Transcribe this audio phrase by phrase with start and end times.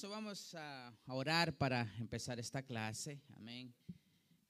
[0.00, 3.70] So vamos a orar para empezar esta clase, amén,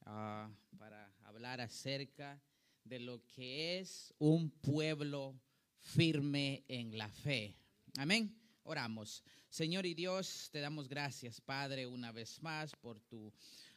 [0.05, 2.41] Ah, para hablar acerca
[2.85, 5.37] de lo que es un pueblo
[5.77, 7.53] firme en la fe.
[7.97, 8.33] Amén.
[8.63, 9.25] Oramos.
[9.49, 13.33] Señor y Dios, te damos gracias, Padre, una vez más por tu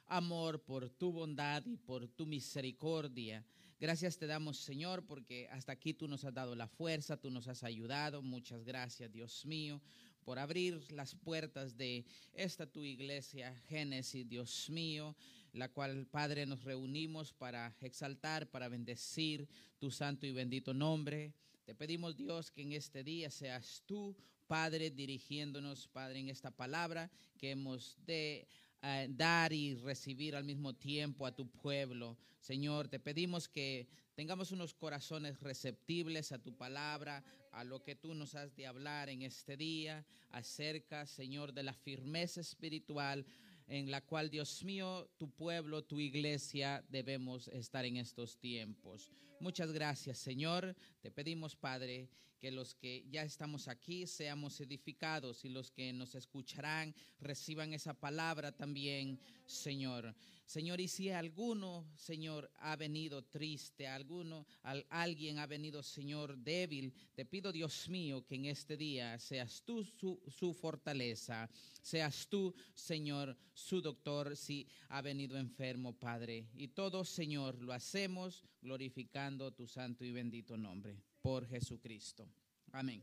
[0.07, 3.45] amor, por tu bondad y por tu misericordia.
[3.81, 7.49] Gracias te damos, Señor, porque hasta aquí tú nos has dado la fuerza, tú nos
[7.49, 8.23] has ayudado.
[8.23, 9.83] Muchas gracias, Dios mío,
[10.25, 15.15] por abrir las puertas de esta tu iglesia, Génesis, Dios mío,
[15.53, 21.33] la cual, Padre, nos reunimos para exaltar, para bendecir tu santo y bendito nombre.
[21.65, 24.17] Te pedimos, Dios, que en este día seas tú,
[24.47, 28.47] Padre, dirigiéndonos, Padre, en esta palabra que hemos de
[28.83, 32.19] eh, dar y recibir al mismo tiempo a tu pueblo.
[32.39, 38.15] Señor, te pedimos que tengamos unos corazones receptibles a tu palabra, a lo que tú
[38.15, 43.25] nos has de hablar en este día, acerca, Señor, de la firmeza espiritual
[43.67, 49.11] en la cual, Dios mío, tu pueblo, tu iglesia, debemos estar en estos tiempos.
[49.41, 50.77] Muchas gracias, Señor.
[51.01, 56.15] Te pedimos, Padre, que los que ya estamos aquí seamos edificados y los que nos
[56.15, 60.15] escucharán reciban esa palabra también, Señor.
[60.45, 66.93] Señor, y si alguno, Señor, ha venido triste, alguno, al, alguien ha venido, Señor, débil,
[67.15, 71.49] te pido, Dios mío, que en este día seas tú su, fortaleza,
[71.81, 76.47] seas tú, Señor, su doctor, si ha venido enfermo, Padre.
[76.55, 82.29] Y todo, Señor, lo hacemos glorificando tu santo y bendito nombre, por Jesucristo.
[82.73, 83.03] Amén.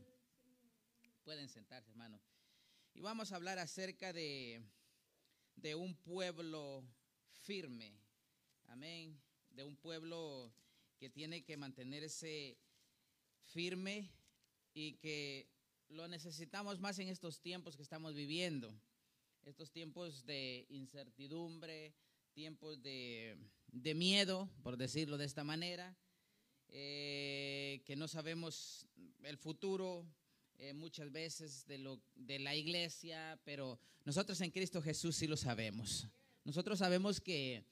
[1.24, 2.20] Pueden sentarse, hermano.
[2.94, 4.62] Y vamos a hablar acerca de,
[5.56, 6.84] de un pueblo
[7.40, 7.94] firme.
[8.66, 9.20] Amén.
[9.50, 10.52] De un pueblo
[10.98, 12.56] que tiene que mantenerse
[13.44, 14.10] firme
[14.74, 15.48] y que
[15.88, 18.74] lo necesitamos más en estos tiempos que estamos viviendo.
[19.44, 21.94] Estos tiempos de incertidumbre,
[22.32, 23.36] tiempos de,
[23.72, 25.96] de miedo, por decirlo de esta manera,
[26.68, 28.86] eh, que no sabemos
[29.24, 30.06] el futuro
[30.58, 35.36] eh, muchas veces de, lo, de la iglesia, pero nosotros en Cristo Jesús sí lo
[35.36, 36.06] sabemos.
[36.44, 37.64] Nosotros sabemos que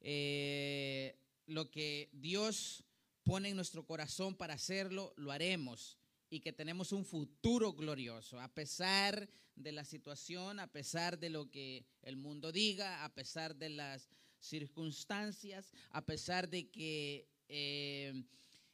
[0.00, 1.16] eh,
[1.46, 2.84] lo que Dios
[3.24, 5.98] pone en nuestro corazón para hacerlo, lo haremos
[6.30, 11.50] y que tenemos un futuro glorioso, a pesar de la situación, a pesar de lo
[11.50, 18.24] que el mundo diga, a pesar de las circunstancias, a pesar de que, eh,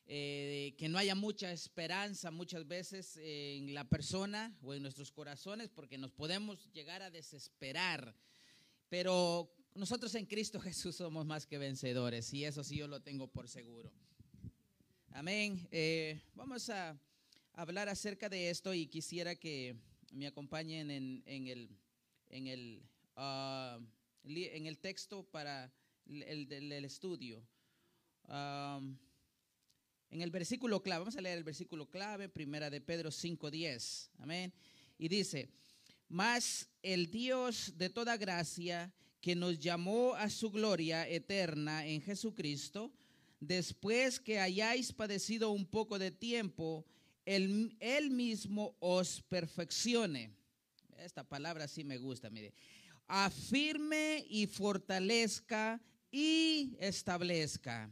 [0.07, 5.69] eh, que no haya mucha esperanza muchas veces en la persona o en nuestros corazones,
[5.69, 8.15] porque nos podemos llegar a desesperar.
[8.89, 13.27] Pero nosotros en Cristo Jesús somos más que vencedores y eso sí yo lo tengo
[13.29, 13.93] por seguro.
[15.11, 15.67] Amén.
[15.71, 16.99] Eh, vamos a
[17.55, 19.77] hablar acerca de esto y quisiera que
[20.13, 21.71] me acompañen en, en el,
[22.29, 22.83] en, el,
[23.17, 23.83] uh,
[24.25, 25.73] en el texto para
[26.07, 27.43] el, el, estudio.
[28.29, 28.97] Um,
[30.11, 34.11] en el versículo clave, vamos a leer el versículo clave, primera de Pedro 5.10.
[34.19, 34.53] Amén.
[34.99, 35.49] Y dice,
[36.09, 42.93] mas el Dios de toda gracia, que nos llamó a su gloria eterna en Jesucristo,
[43.41, 46.87] después que hayáis padecido un poco de tiempo,
[47.25, 50.31] él, él, mismo os perfeccione.
[50.99, 52.55] Esta palabra sí me gusta, mire.
[53.09, 55.81] Afirme y fortalezca
[56.11, 57.91] y establezca.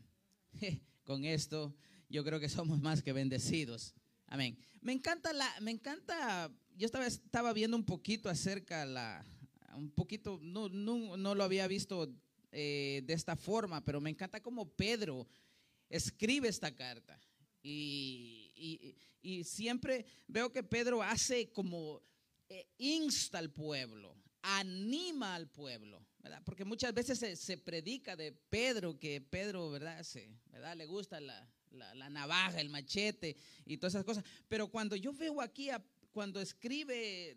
[1.05, 1.75] Con esto
[2.09, 3.95] yo creo que somos más que bendecidos.
[4.27, 4.57] Amén.
[4.81, 9.25] Me encanta la, me encanta, yo estaba, estaba viendo un poquito acerca la,
[9.77, 12.13] un poquito, no, no, no lo había visto
[12.53, 15.27] eh, de esta forma, pero me encanta cómo Pedro
[15.89, 17.19] escribe esta carta.
[17.63, 22.03] Y, y, y, siempre veo que Pedro hace como
[22.49, 26.43] eh, insta al pueblo, anima al pueblo, ¿verdad?
[26.45, 30.03] Porque muchas veces se, se predica de Pedro, que Pedro, ¿verdad?
[30.03, 30.77] Se, ¿verdad?
[30.77, 34.25] Le gusta la, la, la, navaja, el machete y todas esas cosas.
[34.47, 35.83] Pero cuando yo veo aquí, a,
[36.15, 37.37] cuando escribe,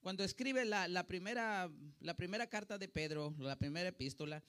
[0.00, 4.44] cuando escribe la, la, primera, la primera carta de Pedro, la primera epístola,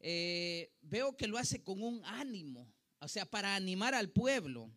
[0.00, 2.68] eh, veo que lo hace con un ánimo
[3.02, 4.70] o sea, para animar al pueblo.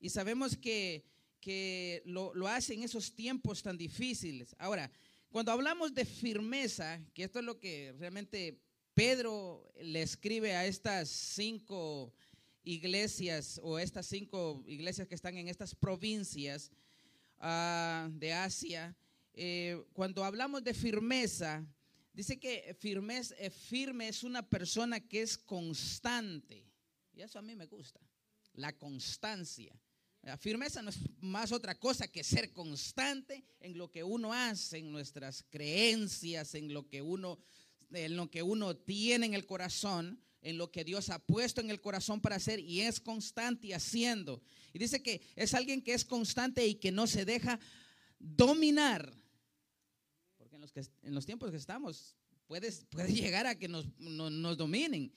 [0.00, 1.04] Y sabemos que,
[1.40, 4.56] que lo, lo, hace en esos tiempos tan difíciles.
[4.58, 4.90] Ahora,
[5.30, 8.58] cuando hablamos de firmeza, que esto es lo que realmente
[8.92, 12.12] Pedro le escribe a estas cinco
[12.64, 16.72] iglesias o estas cinco iglesias que están en estas provincias
[17.40, 18.96] uh, de Asia,
[19.32, 21.64] eh, cuando hablamos de firmeza,
[22.12, 26.66] dice que firmes, eh, firme es una persona que es constante.
[27.14, 28.00] Y eso a mí me gusta.
[28.54, 29.78] La constancia.
[30.22, 34.78] La firmeza no es más otra cosa que ser constante en lo que uno hace,
[34.78, 37.38] en nuestras creencias, en lo que uno,
[37.90, 41.70] en lo que uno tiene en el corazón, en lo que Dios ha puesto en
[41.70, 44.42] el corazón para hacer y es constante haciendo.
[44.72, 47.60] Y dice que es alguien que es constante y que no se deja
[48.18, 49.12] dominar.
[50.38, 52.16] Porque en los, que, en los tiempos que estamos
[52.46, 55.12] puede, puede llegar a que nos, nos dominen.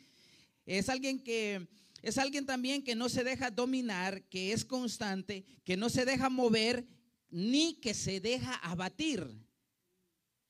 [0.65, 1.67] Es alguien que
[2.03, 6.29] es alguien también que no se deja dominar, que es constante, que no se deja
[6.29, 6.85] mover
[7.29, 9.25] ni que se deja abatir.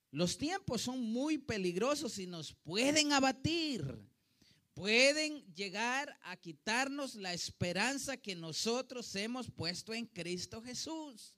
[0.10, 4.00] Los tiempos son muy peligrosos y nos pueden abatir.
[4.74, 11.36] Pueden llegar a quitarnos la esperanza que nosotros hemos puesto en Cristo Jesús.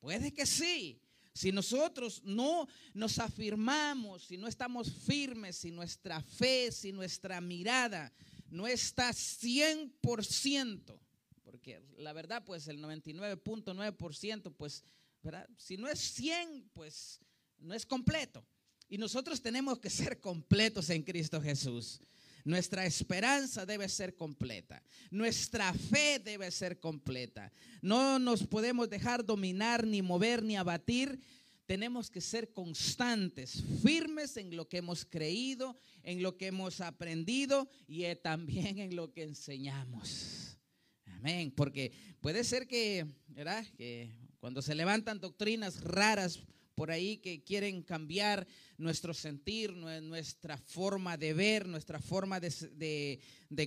[0.00, 1.00] Puede que sí.
[1.32, 8.12] Si nosotros no nos afirmamos, si no estamos firmes, si nuestra fe, si nuestra mirada
[8.50, 11.00] no está 100%,
[11.42, 14.84] porque la verdad, pues el 99.9%, pues,
[15.22, 15.48] ¿verdad?
[15.56, 17.20] Si no es 100, pues
[17.58, 18.46] no es completo.
[18.88, 22.00] Y nosotros tenemos que ser completos en Cristo Jesús.
[22.44, 24.82] Nuestra esperanza debe ser completa.
[25.10, 27.50] Nuestra fe debe ser completa.
[27.80, 31.18] No nos podemos dejar dominar, ni mover, ni abatir.
[31.64, 37.70] Tenemos que ser constantes, firmes en lo que hemos creído, en lo que hemos aprendido
[37.86, 40.58] y eh, también en lo que enseñamos.
[41.06, 41.50] Amén.
[41.50, 43.64] Porque puede ser que, ¿verdad?
[43.78, 46.40] Que cuando se levantan doctrinas raras
[46.74, 53.20] por ahí que quieren cambiar nuestro sentir, nuestra forma de ver, nuestra forma de,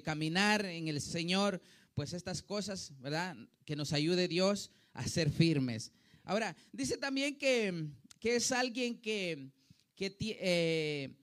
[0.04, 1.62] caminar en el Señor,
[1.94, 3.36] pues estas cosas, ¿verdad?
[3.66, 5.92] Que nos ayude Dios a ser firmes.
[6.24, 7.90] Ahora, dice también que,
[8.22, 9.52] es alguien que,
[9.96, 11.16] que, eh,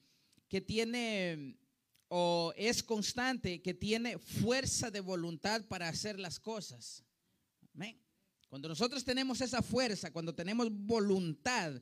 [0.48, 1.56] que tiene
[2.08, 7.03] o es constante, que tiene fuerza de voluntad para hacer las cosas.
[8.54, 11.72] Cuando nosotros tenemos esa fuerza, cuando tenemos voluntad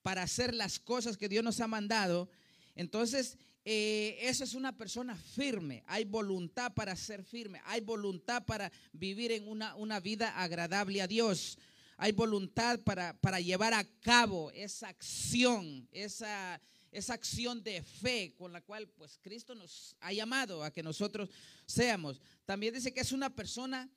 [0.00, 2.30] para hacer las cosas que Dios nos ha mandado,
[2.74, 3.36] entonces
[3.66, 5.84] eh, esa es una persona firme.
[5.86, 7.60] Hay voluntad para ser firme.
[7.66, 11.58] Hay voluntad para vivir en una, una vida agradable a Dios.
[11.98, 16.58] Hay voluntad para, para llevar a cabo esa acción, esa,
[16.92, 21.28] esa acción de fe con la cual pues Cristo nos ha llamado a que nosotros
[21.66, 22.22] seamos.
[22.46, 23.90] También dice que es una persona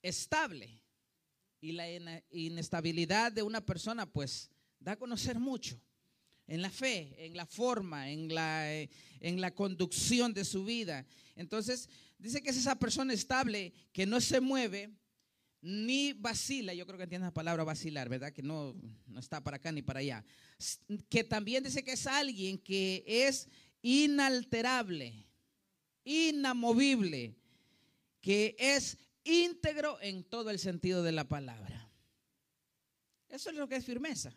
[0.00, 0.80] estable
[1.64, 5.80] y la inestabilidad de una persona pues da a conocer mucho
[6.46, 11.06] en la fe, en la forma, en la, en la conducción de su vida.
[11.36, 14.90] Entonces, dice que es esa persona estable que no se mueve
[15.62, 16.74] ni vacila.
[16.74, 18.30] Yo creo que entiende la palabra vacilar, ¿verdad?
[18.30, 20.22] Que no, no está para acá ni para allá.
[21.08, 23.48] Que también dice que es alguien que es
[23.80, 25.26] inalterable,
[26.04, 27.34] inamovible,
[28.20, 31.90] que es íntegro en todo el sentido de la palabra.
[33.28, 34.32] Eso es lo que es firmeza.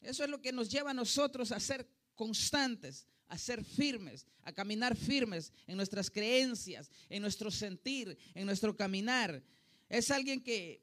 [0.00, 4.52] Eso es lo que nos lleva a nosotros a ser constantes, a ser firmes, a
[4.52, 9.42] caminar firmes en nuestras creencias, en nuestro sentir, en nuestro caminar.
[9.88, 10.82] Es alguien que,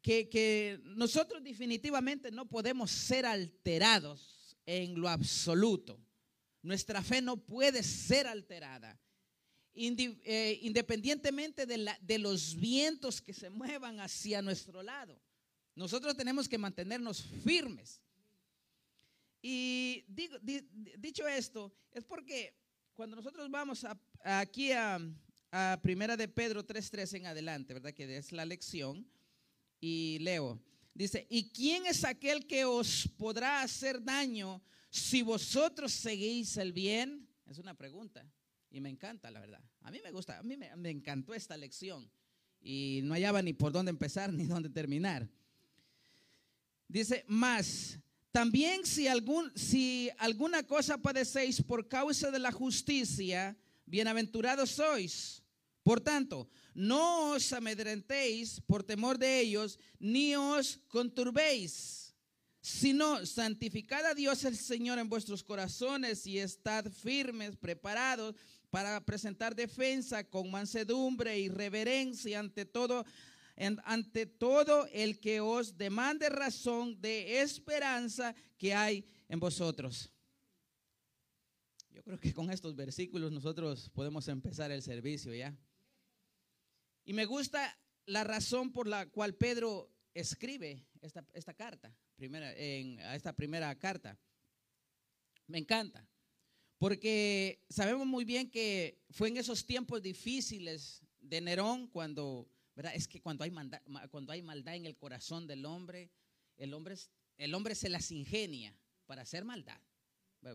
[0.00, 6.00] que, que nosotros definitivamente no podemos ser alterados en lo absoluto.
[6.62, 8.98] Nuestra fe no puede ser alterada.
[9.80, 15.20] Eh, independientemente de, los vientos que se muevan hacia nuestro lado.
[15.76, 18.02] Nosotros tenemos que mantenernos firmes.
[19.40, 20.04] Y
[20.98, 22.56] dicho esto, es porque
[22.94, 23.86] cuando nosotros vamos
[24.24, 24.98] aquí a,
[25.52, 27.94] a, Primera de Pedro 3.3 en adelante, ¿verdad?
[27.94, 29.08] Que es la lección.
[29.80, 30.60] Y leo,
[30.92, 37.28] dice, ¿y quién es aquel que os podrá hacer daño si vosotros seguís el bien?
[37.46, 38.28] Es una pregunta.
[38.70, 39.62] Y me encanta, la verdad.
[39.82, 42.10] A mí me gusta, a mí me, encantó esta lección.
[42.60, 45.28] Y no hallaba ni por dónde empezar ni dónde terminar.
[46.86, 47.98] Dice, más,
[48.32, 53.56] también si, algún, si alguna cosa padecéis por causa de la justicia,
[53.86, 55.42] bienaventurados sois.
[55.82, 62.14] Por tanto, no os amedrentéis por temor de ellos, ni os conturbéis,
[62.60, 68.34] sino santificad a Dios el Señor en vuestros corazones y estad firmes, preparados
[68.70, 73.04] para presentar defensa con mansedumbre y reverencia ante todo,
[73.84, 80.10] ante todo el que os demande razón de esperanza que hay en vosotros.
[81.90, 85.56] Yo creo que con estos versículos nosotros podemos empezar el servicio ya.
[87.04, 93.00] Y me gusta la razón por la cual Pedro escribe esta, esta carta, primera, en,
[93.00, 94.18] esta primera carta.
[95.46, 96.06] Me encanta.
[96.78, 102.94] Porque sabemos muy bien que fue en esos tiempos difíciles de Nerón cuando ¿verdad?
[102.94, 103.82] Es que cuando hay, maldad,
[104.12, 106.12] cuando hay maldad en el corazón del hombre,
[106.58, 106.94] el hombre,
[107.36, 108.72] el hombre se las ingenia
[109.04, 109.80] para hacer maldad,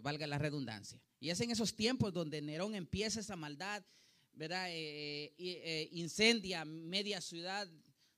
[0.02, 1.02] valga la redundancia.
[1.20, 3.84] Y es en esos tiempos donde Nerón empieza esa maldad,
[4.32, 4.68] ¿verdad?
[4.70, 7.68] Eh, eh, incendia media ciudad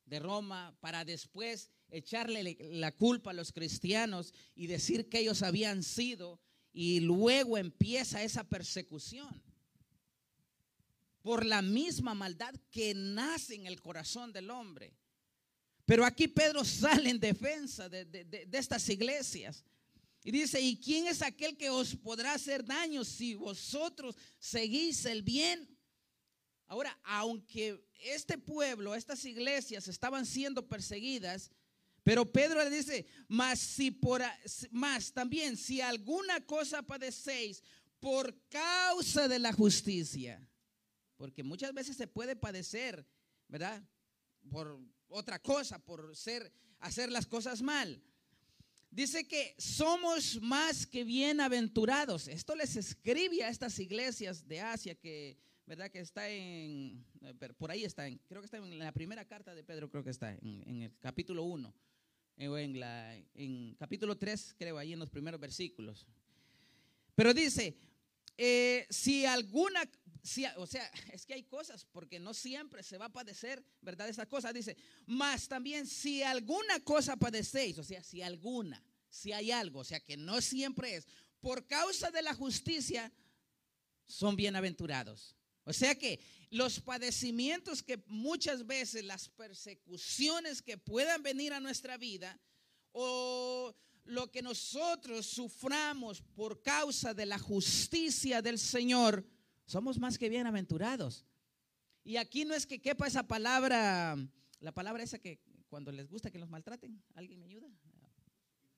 [0.06, 5.82] de Roma para después echarle la culpa a los cristianos y decir que ellos habían
[5.82, 6.40] sido
[6.77, 9.41] y luego empieza esa persecución
[11.22, 14.94] por la misma maldad que nace en el corazón del hombre.
[15.86, 19.63] Pero aquí Pedro sale en defensa de, estas iglesias.
[20.22, 25.24] Y dice, ¿y quién es aquel que os podrá hacer daño si vosotros seguís el
[25.24, 25.65] bien?
[26.67, 31.51] Ahora, aunque este pueblo, estas iglesias estaban siendo perseguidas,
[32.06, 34.22] pero Pedro le dice, más si por
[34.70, 37.64] más también si alguna cosa padecéis
[38.00, 40.48] por causa de la justicia,
[41.18, 43.04] porque muchas veces se puede padecer,
[43.48, 43.84] ¿verdad?
[44.52, 48.00] Por otra cosa, por ser, hacer las cosas mal.
[48.92, 52.28] Dice que somos más que bienaventurados.
[52.28, 55.90] Esto les escribe a estas iglesias de Asia que, ¿verdad?
[55.90, 57.04] Que está en,
[57.58, 60.12] por ahí está, en, creo que está en la primera carta de Pedro, creo que
[60.12, 61.95] está en, el capítulo 1, eh, o
[62.38, 66.06] en, la, en capítulo 3, creo, ahí en los primeros versículos.
[67.15, 67.77] Pero dice,
[68.38, 69.89] eh, si alguna,
[70.58, 74.10] o sea, es que hay cosas, porque no siempre se va a padecer, ¿verdad?
[74.10, 74.75] Esa cosa dice,
[75.06, 80.00] más también si alguna cosa padecéis, o sea, si alguna, si hay algo, o sea,
[80.00, 81.08] que no siempre es,
[81.39, 83.12] por causa de la justicia,
[84.06, 85.35] son bienaventurados.
[85.65, 86.19] O sea que
[86.51, 92.39] los padecimientos que muchas veces, las persecuciones que puedan venir a nuestra vida,
[92.91, 99.27] o lo que nosotros suframos por causa de la justicia del Señor,
[99.65, 101.25] somos más que bienaventurados.
[102.03, 104.15] Y aquí no es que quepa esa palabra,
[104.60, 107.67] la palabra esa que cuando les gusta que los maltraten, ¿alguien me ayuda?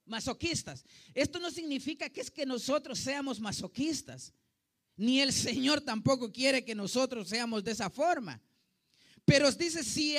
[0.05, 0.85] Masoquistas.
[1.13, 4.33] Esto no significa que es que nosotros seamos masoquistas,
[4.97, 8.41] ni el Señor tampoco quiere que nosotros seamos de esa forma.
[9.23, 10.17] Pero dice, si,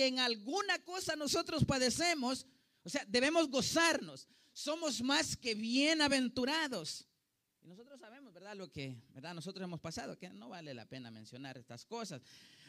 [0.00, 2.46] en alguna cosa nosotros padecemos,
[2.82, 4.26] o sea, debemos gozarnos.
[4.52, 7.06] Somos más que bienaventurados.
[7.62, 8.56] Y nosotros sabemos, ¿verdad?
[8.56, 9.34] Lo que, ¿verdad?
[9.34, 12.22] Nosotros hemos pasado, que no vale la pena mencionar estas cosas.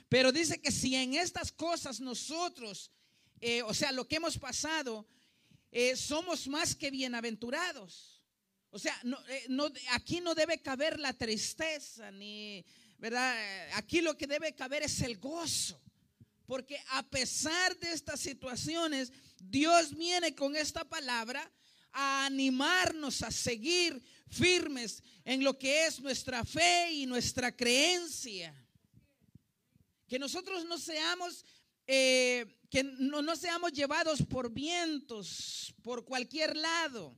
[0.10, 2.92] Pero dice que si en estas cosas nosotros,
[3.40, 5.08] eh, o sea, lo que hemos pasado,
[5.72, 8.17] eh, somos más que bienaventurados.
[8.70, 12.66] O sea, eh, no, aquí no debe caber la tristeza, ni,
[12.98, 13.36] ¿verdad?
[13.74, 15.82] Aquí lo que debe caber es el gozo.
[16.46, 21.52] Porque a pesar de estas situaciones, Dios viene con esta palabra
[21.92, 28.54] a animarnos a seguir firmes en lo que es nuestra fe y nuestra creencia.
[30.08, 31.44] Que nosotros no seamos,
[31.86, 37.18] eh, que no, no seamos llevados por vientos, por cualquier lado,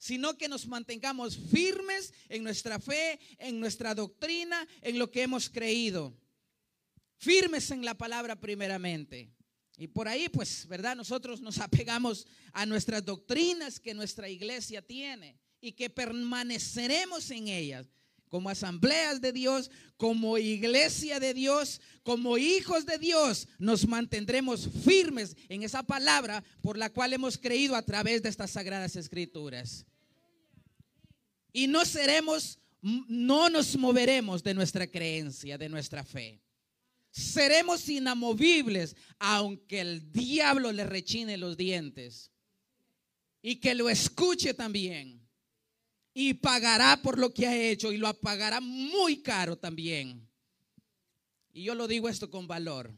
[0.00, 5.50] sino que nos mantengamos firmes en nuestra fe, en nuestra doctrina, en lo que hemos
[5.50, 6.16] creído.
[7.18, 9.30] Firmes en la palabra primeramente.
[9.76, 10.96] Y por ahí, pues, ¿verdad?
[10.96, 17.86] Nosotros nos apegamos a nuestras doctrinas que nuestra iglesia tiene y que permaneceremos en ellas
[18.30, 25.36] como asambleas de Dios, como iglesia de Dios, como hijos de Dios, nos mantendremos firmes
[25.48, 29.84] en esa palabra por la cual hemos creído a través de estas sagradas escrituras.
[31.52, 36.40] Y no seremos, no nos moveremos de nuestra creencia, de nuestra fe.
[37.10, 42.30] Seremos inamovibles aunque el diablo le rechine los dientes
[43.42, 45.20] y que lo escuche también
[46.14, 50.28] y pagará por lo que ha hecho y lo pagará muy caro también.
[51.52, 52.94] Y yo lo digo esto con valor.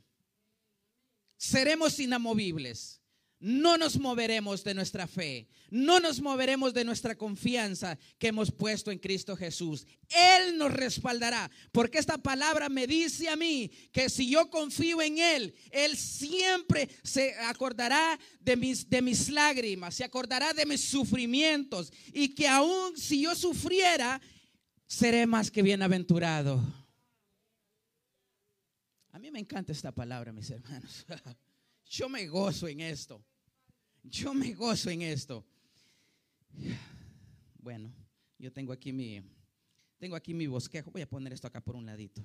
[1.36, 3.01] Seremos inamovibles.
[3.42, 8.92] No nos moveremos de nuestra fe, no nos moveremos de nuestra confianza que hemos puesto
[8.92, 9.84] en Cristo Jesús.
[10.08, 15.18] Él nos respaldará, porque esta palabra me dice a mí que si yo confío en
[15.18, 21.92] Él, Él siempre se acordará de mis, de mis lágrimas, se acordará de mis sufrimientos
[22.12, 24.20] y que aún si yo sufriera,
[24.86, 26.62] seré más que bienaventurado.
[29.10, 31.04] A mí me encanta esta palabra, mis hermanos.
[31.86, 33.22] Yo me gozo en esto.
[34.02, 35.44] Yo me gozo en esto.
[37.58, 37.92] Bueno,
[38.38, 39.22] yo tengo aquí mi,
[39.98, 40.90] tengo aquí mi bosquejo.
[40.90, 42.22] Voy a poner esto acá por un ladito.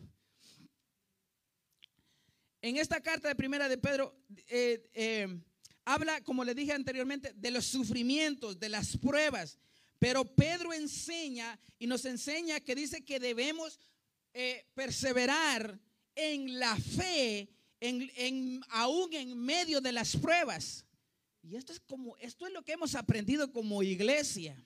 [2.61, 4.15] En esta carta de primera de Pedro
[4.47, 5.41] eh, eh,
[5.85, 9.59] habla, como le dije anteriormente, de los sufrimientos, de las pruebas.
[9.99, 13.79] Pero Pedro enseña y nos enseña que dice que debemos
[14.33, 15.79] eh, perseverar
[16.15, 17.47] en la fe
[17.79, 20.86] en, en, aún en medio de las pruebas.
[21.47, 24.61] Y esto es como, esto es lo que hemos aprendido como iglesia.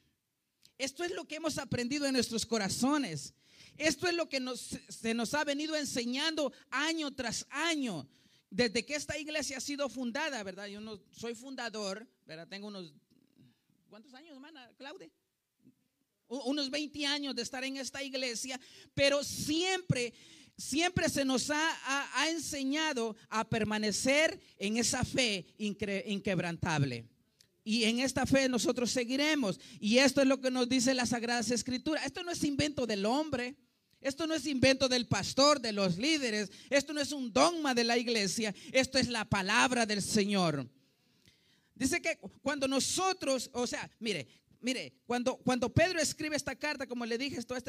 [0.80, 3.36] Esto es lo que hemos aprendido en nuestros corazones.
[3.78, 4.42] Esto es lo que
[4.90, 8.10] se nos ha venido enseñando año tras año.
[8.50, 10.66] Desde que esta iglesia ha sido fundada, ¿verdad?
[10.66, 12.48] Yo no soy fundador, ¿verdad?
[12.48, 12.92] Tengo unos,
[13.88, 15.10] ¿cuántos años, hermana Claudia?
[16.28, 18.60] Unos 20 años de estar en esta iglesia,
[18.96, 20.14] pero siempre
[20.58, 27.06] siempre se nos ha, enseñado a permanecer en esa fe inquebrantable.
[27.64, 29.60] Y en esta fe nosotros seguiremos.
[29.80, 32.04] Y esto es lo que nos dice la Sagrada Escritura.
[32.06, 33.56] Esto no es invento del hombre.
[34.02, 36.52] Esto no es invento del pastor, de los líderes.
[36.70, 38.54] Esto no es un dogma de la iglesia.
[38.72, 40.68] Esto es la palabra del Señor.
[41.76, 44.28] Dice que cuando nosotros, o sea, mire,
[44.62, 47.64] mire, cuando, cuando Pedro escribe esta carta, como le dije a estas,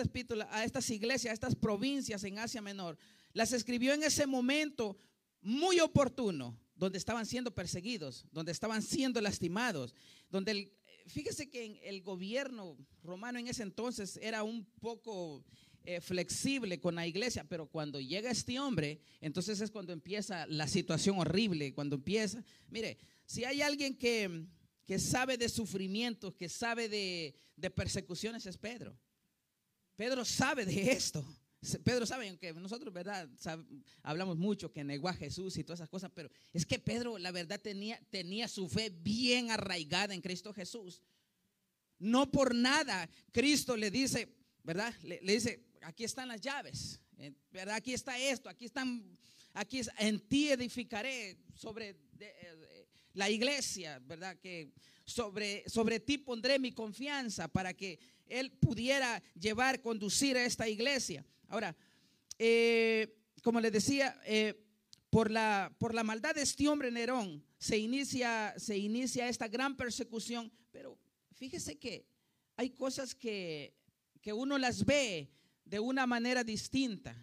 [0.51, 2.97] a estas iglesias, a estas provincias en Asia Menor,
[3.33, 4.97] las escribió en ese momento
[5.41, 9.95] muy oportuno, donde estaban siendo perseguidos, donde estaban siendo lastimados,
[10.31, 10.73] donde
[11.07, 15.45] fíjese que el gobierno romano en ese entonces era un poco
[15.85, 20.69] eh, flexible con la iglesia, pero cuando llega este hombre, entonces es cuando empieza la
[20.69, 24.47] situación horrible, cuando empieza, mire, si hay alguien que
[24.84, 28.99] que sabe de sufrimientos, que sabe de, persecuciones es Pedro.
[29.97, 31.25] Pedro sabe de esto.
[31.84, 33.28] Pedro sabe, aunque nosotros, ¿verdad?
[34.02, 37.30] hablamos mucho que negó a Jesús y todas esas cosas, pero es que Pedro, la
[37.30, 41.02] verdad, tenía, tenía su fe bien arraigada en Cristo Jesús.
[42.00, 44.92] No por nada Cristo le dice, ¿verdad?
[45.02, 47.76] Le, dice, aquí están las llaves, eh, ¿verdad?
[47.76, 49.16] Aquí está esto, aquí están,
[49.52, 52.81] aquí en ti edificaré sobre eh,
[53.15, 54.39] la iglesia, ¿verdad?
[54.39, 54.73] Que
[55.05, 61.25] sobre, sobre ti pondré mi confianza para que Él pudiera llevar, conducir a esta iglesia.
[61.49, 61.77] Ahora,
[62.39, 64.55] eh, como le decía, eh,
[65.11, 69.77] por, la, por la maldad de este hombre Nerón se inicia, se inicia esta gran
[69.77, 70.99] persecución, pero
[71.35, 72.07] fíjese que
[72.57, 73.75] hay cosas que,
[74.21, 75.31] que uno las ve
[75.65, 77.15] de una manera distinta,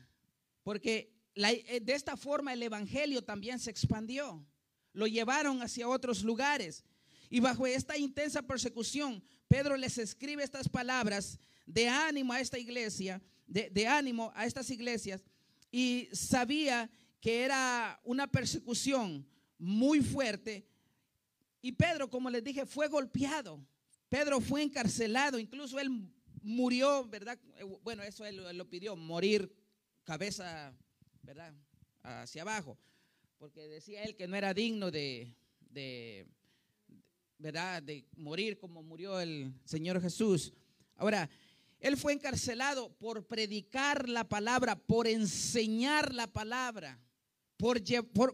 [0.63, 4.45] porque eh, de esta forma el Evangelio también se expandió
[4.99, 6.83] lo llevaron hacia otros lugares.
[7.29, 13.21] Y bajo esta intensa persecución, Pedro les escribe estas palabras de ánimo a esta iglesia,
[13.47, 15.23] de, ánimo a estas iglesias,
[15.71, 16.89] y sabía
[17.21, 19.25] que era una persecución
[19.57, 20.67] muy fuerte.
[21.61, 23.65] Y Pedro, como les dije, fue golpeado.
[24.09, 27.39] Pedro fue encarcelado, incluso él murió, ¿verdad?
[27.83, 29.53] Bueno, eso él, él lo pidió, morir
[30.03, 30.73] cabeza,
[31.21, 31.53] ¿verdad?
[32.01, 32.77] Hacia abajo
[33.39, 35.33] porque decía él que no era digno de,
[37.37, 37.81] ¿verdad?
[37.81, 40.53] de morir como murió el Señor Jesús.
[40.97, 41.29] Ahora,
[41.79, 46.99] él fue encarcelado por predicar la palabra, por enseñar la palabra,
[47.55, 47.81] por,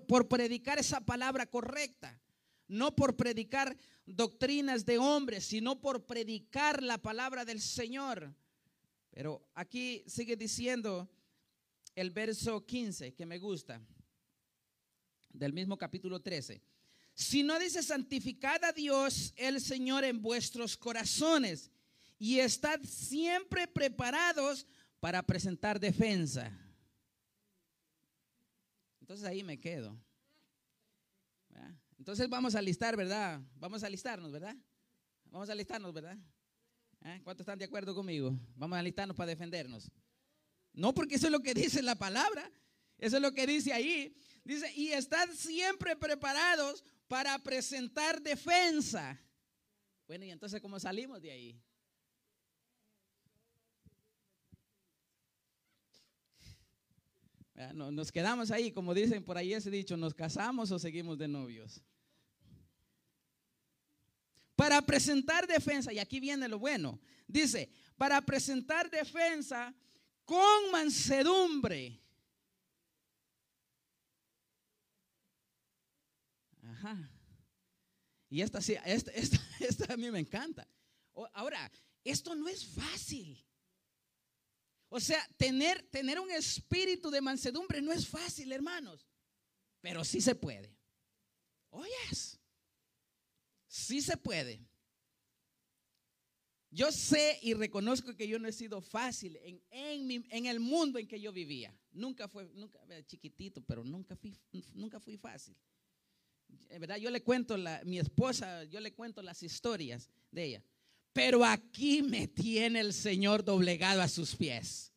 [0.07, 2.19] por, predicar esa palabra correcta,
[2.67, 8.33] no por predicar doctrinas de hombres, sino por predicar la palabra del Señor.
[9.11, 11.07] Pero aquí sigue diciendo
[11.93, 13.79] el verso 15 que me gusta
[15.37, 16.61] del mismo capítulo 13.
[17.13, 21.71] Si no dice, santificad a Dios el Señor en vuestros corazones
[22.17, 24.65] y estad siempre preparados
[24.99, 26.51] para presentar defensa.
[28.99, 29.97] Entonces ahí me quedo.
[31.97, 33.41] Entonces vamos a listar, ¿verdad?
[33.55, 34.55] Vamos a listarnos, ¿verdad?
[35.31, 36.17] Vamos a listarnos, ¿verdad?
[37.03, 37.21] ¿Eh?
[37.23, 38.37] ¿Cuántos están de acuerdo conmigo?
[38.55, 39.89] Vamos a listarnos para defendernos.
[40.73, 42.51] No porque eso es lo que dice la palabra,
[42.97, 44.15] eso es lo que dice ahí.
[44.45, 49.19] Dice, y estad siempre preparados para presentar defensa.
[50.07, 51.61] Bueno, y entonces, ¿cómo salimos de ahí?
[57.73, 61.81] Nos quedamos ahí, como dicen por ahí ese dicho, ¿nos casamos o seguimos de novios?
[64.55, 69.73] Para presentar defensa, y aquí viene lo bueno, dice, para presentar defensa
[70.23, 72.04] con mansedumbre
[78.29, 79.11] Y esta, sí, esta,
[79.59, 80.67] esta, a mí me encanta.
[81.33, 81.71] Ahora,
[82.03, 83.41] esto no es fácil.
[84.89, 89.07] O sea, tener, tener un espíritu de mansedumbre no es fácil, hermanos.
[89.81, 90.75] Pero sí se puede.
[91.69, 92.39] Oyes,
[93.67, 94.65] sí se puede.
[96.69, 99.61] Yo sé y reconozco que yo no he sido fácil en,
[100.29, 101.73] en, el mundo en que yo vivía.
[101.91, 104.37] Nunca fue, nunca, chiquitito, pero nunca fui,
[104.73, 105.55] nunca fui fácil.
[106.79, 106.97] ¿Verdad?
[106.97, 110.63] Yo le cuento, la, mi esposa, yo le cuento las historias de ella.
[111.13, 114.91] Pero aquí me tiene el Señor doblegado a sus pies.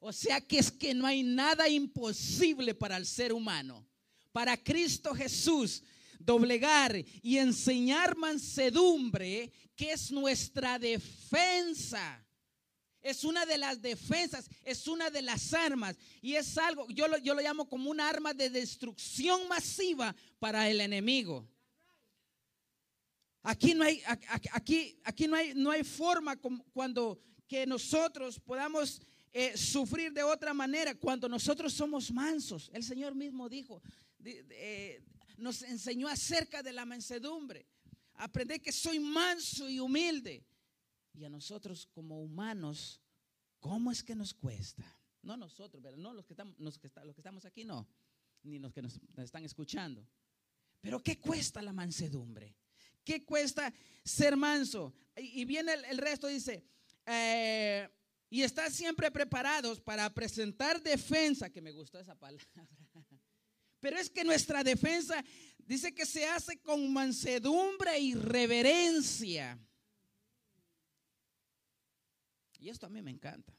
[0.00, 3.86] O sea que es que no hay nada imposible para el ser humano.
[4.32, 5.84] para Cristo Jesús,
[6.18, 12.23] doblegar y enseñar mansedumbre, que es nuestra defensa.
[13.04, 17.18] Es una de las defensas, es una de las armas y es algo, yo lo,
[17.18, 21.46] yo lo llamo como una arma de destrucción masiva para el enemigo.
[23.42, 26.34] Aquí no hay, aquí, aquí no hay, no hay forma
[26.72, 29.02] cuando que nosotros podamos
[29.34, 32.70] eh, sufrir de otra manera cuando nosotros somos mansos.
[32.72, 33.82] El Señor mismo dijo,
[34.24, 35.04] eh,
[35.36, 37.66] nos enseñó acerca de la mansedumbre.
[38.14, 40.42] Aprender que soy manso y humilde.
[41.14, 43.00] Y a nosotros como humanos,
[43.60, 44.84] ¿cómo es que nos cuesta?
[45.22, 47.88] No nosotros, pero no los que estamos, los que estamos aquí, no,
[48.42, 50.06] ni los que nos están escuchando.
[50.80, 52.54] Pero ¿qué cuesta la mansedumbre?
[53.04, 53.72] ¿Qué cuesta
[54.04, 54.94] ser manso?
[55.16, 56.64] Y, viene el, resto, dice,
[57.06, 57.88] eh,
[58.28, 62.44] y estar siempre preparados para presentar defensa, que me gustó esa palabra.
[63.80, 65.22] Pero es que nuestra defensa
[65.58, 69.58] dice que se hace con mansedumbre y reverencia.
[72.64, 73.52] Y esto a mí me encanta.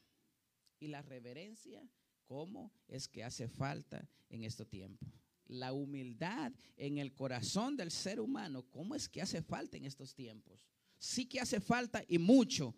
[0.80, 1.88] Y la reverencia,
[2.24, 5.06] ¿cómo es que hace falta en este tiempo?
[5.48, 10.12] la humildad en el corazón del ser humano, ¿cómo es que hace falta en estos
[10.12, 10.66] tiempos?
[10.98, 12.74] Sí que hace falta y mucho.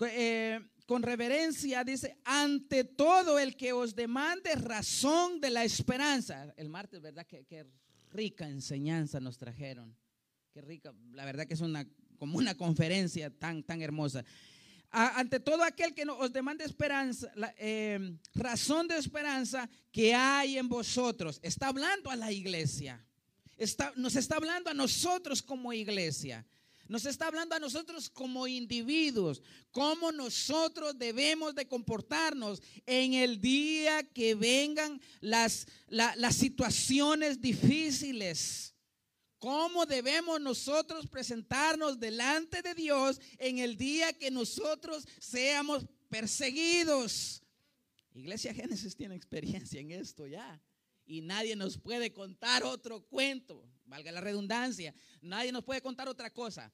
[0.00, 6.52] Eh, con reverencia dice, ante todo el que os demande razón de la esperanza.
[6.56, 7.24] El martes, ¿verdad?
[7.24, 7.64] Qué,
[8.10, 9.96] rica enseñanza nos trajeron.
[10.50, 14.24] Qué rica, la verdad que es una, como una conferencia tan, tan hermosa
[14.92, 21.40] ante todo aquel que os demande esperanza, eh, razón de esperanza que hay en vosotros.
[21.42, 23.02] Está hablando a la iglesia.
[23.56, 26.46] Está, nos está hablando a nosotros como iglesia.
[26.88, 34.02] Nos está hablando a nosotros como individuos, cómo nosotros debemos de comportarnos en el día
[34.02, 38.71] que vengan las, las situaciones difíciles.
[39.42, 47.42] ¿Cómo debemos nosotros presentarnos delante de Dios en el día que nosotros seamos perseguidos?
[48.14, 50.62] Iglesia Génesis tiene experiencia en esto ya.
[51.04, 54.94] Y nadie nos puede contar otro cuento, valga la redundancia.
[55.20, 56.72] Nadie nos puede contar otra cosa.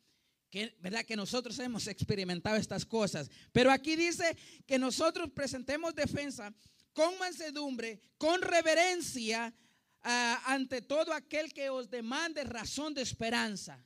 [0.50, 1.06] Que, ¿Verdad?
[1.06, 3.30] Que nosotros hemos experimentado estas cosas.
[3.50, 6.54] Pero aquí dice que nosotros presentemos defensa
[6.92, 9.54] con mansedumbre, con reverencia,
[10.02, 13.84] ante todo aquel que os demande razón de esperanza.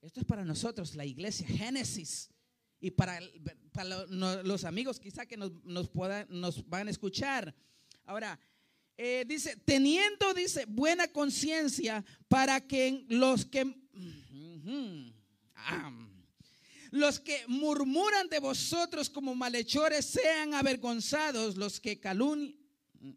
[0.00, 2.28] Esto es para nosotros, la iglesia Génesis.
[2.80, 3.20] Y para,
[4.12, 5.90] los amigos quizá que nos, nos,
[6.28, 7.54] nos van a escuchar.
[8.04, 8.38] Ahora,
[8.96, 13.80] eh, dice, teniendo, dice, buena conciencia para que los que...
[16.90, 22.61] los que murmuran de vosotros como malhechores sean avergonzados, los que calumnian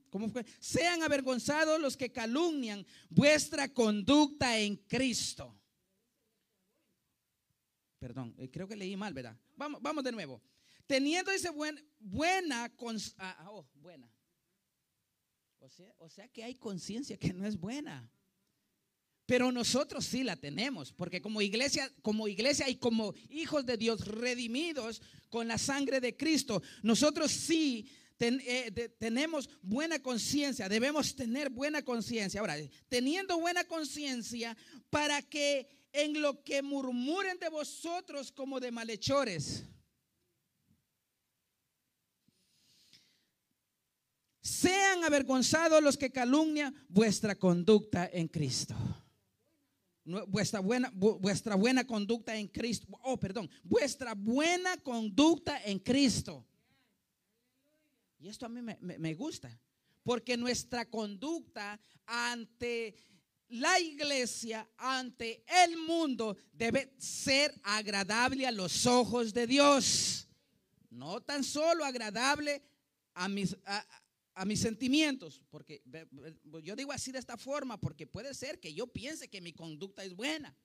[0.10, 0.45] ¿Cómo fue?
[0.60, 5.56] Sean avergonzados los que calumnian vuestra conducta en Cristo.
[8.00, 9.38] Perdón, eh, creo que leí mal, ¿verdad?
[9.56, 10.41] Vamos, vamos de nuevo.
[10.88, 14.12] Teniendo ese buen, buena, ah, ah, oh, buena.
[15.60, 18.12] O sea, o sea que hay conciencia que no es buena.
[19.26, 24.06] Pero nosotros sí la tenemos, porque como iglesia, como iglesia y como hijos de Dios
[24.06, 31.82] redimidos con la sangre de Cristo, nosotros sí eh, tenemos buena conciencia, debemos tener buena
[31.84, 32.39] conciencia.
[32.39, 32.56] Ahora,
[32.88, 34.56] teniendo buena conciencia
[34.89, 39.63] para que en lo que murmuren de vosotros como de malhechores,
[44.41, 48.75] sean avergonzados los que calumnian vuestra conducta en Cristo.
[50.28, 52.88] Vuestra buena, vuestra buena conducta en Cristo.
[53.01, 53.49] Oh, perdón.
[53.63, 56.45] Vuestra buena conducta en Cristo.
[58.26, 59.56] Y esto a mí me, gusta,
[60.02, 62.96] porque nuestra conducta ante
[63.50, 70.28] la iglesia, ante el mundo, debe ser agradable a los ojos de Dios.
[70.90, 72.64] No tan solo agradable
[73.14, 73.56] a mis,
[74.34, 75.84] a mis sentimientos, porque
[76.64, 80.04] yo digo así de esta forma, porque puede ser que yo piense que mi conducta
[80.04, 80.58] es buena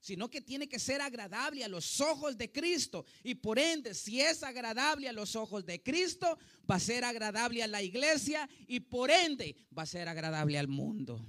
[0.00, 3.04] sino que tiene que ser agradable a los ojos de Cristo.
[3.22, 6.38] Y por ende, si es agradable a los ojos de Cristo,
[6.70, 10.68] va a ser agradable a la iglesia y por ende va a ser agradable al
[10.68, 11.24] mundo.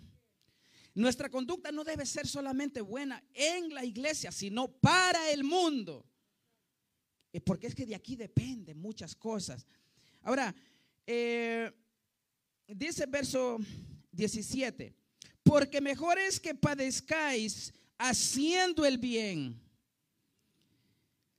[0.94, 6.06] Nuestra conducta no debe ser solamente buena en la iglesia, sino para el mundo.
[7.46, 9.66] Porque es que de aquí dependen muchas cosas.
[10.22, 10.54] Ahora,
[11.06, 11.72] eh,
[12.68, 13.60] dice verso
[14.12, 14.94] 17,
[15.44, 19.62] porque mejor es que padezcáis haciendo el bien.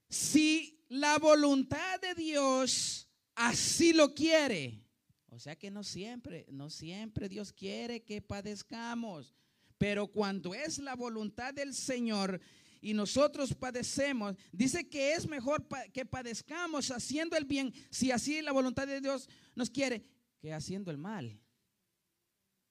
[0.09, 4.87] Si la voluntad de Dios así lo quiere.
[5.31, 9.35] O sea que no siempre, no siempre Dios quiere que padezcamos.
[9.79, 12.41] Pero cuando es la voluntad del Señor
[12.83, 18.53] y nosotros padecemos, dice que es mejor que padezcamos haciendo el bien, si así la
[18.53, 20.05] voluntad de Dios nos quiere,
[20.41, 21.41] que haciendo el mal.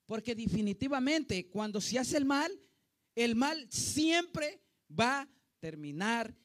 [0.05, 2.51] Porque definitivamente cuando se hace el mal,
[3.15, 4.61] el mal siempre
[4.97, 6.35] va a terminar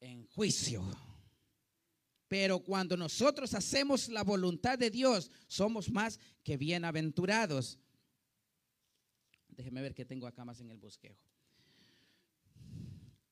[0.00, 0.82] en juicio.
[2.28, 7.78] Pero cuando nosotros hacemos la voluntad de Dios, somos más que bienaventurados.
[9.48, 11.20] Déjeme ver qué tengo acá más en el bosquejo.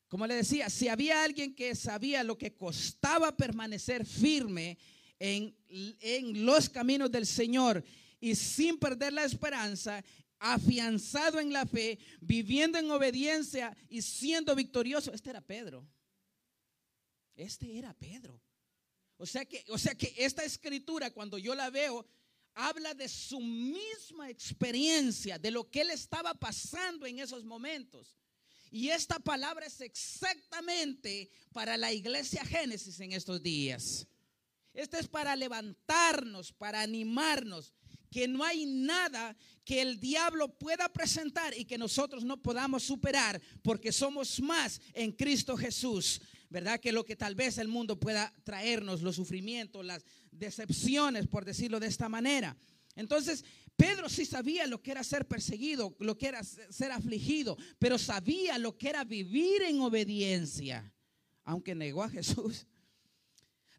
[0.09, 4.77] Como le decía, si había alguien que sabía lo que costaba permanecer firme
[5.19, 7.83] en, en los caminos del Señor
[8.21, 10.05] y sin perder la esperanza,
[10.41, 15.87] afianzado en la fe, viviendo en obediencia y siendo victorioso, este era Pedro.
[17.37, 18.41] Este era Pedro.
[19.19, 22.07] O sea que, o sea que esta escritura, cuando yo la veo,
[22.55, 28.17] habla de su misma experiencia, de lo que él estaba pasando en esos momentos.
[28.71, 34.07] Y esta palabra es exactamente para la iglesia Génesis en estos días.
[34.73, 37.75] Esta es para levantarnos, para animarnos,
[38.11, 43.41] que no hay nada que el diablo pueda presentar y que nosotros no podamos superar,
[43.63, 46.21] porque somos más en Cristo Jesús.
[46.51, 46.81] ¿verdad?
[46.81, 51.79] Que lo que tal vez el mundo pueda traernos, los sufrimientos, las decepciones, por decirlo
[51.79, 52.57] de esta manera.
[52.97, 53.45] Entonces,
[53.77, 58.59] Pedro sí sabía lo que era ser perseguido, lo que era ser afligido, pero sabía
[58.59, 60.93] lo que era vivir en obediencia,
[61.45, 62.67] aunque negó a Jesús.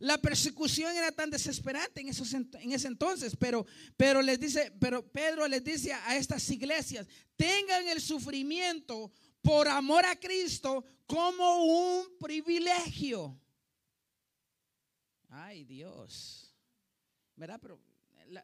[0.01, 5.07] La persecución era tan desesperante en, esos, en ese entonces, pero, pero les dice, pero
[5.07, 9.11] Pedro les dice a estas iglesias, tengan el sufrimiento
[9.43, 13.39] por amor a Cristo como un privilegio.
[15.29, 16.51] Ay Dios,
[17.35, 17.59] ¿verdad?
[17.61, 17.79] Pero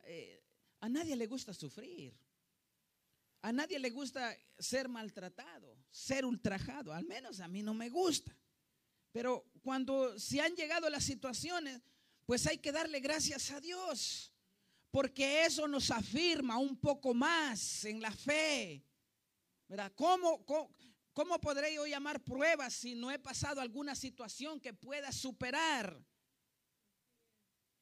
[0.05, 0.43] eh,
[0.79, 2.15] a nadie le gusta sufrir.
[3.41, 6.93] A nadie le gusta ser maltratado, ser ultrajado.
[6.93, 8.37] Al menos a mí no me gusta.
[9.11, 11.81] Pero cuando se han llegado las situaciones,
[12.25, 14.31] pues hay que darle gracias a Dios.
[14.91, 18.83] Porque eso nos afirma un poco más en la fe.
[19.67, 19.91] ¿Verdad?
[19.95, 20.71] ¿Cómo, cómo,
[21.17, 25.99] ¿Cómo podré yo llamar pruebas si no he pasado alguna situación que pueda superar?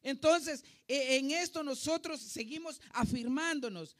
[0.01, 3.97] Entonces, e, en esto nosotros seguimos afirmándonos.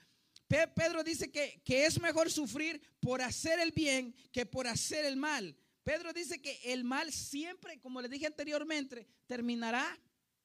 [0.48, 5.18] Pedro dice que, que, es mejor sufrir por hacer el bien que por hacer el
[5.18, 5.54] mal.
[5.86, 9.86] Pedro dice que el mal siempre, como le dije anteriormente, terminará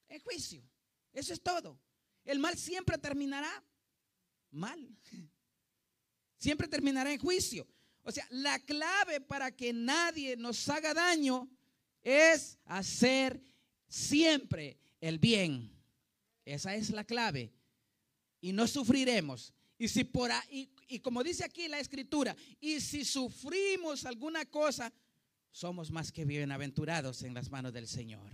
[0.07, 0.63] en juicio.
[1.15, 1.81] Eso es todo.
[2.27, 3.51] El mal siempre terminará
[4.51, 4.79] mal.
[6.37, 7.69] Siempre terminará en juicio.
[8.03, 11.51] O sea, la clave para que nadie nos haga daño
[12.03, 13.39] es hacer
[13.87, 15.71] siempre el bien.
[16.47, 17.53] Esa es la clave.
[18.41, 19.53] Y no sufriremos.
[19.77, 24.91] Y si por ahí, y como dice aquí la escritura, y si sufrimos alguna cosa,
[25.51, 28.31] somos más que bienaventurados en las manos del Señor.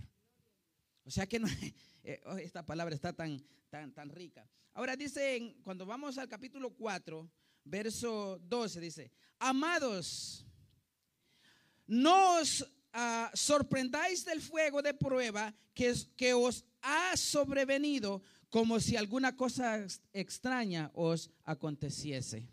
[1.03, 1.47] O sea que no,
[2.03, 4.47] eh, oh, esta palabra está tan, tan, tan rica.
[4.73, 7.29] Ahora dice, cuando vamos al capítulo 4,
[7.63, 10.45] verso 12 dice, amados,
[11.87, 18.95] no os ah, sorprendáis del fuego de prueba que, que os ha sobrevenido como si
[18.95, 22.47] alguna cosa extraña os aconteciese.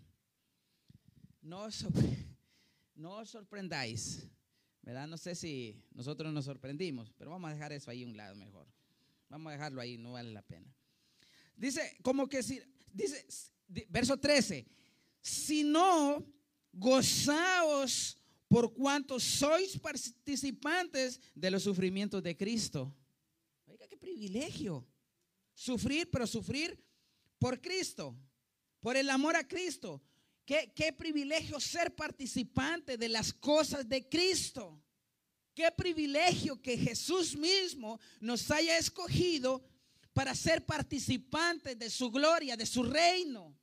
[1.43, 1.69] No
[2.95, 4.27] no os sorprendáis,
[4.85, 5.09] ¿verdad?
[5.09, 8.67] No sé si nosotros nos sorprendimos, pero vamos a dejar eso ahí un lado mejor.
[9.31, 10.73] Vamos a dejarlo ahí, no vale la pena.
[11.57, 12.61] Dice, como que si,
[12.93, 13.25] dice,
[13.89, 14.67] verso 13,
[15.23, 16.25] si no,
[16.71, 22.95] gozaos por cuanto sois participantes de los sufrimientos de Cristo.
[23.67, 24.87] Oiga, qué privilegio.
[25.55, 26.79] Sufrir, pero sufrir
[27.39, 28.15] por Cristo,
[28.81, 30.03] por el amor a Cristo.
[30.45, 34.83] Qué, qué privilegio ser participante de las cosas de Cristo.
[35.55, 39.65] Qué privilegio que Jesús mismo nos haya escogido
[40.13, 43.57] para ser participantes de su gloria, de su reino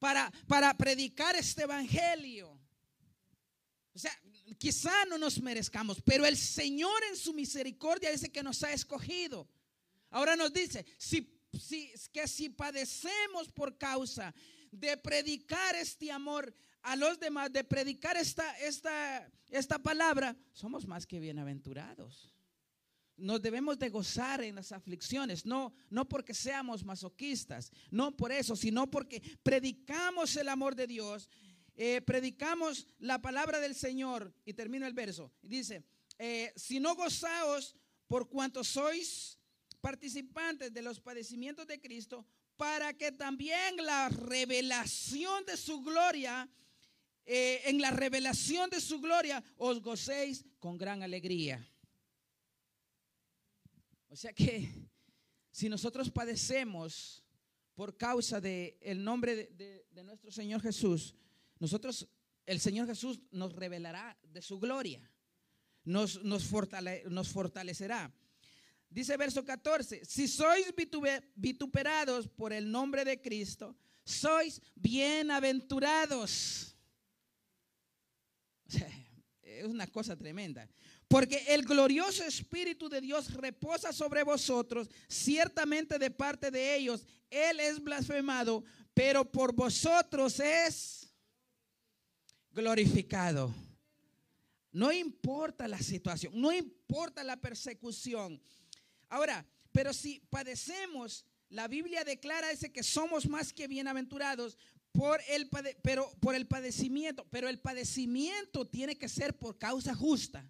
[0.00, 2.58] para, para predicar este evangelio.
[3.92, 4.12] O sea,
[4.58, 9.48] quizá no nos merezcamos, pero el Señor en su misericordia dice que nos ha escogido.
[10.10, 14.34] Ahora nos dice, si, si, que si padecemos por causa
[14.70, 21.06] de predicar este amor a los demás, de predicar esta, esta, esta palabra, somos más
[21.06, 22.32] que bienaventurados
[23.20, 28.56] nos debemos de gozar en las aflicciones, no, no porque seamos masoquistas, no por eso,
[28.56, 31.28] sino porque predicamos el amor de Dios,
[31.76, 34.34] eh, predicamos la palabra del Señor.
[34.44, 35.32] Y termino el verso.
[35.42, 35.84] Dice,
[36.18, 39.38] eh, si no gozaos por cuanto sois
[39.80, 42.26] participantes de los padecimientos de Cristo,
[42.60, 46.46] para que también la revelación de su gloria,
[47.24, 51.66] eh, en la revelación de su gloria, os gocéis con gran alegría.
[54.08, 54.70] O sea que
[55.50, 57.24] si nosotros padecemos
[57.74, 61.14] por causa del el nombre de, de nuestro Señor Jesús,
[61.58, 62.10] nosotros,
[62.44, 65.00] el Señor Jesús nos revelará de su gloria,
[65.84, 66.46] nos, nos,
[67.06, 68.12] nos fortalecerá.
[68.90, 70.74] Dice verso 14, si sois
[71.36, 76.76] vituperados por el nombre de Cristo, sois bienaventurados.
[79.42, 80.68] es una cosa tremenda.
[81.06, 87.60] Porque el glorioso Espíritu de Dios reposa sobre vosotros, ciertamente de parte de ellos, Él
[87.60, 91.12] es blasfemado, pero por vosotros es
[92.52, 93.52] glorificado.
[94.72, 98.40] No importa la situación, no importa la persecución.
[99.10, 104.56] Ahora, pero si padecemos, la Biblia declara ese que somos más que bienaventurados
[104.92, 105.50] por el,
[105.82, 110.48] pero, por el padecimiento, pero el padecimiento tiene que ser por causa justa.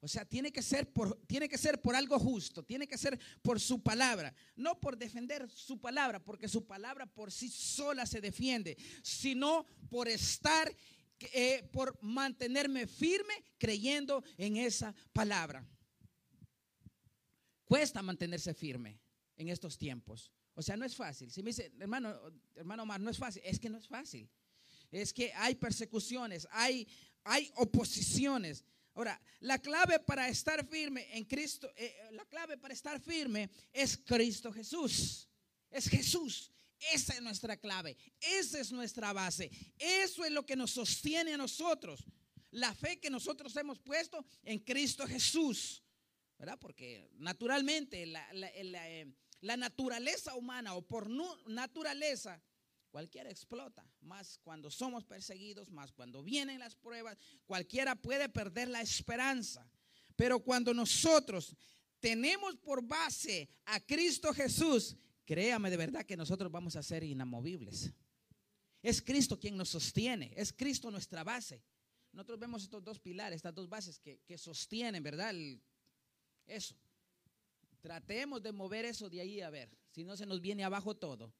[0.00, 3.18] O sea, tiene que ser por tiene que ser por algo justo, tiene que ser
[3.40, 8.20] por su palabra, no por defender su palabra, porque su palabra por sí sola se
[8.20, 10.70] defiende, sino por estar
[11.32, 15.66] eh, por mantenerme firme creyendo en esa palabra.
[17.64, 19.00] Cuesta mantenerse firme
[19.36, 20.30] en estos tiempos.
[20.54, 21.30] O sea, no es fácil.
[21.30, 22.14] Si me dice, hermano,
[22.54, 24.28] hermano Omar, no es fácil, es que no es fácil.
[24.90, 26.86] Es que hay persecuciones, hay,
[27.24, 28.64] hay oposiciones.
[28.94, 33.96] Ahora, la clave para estar firme en Cristo, eh, la clave para estar firme es
[33.96, 35.28] Cristo Jesús.
[35.70, 36.52] Es Jesús.
[36.92, 37.96] Esa es nuestra clave.
[38.20, 39.50] Esa es nuestra base.
[39.78, 42.04] Eso es lo que nos sostiene a nosotros.
[42.50, 45.83] La fe que nosotros hemos puesto en Cristo Jesús.
[46.60, 49.06] Porque naturalmente la, eh,
[49.40, 51.08] naturaleza humana o por
[51.46, 52.42] naturaleza
[52.90, 58.80] cualquiera explota, más cuando somos perseguidos, más cuando vienen las pruebas, cualquiera puede perder la
[58.80, 59.68] esperanza.
[60.14, 61.56] Pero cuando nosotros
[61.98, 67.90] tenemos por base a Cristo Jesús, créame de verdad que nosotros vamos a ser inamovibles.
[68.82, 71.62] Es Cristo quien nos sostiene, es Cristo nuestra base.
[72.12, 75.34] Nosotros vemos estos dos pilares, estas dos bases que, que sostienen, ¿verdad?
[76.46, 76.74] Eso.
[77.80, 81.32] Tratemos de mover eso de ahí a ver, si no se nos viene abajo todo.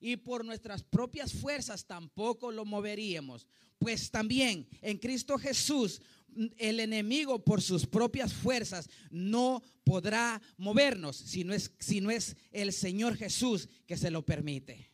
[0.00, 3.46] Y por nuestras propias fuerzas tampoco lo moveríamos.
[3.78, 6.00] Pues también en Cristo Jesús
[6.56, 12.36] el enemigo por sus propias fuerzas no podrá movernos si no es, si no es
[12.52, 14.90] el Señor Jesús que se lo permite.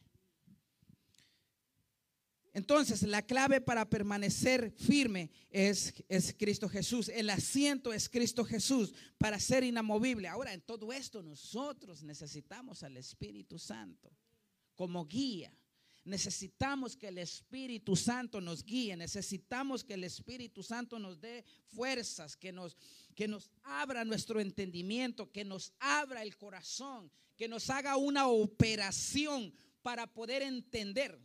[2.55, 7.09] Entonces, la clave para permanecer firme es, es, Cristo Jesús.
[7.09, 10.29] El asiento es Cristo Jesús para ser inamovible.
[10.29, 14.17] Ahora, en todo esto nosotros necesitamos al Espíritu Santo
[14.77, 15.53] como guía.
[16.05, 22.37] Necesitamos que el Espíritu Santo nos guíe, necesitamos que el Espíritu Santo nos dé fuerzas,
[22.37, 22.77] que nos,
[23.17, 29.53] que nos abra nuestro entendimiento, que nos abra el corazón, que nos haga una operación
[29.83, 31.19] para poder entender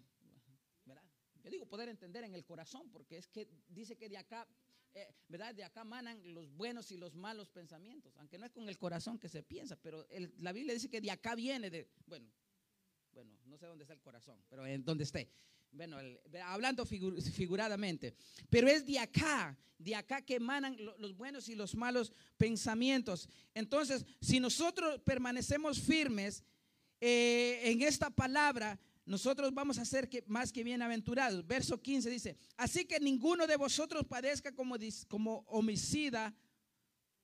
[1.49, 4.47] digo poder entender en el corazón, porque es que dice que de acá,
[4.93, 5.53] eh, ¿verdad?
[5.53, 9.19] De acá manan los buenos y los malos pensamientos, aunque no es con el corazón
[9.19, 12.29] que se piensa, pero la Biblia dice que de acá viene de, bueno,
[13.13, 15.29] bueno, no sé dónde está el corazón, pero en donde esté.
[15.71, 15.97] Bueno,
[16.45, 18.15] hablando figuradamente,
[18.49, 23.29] pero es de acá, de acá que emanan los buenos y los malos pensamientos.
[23.53, 26.43] Entonces, si nosotros permanecemos firmes
[26.99, 28.79] eh, en esta palabra,
[29.09, 31.47] nosotros vamos a ser más que bienaventurados.
[31.47, 34.75] Verso 15 dice, así que ninguno de vosotros padezca como,
[35.47, 36.31] homicida.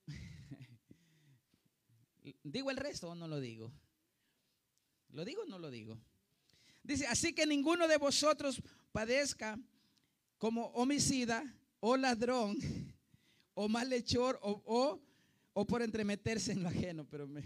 [2.44, 3.72] ¿Digo el resto o no lo digo?
[5.10, 6.02] ¿Lo digo o no lo digo?
[6.82, 9.60] Dice, así que ninguno de vosotros padezca
[10.40, 12.58] como homicida o ladrón
[13.54, 15.00] o malhechor o,
[15.54, 17.08] o por entremeterse en lo ajeno.
[17.08, 17.44] Pero me,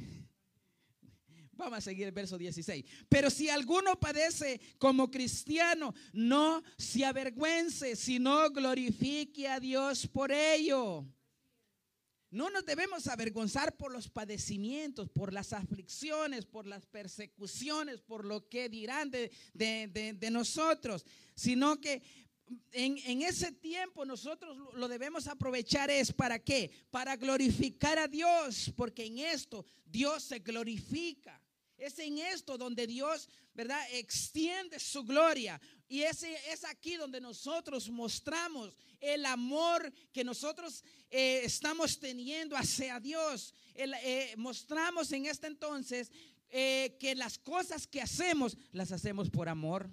[1.59, 2.85] Vamos a seguir el verso 16.
[3.09, 11.05] Pero si alguno padece como cristiano, no se avergüence, sino glorifique a Dios por ello.
[12.31, 18.47] No nos debemos avergonzar por los padecimientos, por las aflicciones, por las persecuciones, por lo
[18.47, 21.05] que dirán de, de, nosotros,
[21.35, 22.01] sino que
[22.71, 26.71] en, en, ese tiempo nosotros lo debemos aprovechar es para qué?
[26.89, 31.41] Para glorificar a Dios, porque en esto Dios se glorifica.
[31.79, 33.81] Es en esto donde Dios, ¿verdad?
[33.91, 35.59] Extiende su gloria.
[35.87, 42.99] Y ese, es aquí donde nosotros mostramos el amor que nosotros eh, estamos teniendo hacia
[42.99, 43.53] Dios.
[43.73, 46.11] Eh, mostramos en este entonces
[46.49, 49.89] eh, que las cosas que hacemos, las hacemos por amor.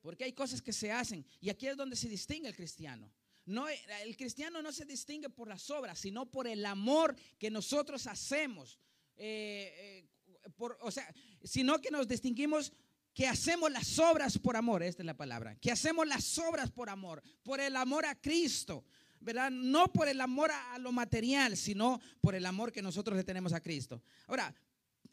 [0.00, 1.26] Porque hay cosas que se hacen.
[1.40, 3.12] Y aquí es donde se distingue el cristiano.
[3.44, 8.06] No, el cristiano no se distingue por las obras, sino por el amor que nosotros
[8.06, 8.78] hacemos.
[9.18, 10.06] Eh,
[10.44, 11.12] eh, por, o sea,
[11.42, 12.72] sino que nos distinguimos
[13.12, 16.88] que hacemos las obras por amor, esta es la palabra, que hacemos las obras por
[16.88, 18.84] amor, por el amor a Cristo,
[19.18, 19.50] ¿verdad?
[19.50, 23.52] No por el amor a, lo material, sino por el amor que nosotros le tenemos
[23.52, 24.00] a Cristo.
[24.28, 24.54] Ahora,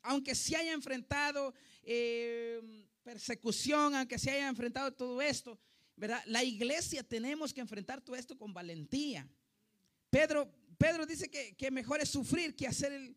[0.03, 2.61] aunque se haya enfrentado eh,
[3.03, 5.57] persecución, aunque se haya enfrentado todo esto,
[5.95, 6.21] ¿verdad?
[6.27, 9.27] La iglesia tenemos que enfrentar todo esto con valentía.
[10.11, 13.15] Pedro, Pedro dice que, que mejor es sufrir que hacer el...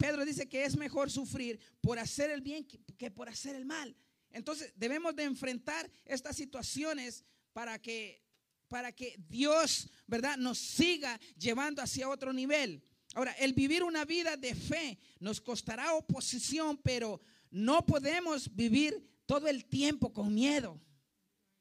[0.00, 3.94] Pedro dice que es mejor sufrir por hacer el bien que, por hacer el mal.
[4.30, 7.22] Entonces debemos de enfrentar estas situaciones
[7.52, 8.24] para que,
[8.66, 12.82] para que Dios, ¿verdad?, nos siga llevando hacia otro nivel.
[13.12, 17.20] Ahora, el vivir una vida de fe nos costará oposición, pero
[17.50, 20.80] no podemos vivir todo el tiempo con miedo.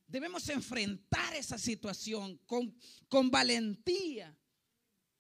[0.08, 2.74] Debemos enfrentar esa situación con,
[3.10, 4.39] con valentía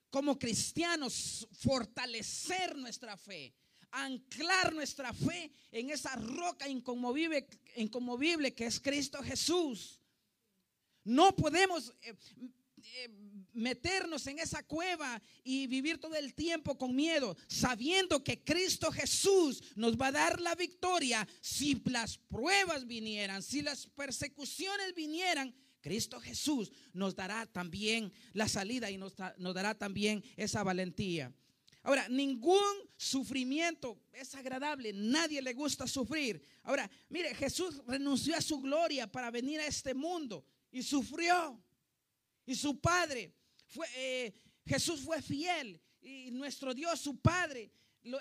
[0.09, 3.53] como cristianos fortalecer nuestra fe,
[3.91, 9.99] anclar nuestra fe en esa roca inconmovible, que es Cristo Jesús.
[11.03, 12.15] No podemos eh,
[12.83, 13.09] eh,
[13.53, 19.63] meternos en esa cueva y vivir todo el tiempo con miedo, sabiendo que Cristo Jesús
[19.75, 26.19] nos va a dar la victoria si las pruebas vinieran, si las persecuciones vinieran Cristo
[26.19, 31.33] Jesús nos dará también la salida y nos, dará también esa valentía.
[31.83, 36.43] Ahora, ningún sufrimiento es agradable, nadie le gusta sufrir.
[36.63, 41.61] Ahora, mire, Jesús renunció a su gloria para venir a este mundo y sufrió.
[42.45, 43.33] Y su Padre
[43.67, 44.33] fue, eh,
[44.65, 47.71] Jesús fue fiel y nuestro Dios, su Padre,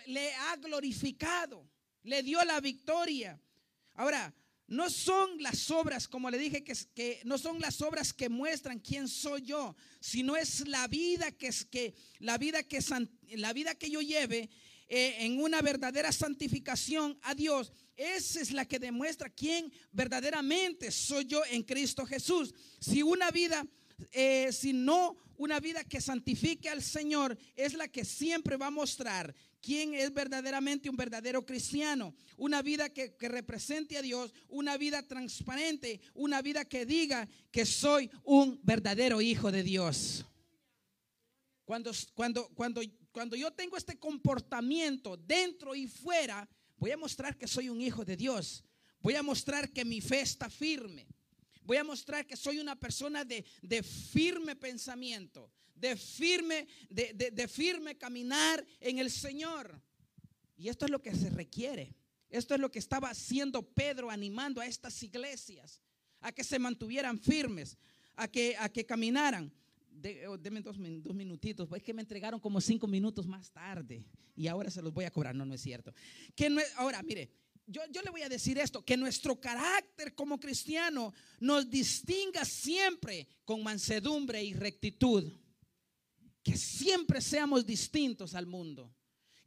[0.06, 1.68] le ha glorificado,
[2.02, 3.40] le dio la victoria.
[3.94, 4.32] Ahora,
[4.68, 8.78] no son las obras, como le dije, que, que, no son las obras que muestran
[8.78, 12.78] quién soy yo, sino es la vida que, es, que, la vida que,
[13.36, 14.50] la vida que yo lleve
[14.90, 17.72] eh, en una verdadera santificación a Dios.
[17.96, 22.54] Esa es la que demuestra quién verdaderamente soy yo en Cristo Jesús.
[22.80, 23.66] Si una vida,
[24.12, 28.70] eh, si no una vida que santifique al Señor, es la que siempre va a
[28.70, 32.14] mostrar quién es verdaderamente un verdadero cristiano.
[32.36, 38.10] Una vida que, represente a Dios, una vida transparente, una vida que diga que soy
[38.24, 40.24] un verdadero hijo de Dios.
[41.64, 42.80] Cuando, cuando, cuando,
[43.12, 48.04] cuando yo tengo este comportamiento dentro y fuera, voy a mostrar que soy un hijo
[48.04, 48.64] de Dios.
[49.00, 51.06] Voy a mostrar que mi fe está firme.
[51.62, 55.50] Voy a mostrar que soy una persona de, de firme pensamiento,
[55.80, 59.80] de firme, de, firme caminar en el Señor.
[60.56, 61.94] Y esto es lo que se requiere.
[62.30, 65.80] Esto es lo que estaba haciendo Pedro animando a estas iglesias
[66.20, 67.78] a que se mantuvieran firmes,
[68.16, 69.52] a que, a que caminaran.
[69.88, 74.04] De, oh, deme dos, minutitos, es que me entregaron como cinco minutos más tarde
[74.36, 75.34] y ahora se los voy a cobrar.
[75.34, 75.92] No, no es cierto.
[76.36, 77.30] Que ahora, mire,
[77.66, 83.26] yo, yo, le voy a decir esto, que nuestro carácter como cristiano nos distinga siempre
[83.44, 85.32] con mansedumbre y rectitud
[86.42, 88.94] que siempre seamos distintos al mundo.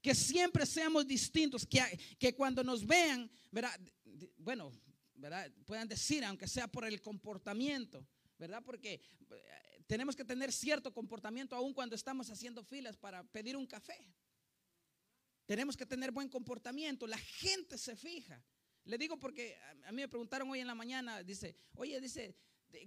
[0.01, 1.81] Que siempre seamos distintos, que,
[2.17, 3.29] que cuando nos vean,
[4.37, 4.71] bueno,
[5.13, 5.51] ¿verdad?
[5.65, 8.63] puedan decir, aunque sea por el comportamiento, ¿verdad?
[8.65, 13.67] Porque eh, tenemos que tener cierto comportamiento aún cuando estamos haciendo filas para pedir un
[13.67, 14.03] café.
[15.45, 17.05] Tenemos que tener buen comportamiento.
[17.05, 18.43] La gente se fija.
[18.85, 22.35] Le digo porque a mí me preguntaron hoy en la mañana, dice, oye, dice,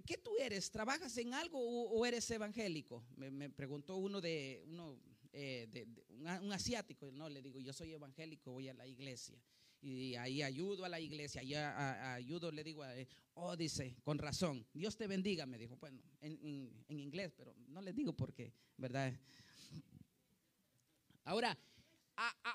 [0.05, 0.71] ¿qué tú eres?
[0.71, 3.03] ¿Trabajas en algo o, eres evangélico?
[3.15, 4.99] Me, preguntó uno de, uno,
[5.33, 5.87] eh, de,
[6.41, 7.11] un, asiático.
[7.11, 9.37] No, le digo, yo soy evangélico, voy a la iglesia.
[9.81, 12.83] Y ahí ayudo a la iglesia, ahí ayudo, le digo,
[13.35, 17.81] oh, dice, con razón, Dios te bendiga, me dijo, bueno, en, en inglés, pero no
[17.81, 19.13] le digo porque, ¿verdad?
[21.23, 21.55] Ahora,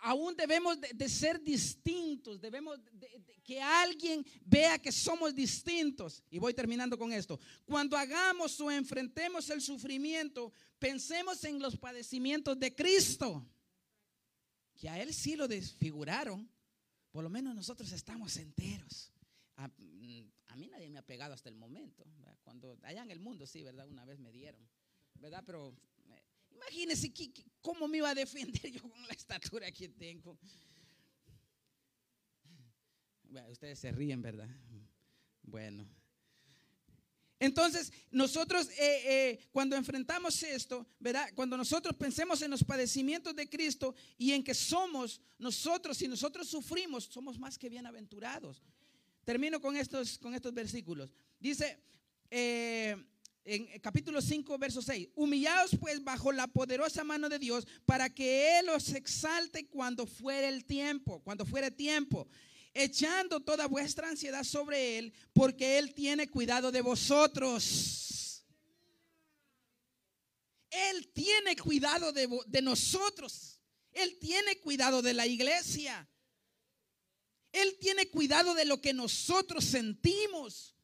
[0.02, 2.78] aún debemos de, ser distintos, debemos
[3.44, 6.22] que alguien vea que somos distintos.
[6.30, 7.38] Y voy terminando con esto.
[7.64, 13.46] Cuando hagamos o enfrentemos el sufrimiento, pensemos en los padecimientos de Cristo,
[14.76, 16.50] que a Él sí lo desfiguraron.
[17.11, 19.12] Por lo menos nosotros estamos enteros.
[19.56, 19.68] A,
[20.56, 22.04] mí nadie me ha pegado hasta el momento.
[22.42, 23.88] Cuando allá en el mundo, sí, ¿verdad?
[23.88, 24.61] Una vez me dieron,
[25.14, 25.42] ¿verdad?
[25.44, 25.76] Pero
[26.61, 27.12] Imagínense
[27.61, 30.38] cómo me iba a defender yo con la estatura que tengo.
[33.50, 34.48] ustedes se ríen, ¿verdad?
[35.42, 35.88] Bueno.
[37.38, 41.30] Entonces, nosotros eh, eh, cuando enfrentamos esto, ¿verdad?
[41.34, 46.48] Cuando nosotros pensemos en los padecimientos de Cristo y en que somos nosotros, si nosotros
[46.48, 48.62] sufrimos, somos más que bienaventurados.
[49.24, 51.14] Termino con estos, con estos versículos.
[51.38, 51.82] Dice
[52.30, 53.02] eh,
[53.45, 58.59] en capítulo 5, verso 6, humillaos pues bajo la poderosa mano de Dios para que
[58.59, 62.28] Él os exalte cuando fuere el tiempo, cuando fuere tiempo
[62.74, 68.45] echando toda vuestra ansiedad sobre Él, porque Él tiene cuidado de vosotros.
[70.70, 73.61] Él tiene cuidado de, nosotros.
[73.93, 76.09] Él tiene cuidado de la iglesia.
[77.53, 80.76] Él tiene cuidado de lo que nosotros sentimos.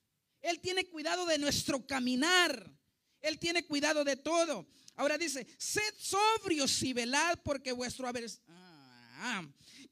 [0.47, 2.73] Él tiene cuidado de nuestro caminar.
[3.21, 4.69] Él tiene cuidado de todo.
[4.95, 8.09] Ahora dice, sed sobrios y velad porque vuestro...
[9.19, 9.45] Ah,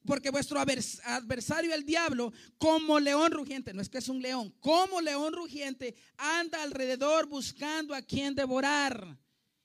[0.05, 5.01] porque vuestro adversario, el diablo, como león rugiente, no es que es un león, como
[5.01, 9.17] león rugiente, anda alrededor buscando a quien devorar.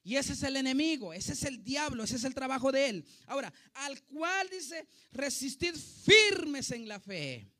[0.02, 3.06] Y ese es el enemigo, ese es el diablo, ese es el trabajo de él.
[3.26, 7.52] Ahora, al cual dice, resistid firmes en la fe.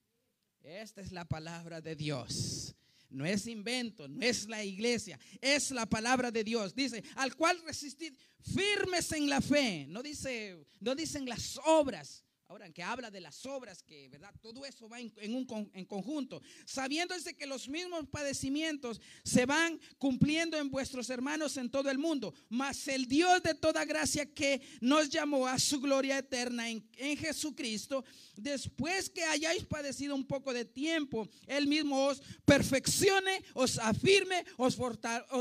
[0.62, 2.74] Esta es la palabra de Dios.
[3.10, 6.74] No es invento, no es la iglesia, es la palabra de Dios.
[6.74, 9.86] Dice, al cual resistid firmes en la fe.
[9.88, 12.24] No dice, no dicen las obras.
[12.50, 16.42] Ahora, que habla de las obras, que verdad, todo eso va en, un en conjunto,
[16.64, 22.34] sabiéndose que los mismos padecimientos se van cumpliendo en vuestros hermanos en todo el mundo,
[22.48, 26.82] mas el Dios de toda gracia que nos llamó a su gloria eterna en,
[27.16, 34.44] Jesucristo, después que hayáis padecido un poco de tiempo, Él mismo os perfeccione, os afirme,
[34.56, 34.74] os,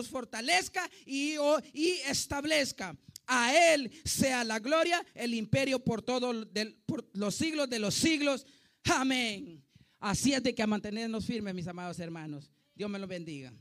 [0.08, 1.38] fortalezca y,
[1.74, 2.96] y establezca.
[3.32, 6.48] A Él sea la gloria, el imperio por todos
[7.14, 8.46] los siglos de los siglos.
[8.86, 9.64] Amén.
[10.00, 12.52] Así es de que a mantenernos firmes, mis amados hermanos.
[12.74, 13.54] Dios me los bendiga.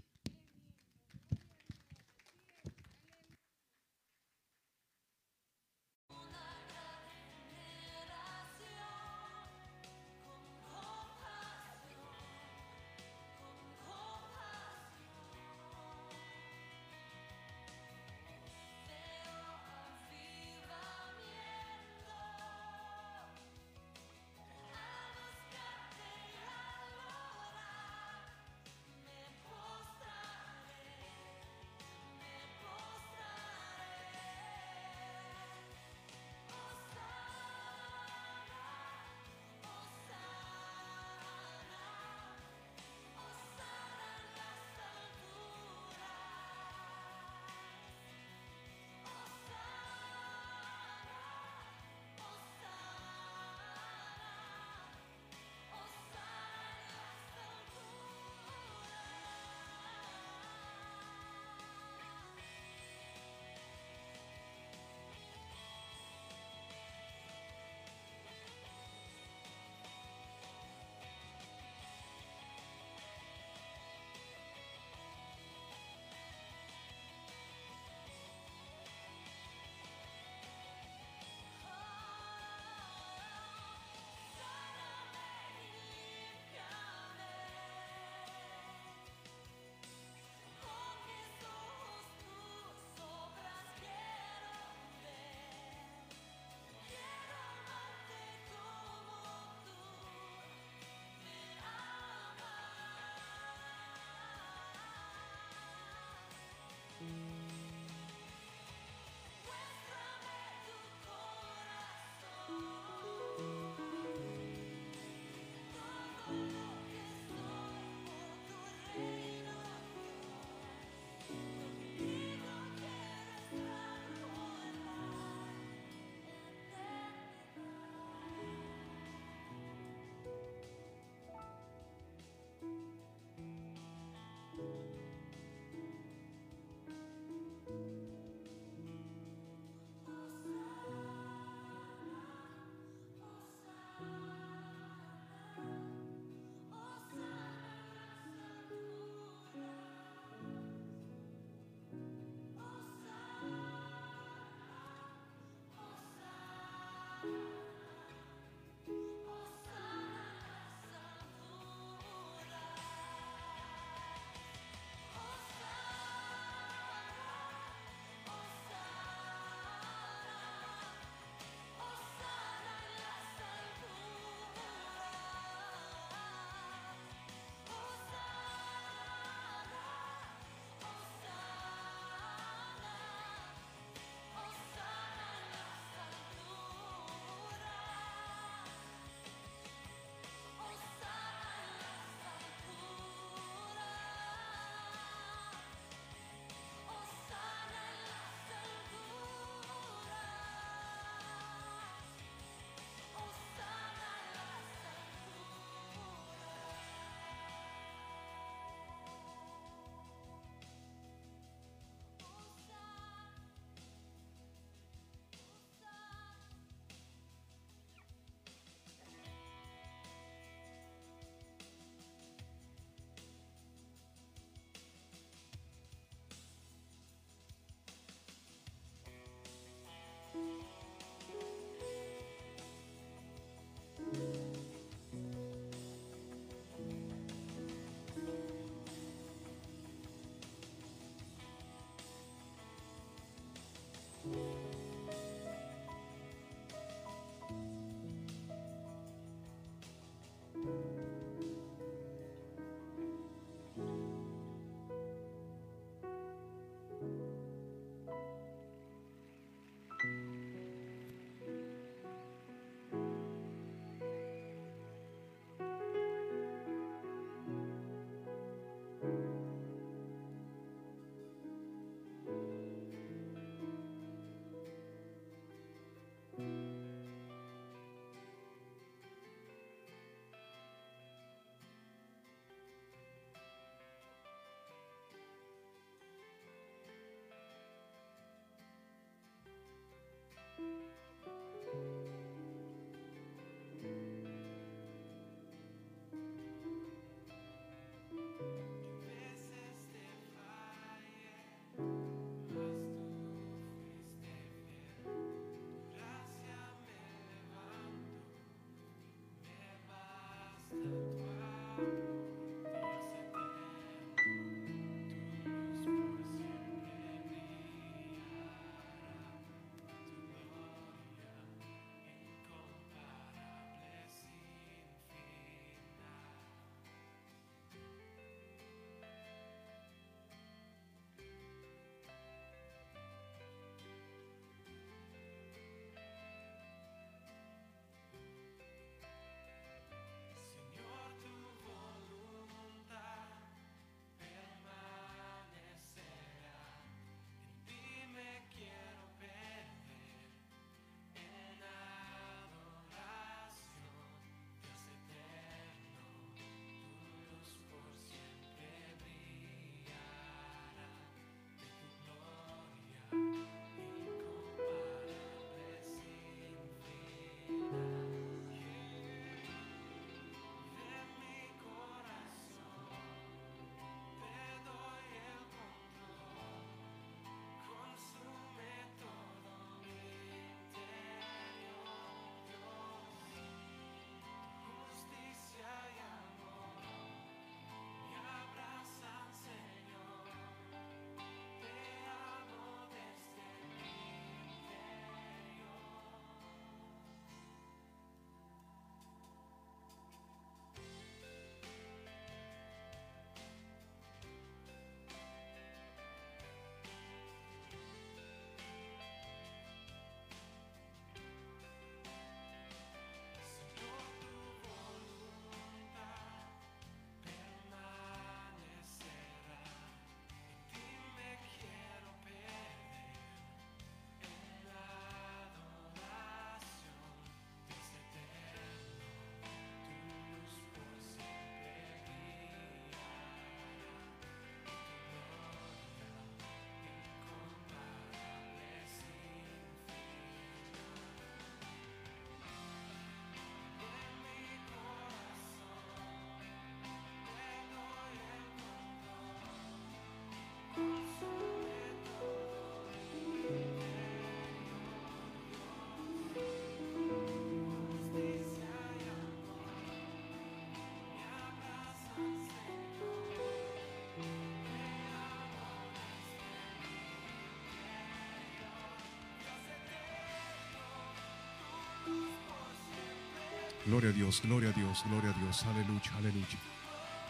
[473.89, 476.59] Gloria a Dios, gloria a Dios, gloria a Dios, aleluya, aleluya.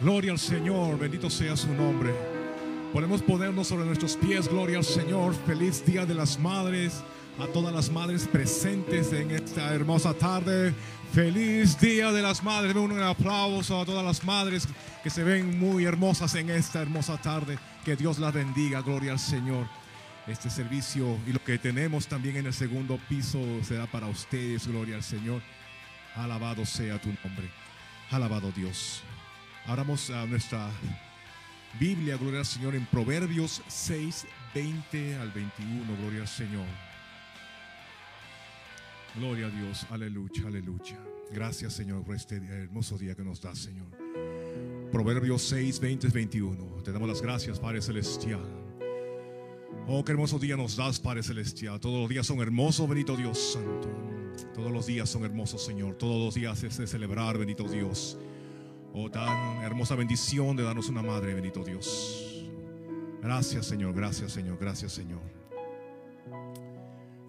[0.00, 2.37] Gloria al Señor, bendito sea su nombre.
[2.92, 5.34] Podemos ponernos sobre nuestros pies, gloria al Señor.
[5.46, 7.02] Feliz Día de las Madres.
[7.38, 10.74] A todas las madres presentes en esta hermosa tarde.
[11.12, 12.74] Feliz Día de las Madres.
[12.74, 14.66] Un aplauso a todas las madres
[15.04, 17.58] que se ven muy hermosas en esta hermosa tarde.
[17.84, 19.66] Que Dios las bendiga, gloria al Señor.
[20.26, 24.96] Este servicio y lo que tenemos también en el segundo piso será para ustedes, gloria
[24.96, 25.42] al Señor.
[26.16, 27.50] Alabado sea tu nombre.
[28.10, 29.02] Alabado Dios.
[29.66, 30.70] Abramos a nuestra
[31.78, 36.66] Biblia, gloria al Señor, en Proverbios 6, 20 al 21, gloria al Señor.
[39.14, 40.98] Gloria a Dios, aleluya, aleluya.
[41.30, 43.86] Gracias Señor por este hermoso día que nos da Señor.
[44.90, 46.82] Proverbios 6, 20, 21.
[46.82, 48.40] Te damos las gracias, Padre Celestial.
[49.86, 51.78] Oh, qué hermoso día nos das, Padre Celestial.
[51.80, 53.88] Todos los días son hermosos, bendito Dios Santo.
[54.54, 55.96] Todos los días son hermosos, Señor.
[55.96, 58.18] Todos los días es de celebrar, bendito Dios.
[58.92, 62.48] Oh, tan hermosa bendición de darnos una madre, bendito Dios.
[63.22, 63.94] Gracias, Señor.
[63.94, 64.58] Gracias, Señor.
[64.58, 65.22] Gracias, Señor.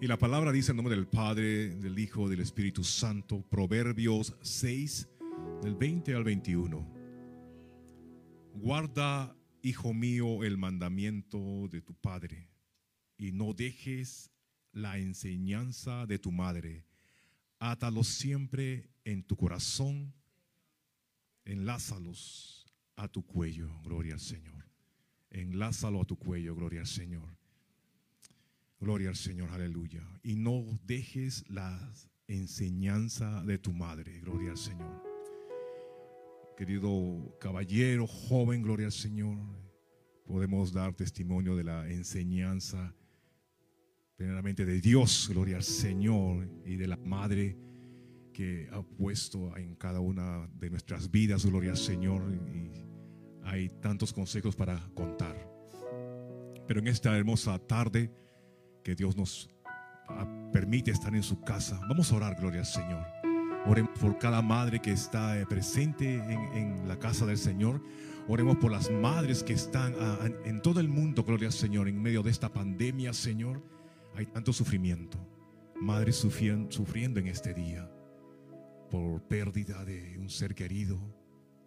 [0.00, 5.08] Y la palabra dice en nombre del Padre, del Hijo, del Espíritu Santo, Proverbios 6,
[5.62, 6.86] del 20 al 21.
[8.54, 12.50] Guarda, hijo mío, el mandamiento de tu Padre
[13.20, 14.30] y no dejes
[14.72, 16.86] la enseñanza de tu madre.
[17.58, 20.14] Átalos siempre en tu corazón,
[21.50, 24.64] enlázalos a tu cuello, gloria al Señor.
[25.30, 27.36] Enlázalo a tu cuello, gloria al Señor.
[28.80, 30.02] Gloria al Señor, aleluya.
[30.22, 31.92] Y no dejes la
[32.28, 35.02] enseñanza de tu madre, gloria al Señor.
[36.56, 39.38] Querido caballero, joven, gloria al Señor.
[40.26, 42.94] Podemos dar testimonio de la enseñanza,
[44.16, 47.69] primeramente de Dios, gloria al Señor, y de la madre
[48.32, 52.22] que ha puesto en cada una de nuestras vidas, gloria al Señor.
[52.54, 52.70] Y
[53.44, 55.36] hay tantos consejos para contar.
[56.66, 58.12] Pero en esta hermosa tarde,
[58.84, 59.48] que Dios nos
[60.52, 61.80] permite estar en su casa.
[61.88, 63.04] Vamos a orar, gloria al Señor.
[63.66, 67.82] Oremos por cada madre que está eh, presente en, la casa del Señor.
[68.26, 72.00] Oremos por las madres que están ah, en todo el mundo, gloria al Señor, en
[72.00, 73.62] medio de esta pandemia, Señor.
[74.16, 75.18] Hay tanto sufrimiento.
[75.80, 77.90] Madres sufriendo en este día
[78.90, 80.98] por pérdida de un ser querido.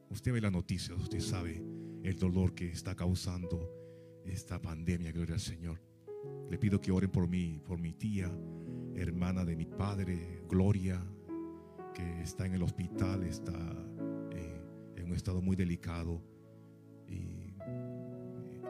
[0.09, 1.63] Usted ve las noticias, usted sabe
[2.03, 3.71] el dolor que está causando
[4.26, 5.82] esta pandemia, gloria al Señor.
[6.49, 8.30] Le pido que oren por mí, por mi tía,
[8.95, 11.01] hermana de mi padre, Gloria,
[11.93, 13.57] que está en el hospital, está
[14.32, 14.61] eh,
[14.97, 16.21] en un estado muy delicado.
[17.07, 17.55] Y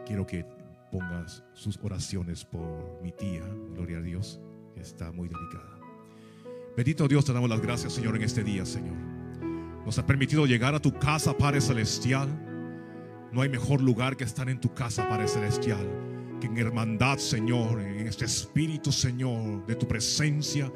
[0.06, 0.46] quiero que
[0.92, 4.40] pongas sus oraciones por mi tía, Gloria a Dios,
[4.74, 5.83] que está muy delicada.
[6.76, 8.96] Bendito Dios, te damos las gracias, Señor, en este día, Señor.
[9.86, 12.30] Nos ha permitido llegar a tu casa, Padre Celestial.
[13.32, 16.04] No hay mejor lugar que estar en tu casa, Padre Celestial
[16.46, 20.72] en hermandad, Señor, en este espíritu, Señor, de tu presencia,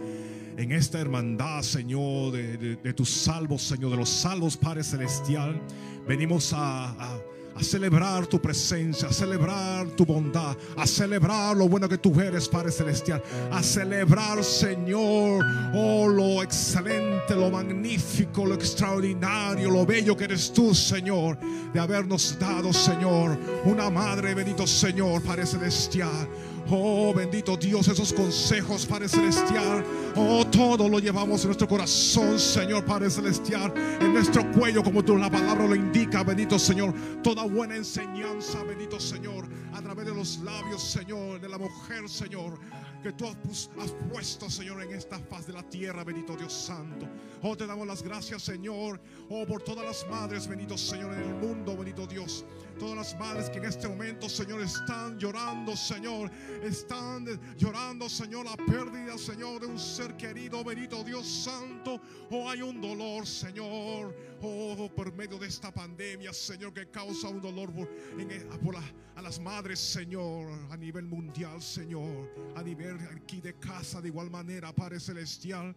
[0.58, 5.62] en esta hermandad, Señor, de, tus salvos, Señor, de los salvos, Padre Celestial,
[6.08, 7.20] venimos a
[7.64, 12.72] celebrar tu presencia, a celebrar tu bondad, a celebrar lo bueno que tú eres, Padre
[12.72, 20.52] Celestial, a celebrar, Señor, oh, lo excelente, lo magnífico, lo extraordinario, lo bello que eres
[20.54, 21.38] tú, Señor,
[21.74, 26.28] de habernos dado, Señor, una madre, bendito Señor, Padre Celestial.
[26.70, 29.86] Oh, bendito Dios, esos consejos, Padre Celestial.
[30.16, 33.74] Oh, todo lo llevamos en nuestro corazón, Señor, Padre Celestial.
[34.02, 36.94] En nuestro cuello, como tú la palabra lo indica, bendito Señor.
[37.24, 39.48] Toda buena enseñanza, bendito Señor.
[39.74, 42.60] A través de los labios, Señor, de la mujer, Señor
[43.04, 47.08] que tú has puesto, Señor, en esta faz de la tierra, bendito Dios Santo.
[47.42, 49.00] Oh, te damos las gracias, Señor.
[49.30, 52.44] Oh, por todas las madres, bendito Señor, en el mundo, bendito Dios.
[52.80, 56.30] Todas las madres que en este momento, Señor, están llorando, Señor.
[56.62, 57.26] Están
[57.58, 62.00] llorando, Señor, la pérdida, Señor, de un ser querido, bendito Dios Santo.
[62.30, 64.16] Oh, hay un dolor, Señor.
[64.42, 68.76] Oh, por medio de esta pandemia, Señor, que causa un dolor por,
[69.16, 72.32] a las madres, Señor, a nivel mundial, Señor.
[72.56, 75.76] A nivel aquí de casa, de igual manera, Padre Celestial.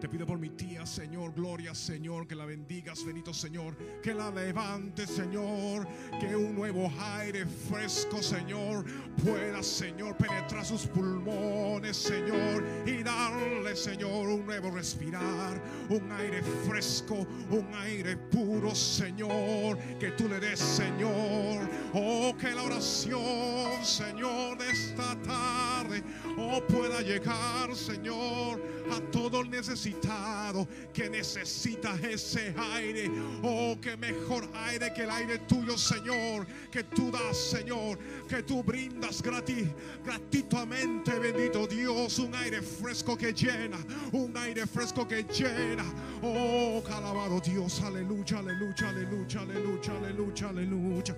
[0.00, 4.30] Te pido por mi tía, Señor, gloria, Señor, que la bendigas, bendito Señor, que la
[4.30, 5.88] levantes, Señor,
[6.20, 8.84] que un nuevo aire fresco, Señor,
[9.24, 17.26] pueda, Señor, penetrar sus pulmones, Señor, y darle, Señor, un nuevo respirar, un aire fresco,
[17.50, 24.70] un aire puro, Señor, que tú le des, Señor, oh, que la oración, Señor, de
[24.70, 26.04] esta tarde,
[26.36, 28.62] oh, pueda llegar, Señor,
[28.92, 33.10] a todo el necesitado necesitado, que necesita ese aire.
[33.42, 37.98] Oh, que mejor aire que el aire tuyo, Señor, que tú das, Señor,
[38.28, 39.68] que tú brindas gratis,
[40.04, 43.78] gratuitamente, bendito Dios, un aire fresco que llena,
[44.12, 45.84] un aire fresco que llena.
[46.22, 51.16] Oh, alabado Dios, aleluya, aleluya, aleluya, aleluya, aleluya, aleluya.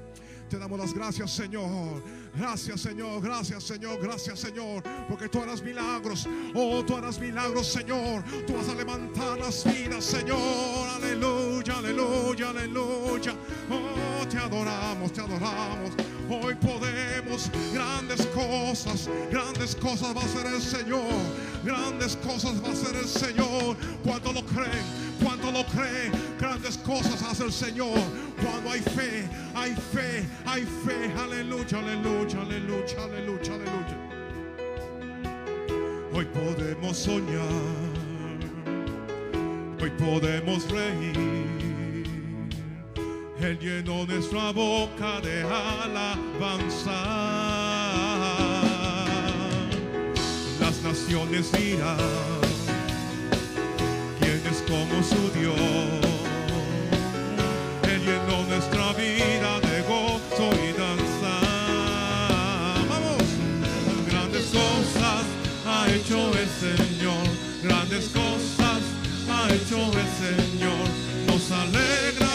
[0.50, 2.02] Te damos las gracias, Señor.
[2.34, 3.22] Gracias, Señor.
[3.22, 4.00] Gracias, Señor.
[4.02, 4.82] Gracias, Señor.
[5.08, 6.26] Porque tú harás milagros.
[6.56, 8.24] Oh, tú harás milagros, Señor.
[8.48, 10.88] Tú vas a levantar las vidas, Señor.
[10.96, 13.32] Aleluya, aleluya, aleluya.
[13.70, 15.92] Oh, te adoramos, te adoramos.
[16.28, 21.12] Hoy podemos grandes cosas, grandes cosas va a ser el Señor.
[21.64, 23.76] Grandes cosas va a ser el Señor.
[24.02, 27.98] Cuando lo creen, cuando lo creen, grandes cosas hace el Señor.
[28.42, 31.12] Cuando hay fe, hay fe, hay fe.
[31.18, 34.10] Aleluya, aleluya, aleluya, aleluya, aleluya.
[36.12, 38.00] Hoy podemos soñar.
[39.80, 41.40] Hoy podemos reír.
[43.40, 46.92] Él llenó nuestra boca de alabanza.
[50.60, 52.39] Las naciones dirán, ¿quién es
[54.70, 55.58] como su Dios?
[57.82, 61.34] Él llenó nuestra vida de gozo y danza.
[62.88, 63.24] Vamos,
[64.08, 65.24] grandes cosas
[65.66, 67.24] ha hecho el Señor,
[67.64, 68.80] grandes cosas
[69.28, 70.86] ha hecho el Señor.
[71.26, 72.29] Nos alegraremos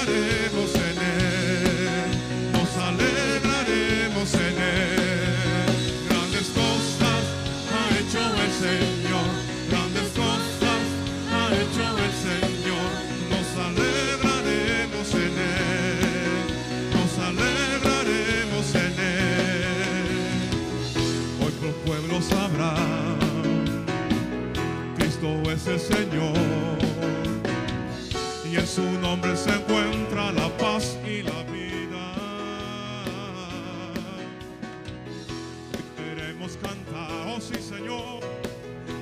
[28.75, 32.13] su nombre se encuentra la paz y la vida.
[35.95, 38.19] Queremos cantar, oh sí Señor,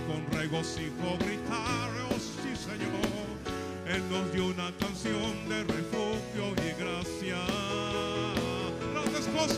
[0.05, 3.25] con regocijo gritar, oh sí Señor.
[3.87, 7.39] Él nos dio una canción de refugio y gracia.
[8.93, 9.57] Grandes cosas,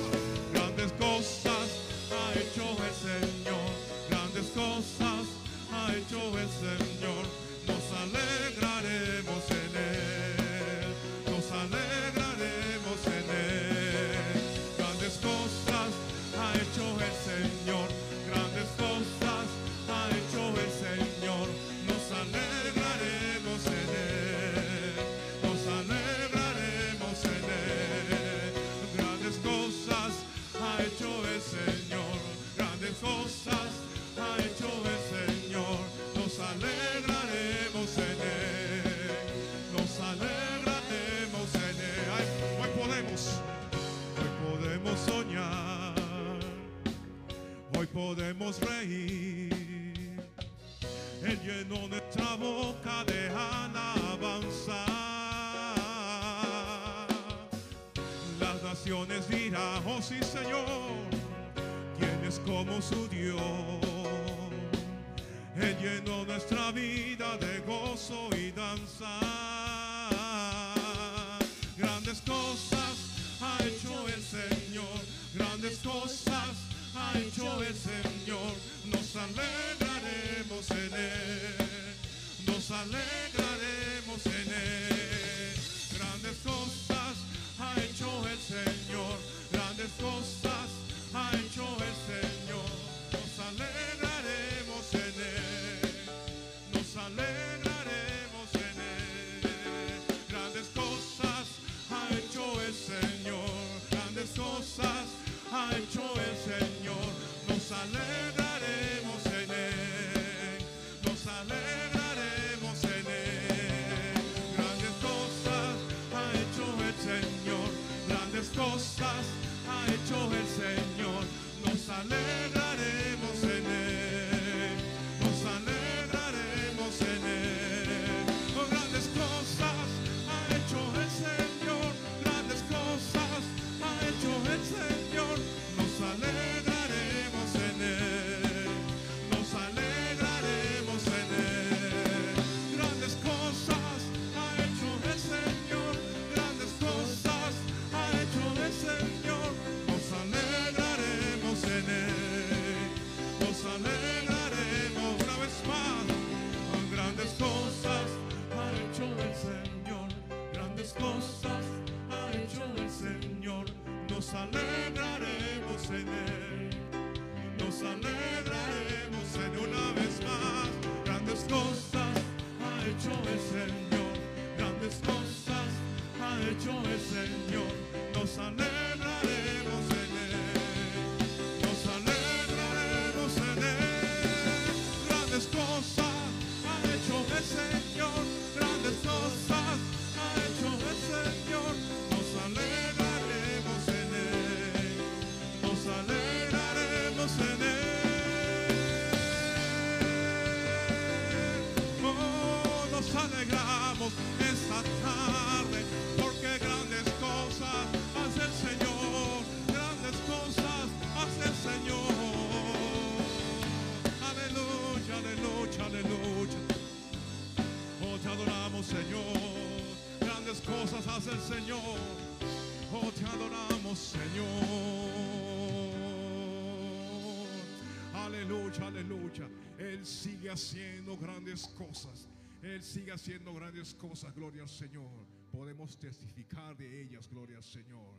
[229.95, 232.27] Él sigue haciendo grandes cosas.
[232.61, 235.25] Él sigue haciendo grandes cosas, gloria al Señor.
[235.53, 238.13] Podemos testificar de ellas, gloria al Señor.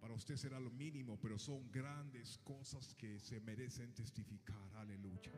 [0.00, 4.74] Para usted será lo mínimo, pero son grandes cosas que se merecen testificar.
[4.76, 5.30] Aleluya.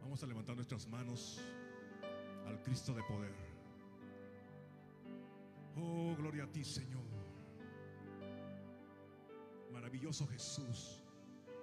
[0.00, 1.40] Vamos a levantar nuestras manos
[2.46, 3.34] al Cristo de poder.
[5.74, 7.02] Oh, gloria a ti, Señor.
[9.72, 11.03] Maravilloso Jesús.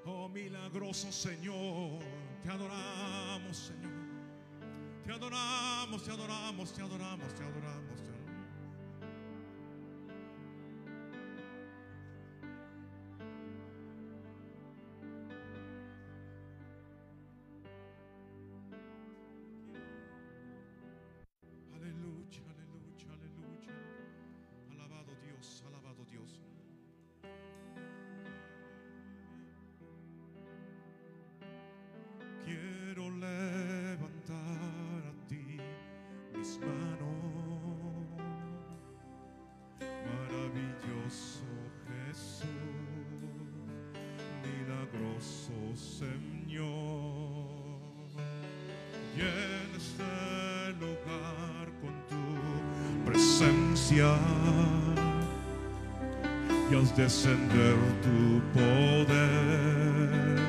[0.05, 2.01] Oh milagroso Señor,
[2.43, 3.91] te adoramos Señor.
[5.05, 7.80] Te adoramos, te adoramos, te adoramos, te adoramos.
[53.91, 54.17] potencial
[56.71, 60.39] y haz descender tu poder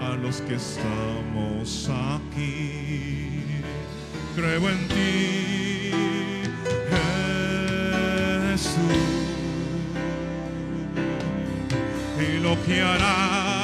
[0.00, 3.42] a los que estamos aquí.
[4.36, 5.90] Creo en ti,
[8.50, 8.80] Jesús,
[12.18, 13.61] y lo que harás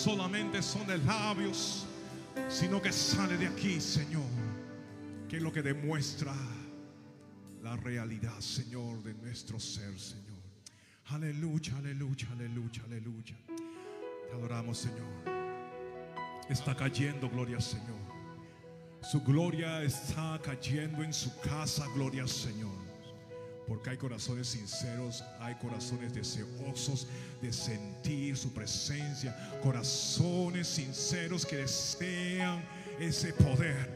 [0.00, 1.86] solamente son de labios,
[2.48, 4.24] sino que sale de aquí, Señor.
[5.28, 6.34] Que es lo que demuestra
[7.62, 10.40] la realidad, Señor, de nuestro ser, Señor.
[11.06, 13.36] Aleluya, aleluya, aleluya, aleluya.
[14.28, 15.06] Te adoramos, Señor.
[16.48, 18.00] Está cayendo, gloria Señor.
[19.02, 22.79] Su gloria está cayendo en su casa, gloria Señor.
[23.70, 27.06] Porque hay corazones sinceros, hay corazones deseosos
[27.40, 29.32] de sentir su presencia,
[29.62, 32.64] corazones sinceros que desean
[32.98, 33.88] ese poder,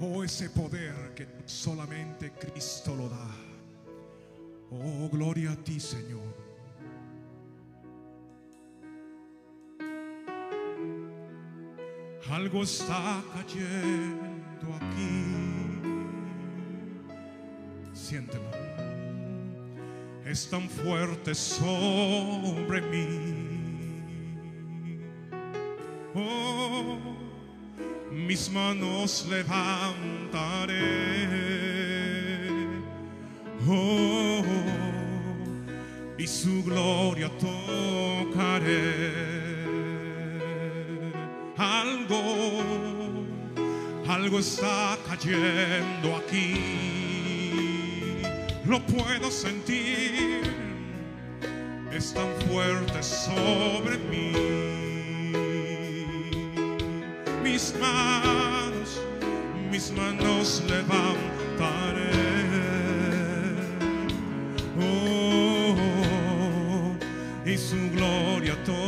[0.00, 3.30] oh ese poder que solamente Cristo lo da.
[4.70, 6.34] Oh, gloria a ti, Señor.
[12.30, 15.26] Algo está cayendo aquí.
[17.92, 18.69] Siéntelo.
[20.30, 23.04] Es tan fuerte sobre mí.
[26.14, 26.98] Oh,
[28.12, 30.76] mis manos levantaré.
[33.68, 34.44] Oh,
[36.16, 39.10] y su gloria tocaré.
[41.56, 42.92] Algo,
[44.06, 46.99] algo está cayendo aquí.
[48.66, 50.42] Lo puedo sentir.
[51.92, 54.32] Es tan fuerte sobre mí.
[57.42, 59.00] Mis manos,
[59.70, 62.10] mis manos levantaré.
[64.80, 65.76] Oh,
[67.44, 68.79] y su gloria tocaré.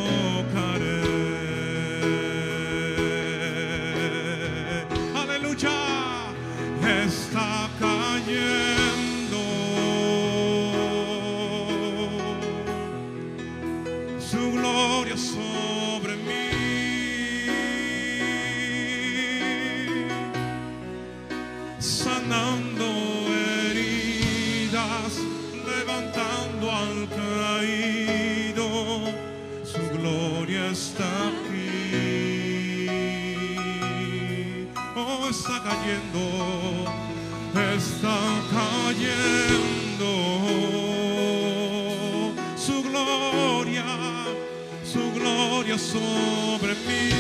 [45.79, 47.11] Sobre mí.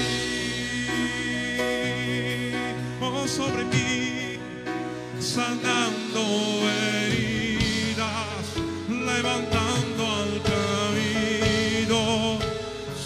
[3.00, 3.92] Oh, sobre mí
[5.22, 6.20] sanando
[6.68, 8.46] heridas,
[8.88, 12.00] levantando al caído,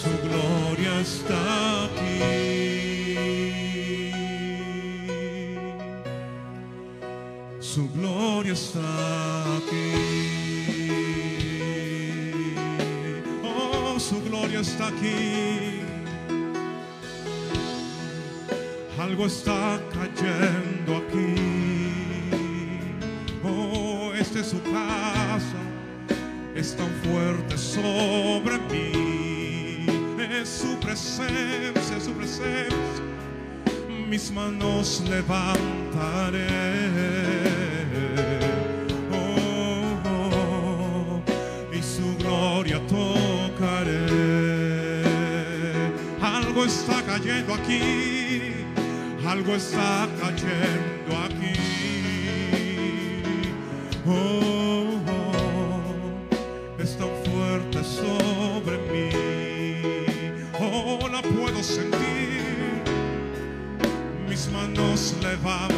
[0.01, 2.19] su gloria está aquí.
[7.59, 9.93] Su gloria está aquí.
[13.43, 15.36] Oh, su gloria está aquí.
[19.17, 21.33] Algo está cayendo aquí.
[23.43, 25.57] Oh, esta es su casa.
[26.53, 29.87] es tan fuerte sobre mí.
[30.19, 33.03] Es su presencia, es su presencia.
[34.07, 36.47] Mis manos levantaré.
[40.05, 41.23] Oh,
[41.73, 43.97] y su gloria tocaré.
[46.21, 48.16] Algo está cayendo aquí,
[49.27, 51.53] algo está cayendo aquí.
[54.07, 59.09] Oh, oh, es tan fuerte sobre mí.
[60.59, 62.83] Oh, la puedo sentir.
[64.29, 65.76] Mis manos levantaré.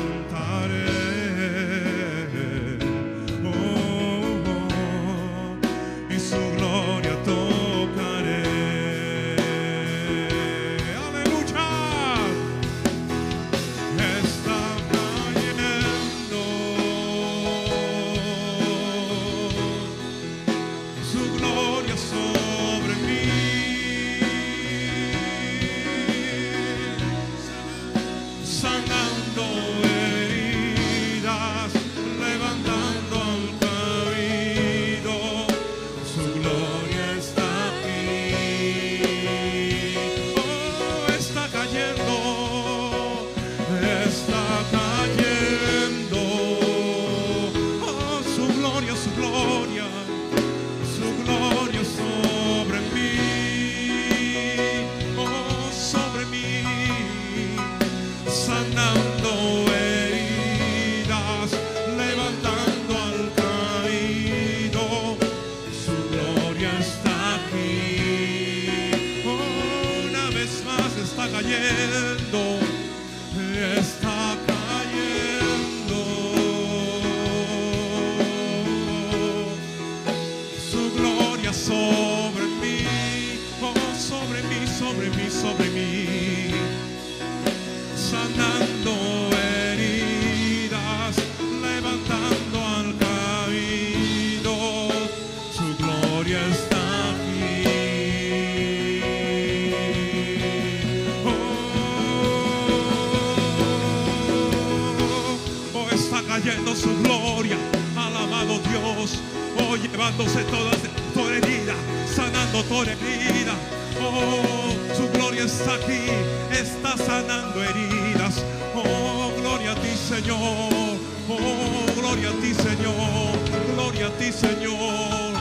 [110.20, 110.72] Llevándose toda,
[111.14, 111.74] toda herida,
[112.14, 113.54] sanando toda herida.
[114.02, 116.10] Oh, su gloria está aquí,
[116.52, 118.44] está sanando heridas.
[118.76, 120.98] Oh, gloria a ti, Señor.
[121.30, 123.76] Oh, gloria a ti, Señor.
[123.76, 125.34] Gloria a ti, Señor.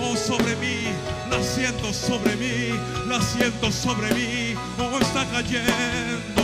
[0.00, 0.88] Oh, sobre mí,
[1.30, 4.54] naciendo sobre mí, naciendo sobre mí.
[4.78, 6.37] Oh, está cayendo,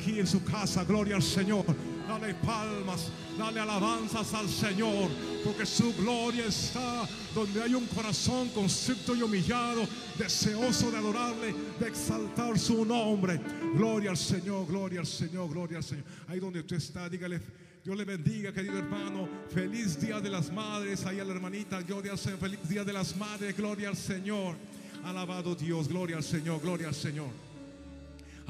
[0.00, 0.84] aquí en su casa.
[0.84, 1.64] Gloria al Señor.
[2.08, 3.08] Dale palmas,
[3.38, 5.08] dale alabanzas al Señor,
[5.44, 9.86] porque su gloria está donde hay un corazón constricto y humillado,
[10.18, 13.40] deseoso de adorarle, de exaltar su nombre.
[13.76, 16.04] Gloria al Señor, gloria al Señor, gloria al Señor.
[16.26, 17.40] Ahí donde tú estás, dígale,
[17.84, 19.28] Dios le bendiga, querido hermano.
[19.48, 21.06] Feliz día de las madres.
[21.06, 22.40] Ahí a la hermanita, gloria al Señor.
[22.40, 24.56] Feliz día de las madres, gloria al Señor.
[25.04, 27.49] Alabado Dios, gloria al Señor, gloria al Señor.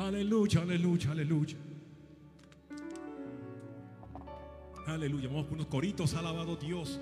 [0.01, 1.57] Aleluya, aleluya, aleluya.
[4.87, 5.29] Aleluya.
[5.29, 6.99] Vamos con unos coritos, alabado Dios.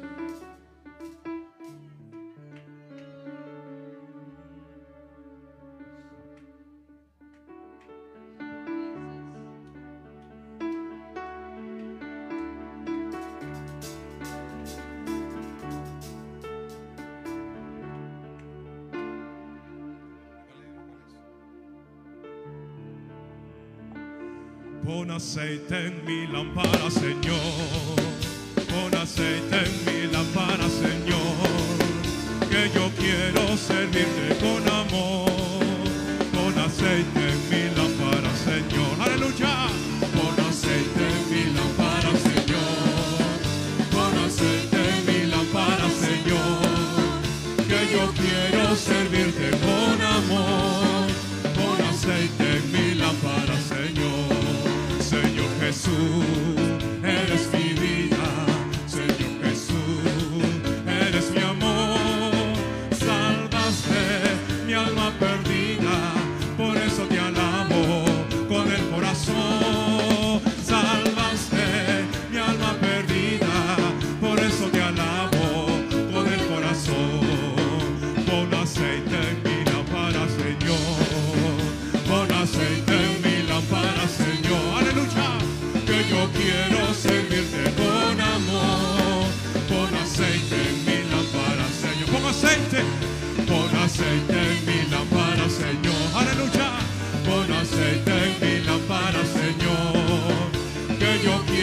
[25.18, 27.96] aceite en mi lámpara, Señor.
[28.70, 31.34] Pon aceite en mi lámpara, Señor.
[32.48, 35.28] Que yo quiero servirte con amor.
[36.34, 38.94] Pon aceite en mi lámpara, Señor.
[39.04, 39.54] Aleluya.
[40.14, 43.18] Pon aceite en mi lámpara, Señor.
[43.94, 46.60] Pon aceite en mi lámpara, Señor.
[47.68, 50.17] Que yo quiero servirte con amor.
[55.88, 56.57] Jesus.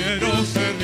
[0.06, 0.75] quiero ser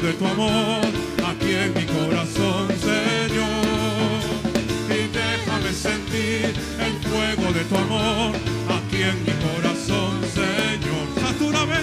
[0.00, 0.80] de tu amor
[1.26, 4.22] aquí en mi corazón, Señor.
[4.88, 6.54] Y déjame sentir
[6.86, 8.34] el fuego de tu amor
[8.68, 11.06] aquí en mi corazón, Señor.
[11.20, 11.82] Satúrame,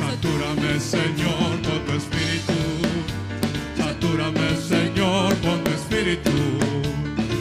[0.00, 2.58] satúrame, Señor, con tu espíritu.
[3.76, 6.30] Satúrame, Señor, con tu espíritu.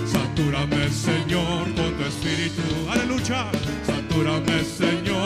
[0.06, 2.64] Satúrame, Señor, con tu espíritu.
[2.92, 3.48] Aleluya.
[3.86, 5.25] Satúrame, Señor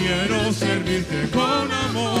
[0.00, 2.19] quiero servirte con amor.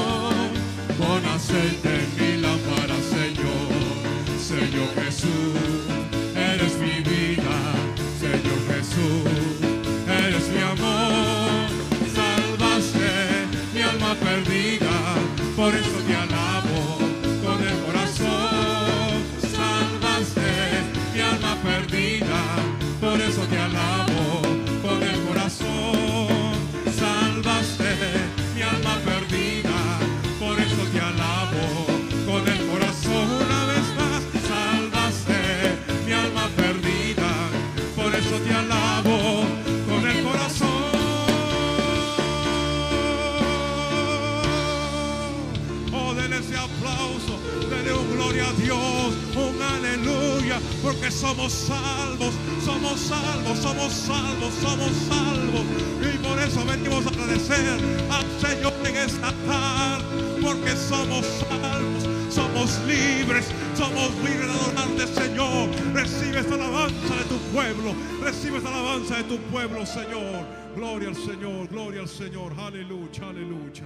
[51.20, 52.34] Somos salvos,
[52.64, 55.64] somos salvos, somos salvos, somos salvos.
[56.00, 57.78] Y por eso venimos a agradecer
[58.10, 65.68] al Señor en esta tarde, porque somos salvos, somos libres, somos libres de adorarte, Señor.
[65.92, 70.46] Recibe esta alabanza de tu pueblo, recibe esta alabanza de tu pueblo, Señor.
[70.74, 73.84] Gloria al Señor, gloria al Señor, aleluya, aleluya.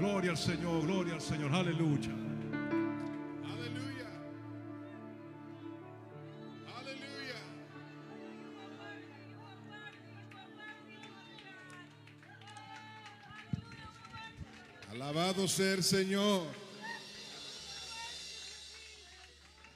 [0.00, 1.54] Gloria al Señor, gloria al Señor.
[1.54, 2.21] Aleluya.
[15.12, 16.46] Alabado sea el Señor.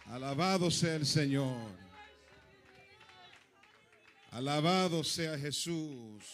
[0.06, 1.70] Alabado sea el Señor.
[4.30, 6.24] Alabado sea Jesús.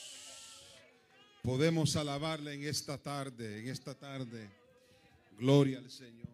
[1.42, 4.48] Podemos alabarle en esta tarde, en esta tarde.
[5.36, 6.28] Gloria al Señor.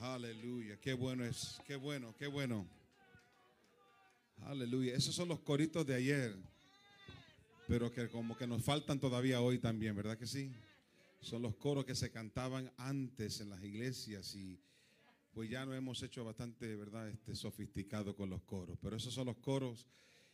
[0.00, 2.66] Aleluya, qué bueno es, qué bueno, qué bueno.
[4.46, 6.34] Aleluya, esos son los coritos de ayer,
[7.68, 10.50] pero que como que nos faltan todavía hoy también, ¿verdad que sí?
[11.26, 14.60] Son los coros que se cantaban antes en las iglesias y
[15.32, 17.08] pues ya nos hemos hecho bastante, ¿verdad?
[17.08, 19.88] Este sofisticado con los coros, pero esos son los coros.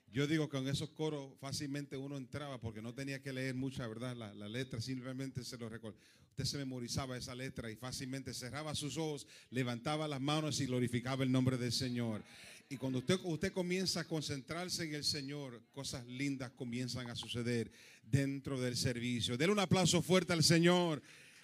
[0.09, 3.87] Yo digo que en esos coros fácilmente uno entraba porque no tenía que leer mucha,
[3.87, 4.15] ¿verdad?
[4.15, 5.99] La, la letra simplemente se lo recordaba.
[6.29, 11.25] Usted se memorizaba esa letra y fácilmente cerraba sus ojos, levantaba las manos y glorificaba
[11.25, 12.23] el nombre del Señor.
[12.69, 17.73] Y cuando usted, usted comienza a concentrarse en el Señor, cosas lindas comienzan a suceder
[18.03, 19.37] dentro del servicio.
[19.37, 21.03] Denle un aplauso fuerte al Señor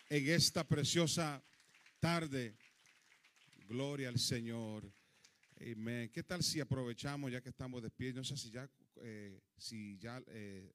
[0.09, 1.43] en esta preciosa
[2.01, 2.57] tarde.
[3.69, 4.91] Gloria al Señor.
[5.61, 6.11] Amén.
[6.13, 8.13] ¿Qué tal si aprovechamos ya que estamos de pie?
[8.13, 8.69] No sé si ya,
[9.03, 10.73] eh, si ya eh,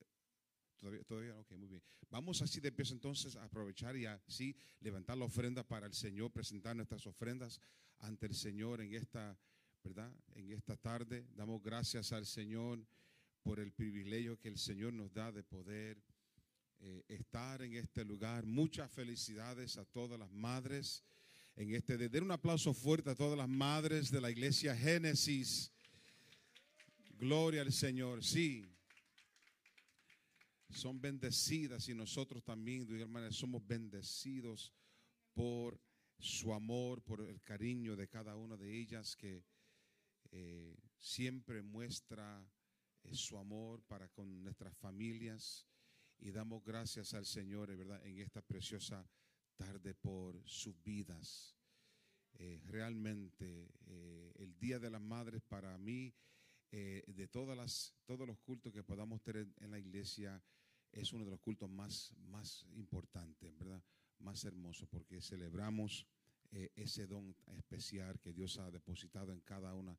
[0.80, 1.81] todavía, todavía, ok, muy bien.
[2.10, 6.31] Vamos así de pie entonces a aprovechar y así levantar la ofrenda para el Señor,
[6.31, 7.60] presentar nuestras ofrendas
[7.99, 9.38] ante el Señor en esta,
[9.84, 10.14] ¿verdad?
[10.35, 11.26] En esta tarde.
[11.34, 12.85] Damos gracias al Señor
[13.44, 16.02] por el privilegio que el Señor nos da de poder
[16.80, 18.45] eh, estar en este lugar.
[18.45, 21.03] Muchas felicidades a todas las madres
[21.56, 25.72] en este de den un aplauso fuerte a todas las madres de la iglesia Génesis.
[27.20, 28.24] Gloria al Señor.
[28.24, 28.68] Sí.
[30.72, 34.74] Son bendecidas y nosotros también, hermanos, somos bendecidos
[35.34, 35.80] por
[36.18, 39.44] su amor, por el cariño de cada una de ellas que
[40.32, 42.44] eh, siempre muestra
[43.12, 45.68] su amor para con nuestras familias
[46.20, 48.06] y damos gracias al Señor, ¿verdad?
[48.06, 49.06] En esta preciosa
[49.56, 51.56] tarde por sus vidas.
[52.36, 56.14] Eh, realmente eh, el Día de las Madres para mí,
[56.72, 60.42] eh, de todas las, todos los cultos que podamos tener en la iglesia,
[60.92, 63.84] es uno de los cultos más, más importantes, ¿verdad?
[64.20, 66.08] Más hermoso, porque celebramos
[66.76, 69.98] ese don especial que Dios ha depositado en cada una,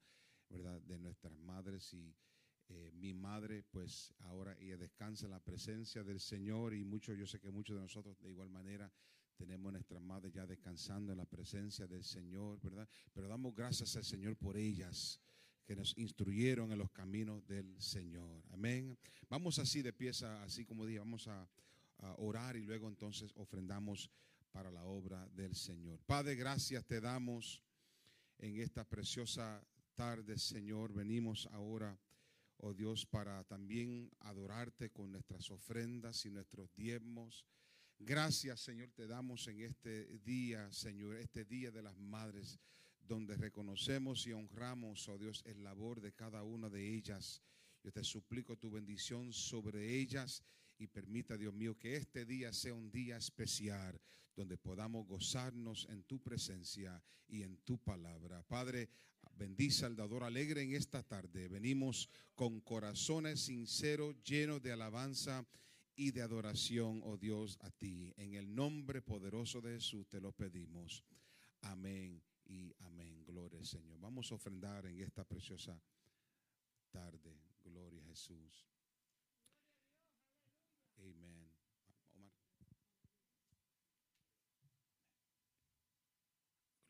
[0.48, 0.80] ¿verdad?
[0.82, 2.14] De nuestras madres y
[2.94, 7.38] mi madre, pues ahora ella descansa en la presencia del Señor y muchos, yo sé
[7.40, 8.90] que muchos de nosotros de igual manera
[9.36, 12.88] tenemos nuestras madres ya descansando en la presencia del Señor, ¿verdad?
[13.12, 15.20] Pero damos gracias al Señor por ellas
[15.64, 18.44] que nos instruyeron en los caminos del Señor.
[18.52, 18.98] Amén.
[19.28, 21.48] Vamos así de pieza, así como dije, vamos a,
[21.98, 24.10] a orar y luego entonces ofrendamos
[24.52, 26.00] para la obra del Señor.
[26.06, 27.62] Padre, gracias te damos
[28.38, 30.92] en esta preciosa tarde, Señor.
[30.92, 31.98] Venimos ahora,
[32.64, 37.44] oh Dios, para también adorarte con nuestras ofrendas y nuestros diezmos.
[37.98, 42.58] Gracias, Señor, te damos en este día, Señor, este día de las madres,
[43.02, 47.42] donde reconocemos y honramos, oh Dios, el labor de cada una de ellas.
[47.82, 50.42] Yo te suplico tu bendición sobre ellas
[50.78, 54.00] y permita, Dios mío, que este día sea un día especial
[54.34, 58.42] donde podamos gozarnos en tu presencia y en tu palabra.
[58.42, 58.88] Padre,
[59.36, 61.48] bendice al dador alegre en esta tarde.
[61.48, 65.46] Venimos con corazones sinceros, llenos de alabanza
[65.96, 68.12] y de adoración, oh Dios, a ti.
[68.16, 71.04] En el nombre poderoso de Jesús te lo pedimos.
[71.62, 73.24] Amén y amén.
[73.24, 73.98] Gloria al Señor.
[74.00, 75.80] Vamos a ofrendar en esta preciosa
[76.90, 77.38] tarde.
[77.62, 78.73] Gloria a Jesús.
[81.04, 81.52] Amén.
[82.14, 82.32] Omar.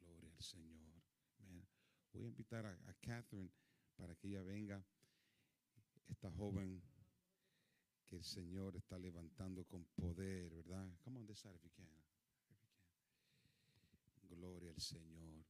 [0.00, 1.02] Gloria al Señor.
[1.40, 1.66] Amén.
[2.12, 3.50] Voy a invitar a, a Catherine
[3.96, 4.84] para que ella venga.
[6.08, 6.82] Esta joven
[8.06, 10.88] que el Señor está levantando con poder, ¿verdad?
[11.02, 11.88] Come on this side if you can.
[14.28, 15.44] Gloria al Señor.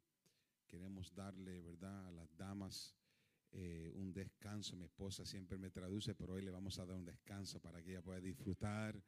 [0.66, 2.06] Queremos darle, ¿verdad?
[2.06, 2.94] A las damas
[3.54, 4.76] eh, un descanso.
[4.76, 7.92] Mi esposa siempre me traduce, pero hoy le vamos a dar un descanso para que
[7.92, 9.00] ella pueda disfrutar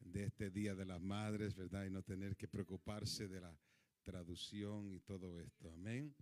[0.00, 1.86] de este Día de las Madres, ¿verdad?
[1.86, 3.56] Y no tener que preocuparse de la
[4.04, 5.70] traducción y todo esto.
[5.72, 6.14] Amén.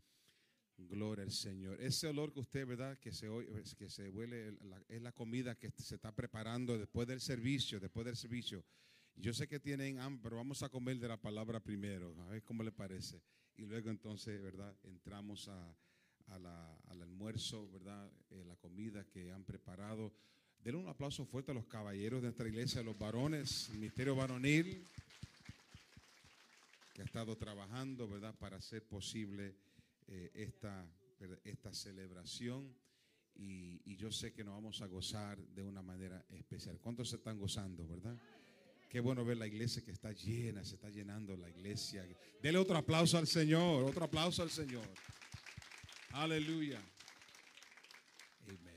[0.78, 1.80] Gloria al Señor.
[1.80, 2.98] Ese olor que usted, ¿verdad?
[2.98, 4.58] Que se, oye- es que se huele,
[4.88, 8.62] es la comida que se está preparando después del servicio, después del servicio.
[9.14, 12.42] Yo sé que tienen hambre, pero vamos a comer de la palabra primero, a ver
[12.42, 13.22] cómo le parece.
[13.56, 14.76] Y luego entonces, ¿verdad?
[14.82, 15.74] Entramos a,
[16.28, 18.10] a la- al almuerzo, ¿verdad?
[18.30, 20.12] Eh, la comida que han preparado.
[20.62, 24.16] Denle un aplauso fuerte a los caballeros de nuestra iglesia, a los varones, el misterio
[24.16, 24.84] varonil,
[26.94, 28.34] que ha estado trabajando, ¿verdad?
[28.38, 29.54] Para hacer posible
[30.08, 30.86] eh, esta,
[31.44, 32.74] esta celebración.
[33.38, 36.78] Y, y yo sé que nos vamos a gozar de una manera especial.
[36.80, 38.16] ¿Cuántos se están gozando, verdad?
[38.88, 42.06] Qué bueno ver la iglesia que está llena, se está llenando la iglesia.
[42.40, 44.88] Dele otro aplauso al Señor, otro aplauso al Señor.
[46.16, 46.80] Aleluya.
[48.48, 48.74] Amén.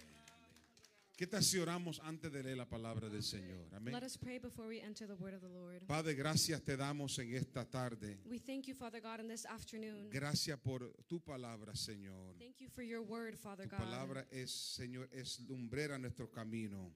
[1.16, 3.66] ¿Qué tal si oramos antes de leer la palabra del Señor?
[3.74, 3.94] Amén.
[3.94, 5.86] Let us pray before we enter the word of the Lord.
[5.88, 8.18] Padre, gracias te damos en esta tarde.
[8.26, 10.10] We thank you, Father God, in this afternoon.
[10.10, 12.36] Gracias por tu palabra, Señor.
[12.38, 13.80] Thank you for your word, Father Tu God.
[13.86, 16.94] palabra es, Señor, es lumbrera a nuestro camino.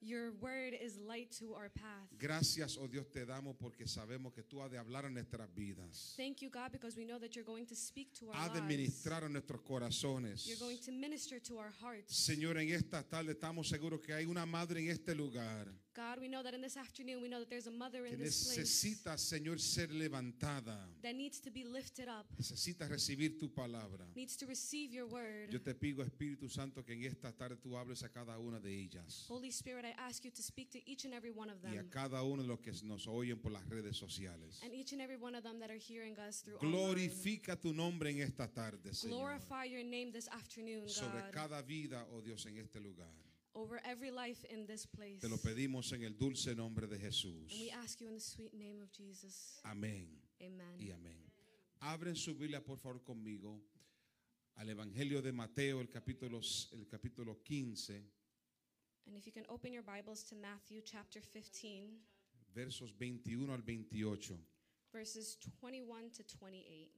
[0.00, 2.08] Your word is light to our path.
[2.18, 6.14] Gracias, oh Dios, te damos porque sabemos que tú has de hablar a nuestras vidas.
[6.16, 8.60] Thank you, God, because we know that you're going to speak to our Has de
[8.60, 10.46] ministrar a nuestros corazones.
[10.46, 12.14] You're going to minister to our hearts.
[12.14, 15.66] Señor, en esta tarde estamos seguros que hay una madre en este lugar
[15.96, 18.18] God, we know that in this afternoon, we know that there's a mother que in
[18.20, 20.76] this place necesita, Señor, ser levantada.
[21.02, 24.04] that needs to be lifted up, Necesita recibir tu palabra.
[24.14, 25.50] needs to receive your word.
[25.50, 28.70] Yo te pido, Espíritu Santo, que en esta tarde tú hables a cada una de
[28.70, 31.70] ellas Holy Spirit, I ask you to speak to each and every one of y
[31.72, 34.60] a them, cada uno de los que nos oyen por las redes sociales.
[34.62, 36.72] and each and every one of them that are hearing us through online.
[36.94, 39.10] Glorifica tu nombre en esta tarde, Señor.
[39.38, 43.08] Glorify your name this afternoon, Sobre God, cada vida, oh Dios, en este lugar.
[43.56, 45.20] Over every life in this place.
[45.20, 47.50] Te lo pedimos en el dulce nombre de Jesús.
[47.50, 49.60] And we ask you in the sweet name of Jesus.
[49.64, 50.06] Amén
[50.40, 50.78] Amen.
[50.78, 51.16] y amén.
[51.82, 53.60] Abren su Biblia, por favor, conmigo
[54.56, 56.40] al Evangelio de Mateo, el capítulo,
[56.72, 58.02] el capítulo 15,
[59.06, 61.90] And if you can open your Bibles to Matthew chapter 15,
[62.54, 64.34] versos 21 al 28.
[64.92, 66.90] verses 21 to 28.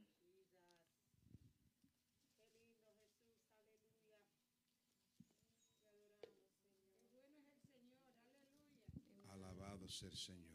[9.89, 10.47] Sea el Señor.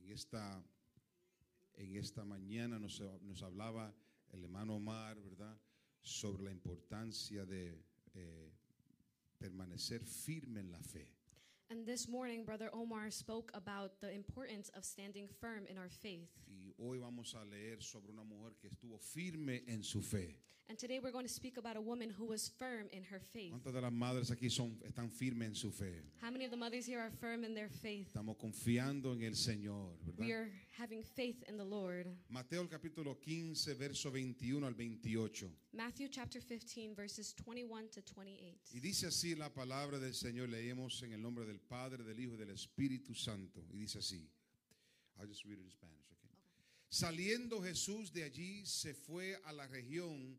[0.00, 0.62] En esta,
[1.76, 3.94] en esta mañana nos, nos hablaba
[4.32, 5.58] el hermano Omar, ¿verdad?
[6.02, 7.82] Sobre la importancia de
[8.14, 8.52] eh,
[9.38, 11.08] permanecer firme en la fe.
[11.70, 16.28] And this morning, Brother Omar spoke about the importance of standing firm in our faith.
[16.46, 20.38] Y hoy vamos a leer sobre una mujer que estuvo firme en su fe.
[20.70, 23.52] And today we're going to speak about a woman who was firm in her faith.
[23.52, 26.00] ¿Cuántas de las madres aquí son, están firmes en su fe?
[26.22, 28.08] How many of the mothers here are firm in their faith?
[28.14, 30.20] Estamos confiando en el Señor, ¿verdad?
[30.20, 32.06] We are having faith in the Lord.
[32.30, 35.50] Mateo el capítulo 15, verso 21 al 28.
[35.74, 38.72] Matthew chapter 15, verses 21 to 28.
[38.72, 42.34] Y dice así la palabra del Señor, leemos en el nombre del Padre, del Hijo
[42.34, 43.60] y del Espíritu Santo.
[43.70, 44.26] Y dice así.
[45.20, 46.30] I'll just read it in Spanish, okay?
[46.88, 50.38] Saliendo Jesús de allí, se fue a la región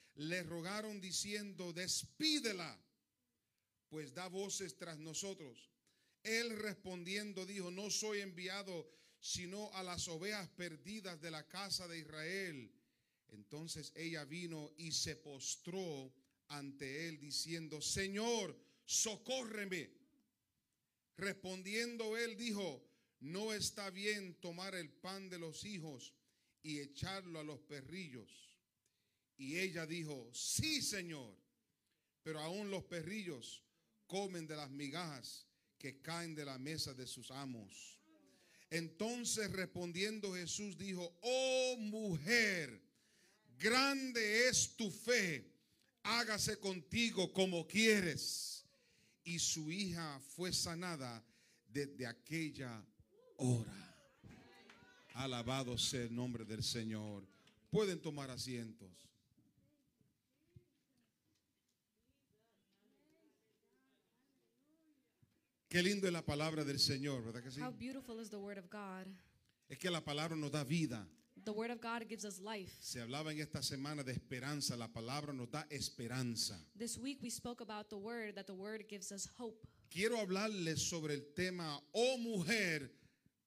[0.15, 2.79] le rogaron diciendo, despídela,
[3.89, 5.69] pues da voces tras nosotros.
[6.23, 8.89] Él respondiendo dijo, no soy enviado
[9.21, 12.71] sino a las ovejas perdidas de la casa de Israel.
[13.29, 16.11] Entonces ella vino y se postró
[16.47, 19.89] ante él diciendo, Señor, socórreme.
[21.17, 22.83] Respondiendo él dijo,
[23.19, 26.13] no está bien tomar el pan de los hijos
[26.63, 28.50] y echarlo a los perrillos.
[29.41, 31.35] Y ella dijo, sí, Señor,
[32.21, 33.63] pero aún los perrillos
[34.05, 35.47] comen de las migajas
[35.79, 37.97] que caen de la mesa de sus amos.
[38.69, 42.83] Entonces respondiendo Jesús dijo, oh mujer,
[43.57, 45.51] grande es tu fe,
[46.03, 48.63] hágase contigo como quieres.
[49.23, 51.25] Y su hija fue sanada
[51.67, 52.85] desde aquella
[53.37, 53.97] hora.
[55.15, 57.27] Alabado sea el nombre del Señor.
[57.71, 59.10] Pueden tomar asientos.
[65.71, 67.61] Qué lindo es la palabra del Señor, ¿verdad que sí?
[67.61, 69.07] How beautiful is the word of God.
[69.69, 71.07] Es que la palabra nos da vida.
[71.45, 72.75] The word of God gives us life.
[72.81, 74.75] Se hablaba en esta semana de esperanza.
[74.75, 76.59] La palabra nos da esperanza.
[76.77, 79.65] This week we spoke about the word that the word gives us hope.
[79.89, 82.91] Quiero hablarles sobre el tema, oh mujer,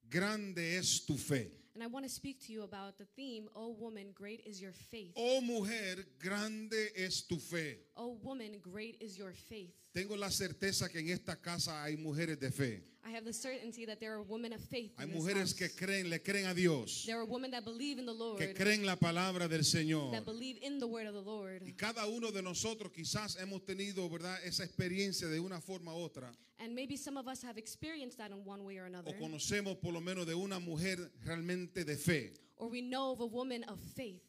[0.09, 1.53] grande es tu fe.
[1.75, 4.73] And I want to speak to you about the theme, Oh woman, great is your
[4.73, 5.13] faith.
[5.15, 7.81] Oh mujer, grande es tu fe.
[7.99, 9.75] Oh woman, great is your faith.
[9.95, 12.83] Tengo la certeza que en esta casa hay mujeres de fe.
[13.07, 14.91] I have the certainty that there are women of faith.
[14.99, 15.53] Hay in this mujeres house.
[15.53, 18.53] que creen, le creen a Dios, There are women that believe in the Lord, que
[18.55, 20.11] creen la palabra del Señor.
[20.11, 21.62] that believe in the word of the Lord.
[21.65, 24.37] Y cada uno de nosotros quizás hemos tenido, ¿verdad?
[24.45, 26.33] Esa experiencia de una forma u otra.
[26.59, 29.15] And maybe some of us have experienced that in one way or another.
[29.15, 32.33] O conocemos por lo menos de una mujer realmente de fe.
[32.57, 34.23] Or we know of a woman of faith.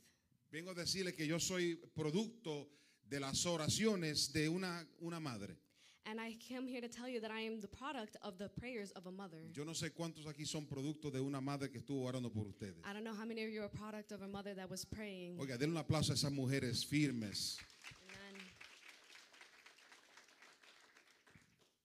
[0.51, 2.67] Vengo a decirle que yo soy producto
[3.09, 5.55] de las oraciones de una, una madre.
[6.07, 8.91] And I come here to tell you that I am the product of the prayers
[8.91, 9.39] of a mother.
[9.53, 12.77] Yo no sé cuántos aquí son producto de una madre que estuvo orando por ustedes.
[12.85, 14.85] I don't know how many of you are a product of a mother that was
[14.85, 15.39] praying.
[15.39, 17.57] Oiga, denle un aplauso a esas mujeres firmes.
[18.03, 18.41] Amen.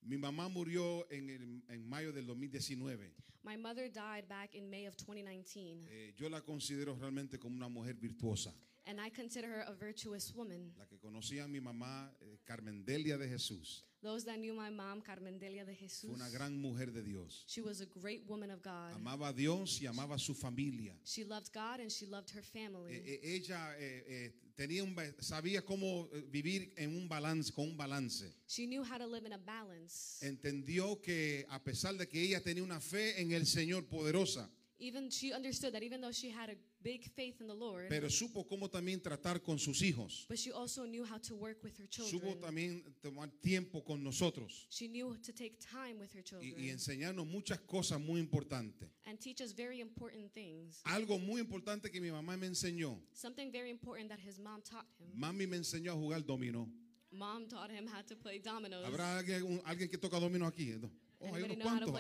[0.02, 3.10] Mi mamá murió en, el- en mayo del 2019.
[3.42, 7.68] My mother died back in May of 2019, Eh, yo la considero realmente como una
[7.70, 8.52] mujer virtuosa.
[8.90, 10.72] And I consider her a virtuous woman.
[10.76, 14.70] La que conocía a mi mamá, eh, Carmen Delia de Jesús, Those that knew my
[14.70, 17.44] mom, Carmen Delia de fue Jesus, una gran mujer de Dios.
[17.46, 18.94] she was a great woman of God.
[18.94, 20.94] Amaba a Dios y amaba a su familia.
[21.04, 22.92] She loved God and she loved her family.
[22.94, 27.68] Eh, eh, ella eh, eh, tenía un, sabía cómo eh, vivir en un balance, con
[27.68, 28.24] un balance.
[28.48, 30.18] She knew how to live in a balance.
[30.26, 34.50] Entendió que a pesar de que ella tenía una fe en el Señor poderosa,
[34.82, 38.08] Even she understood that even though she had a big faith in the Lord, pero
[38.08, 40.24] supo cómo también tratar con sus hijos.
[40.26, 42.40] but she also knew how to work with her Supo children.
[42.40, 46.70] también tomar tiempo con nosotros She knew to take time with her y, children y
[46.70, 48.88] enseñarnos muchas cosas muy importantes.
[49.04, 50.80] and teach us very important things.
[50.86, 52.98] Algo muy importante que mi mamá me enseñó.
[53.12, 55.08] Something very important that his mom taught him.
[55.14, 56.66] Mami me enseñó a jugar dominó.
[57.12, 58.86] Mom taught him how to play dominoes.
[58.86, 60.70] ¿Habrá alguien, un- alguien que toca dominó aquí?
[60.80, 60.90] No.
[61.22, 61.90] Oh, hay unos cuantos.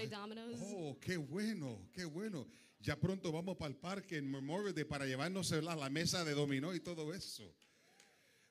[0.72, 2.46] Oh, qué bueno, qué bueno.
[2.80, 6.32] Ya pronto vamos para el parque en Memorial Day para llevarnos a la, mesa de
[6.32, 7.54] dominó y todo eso.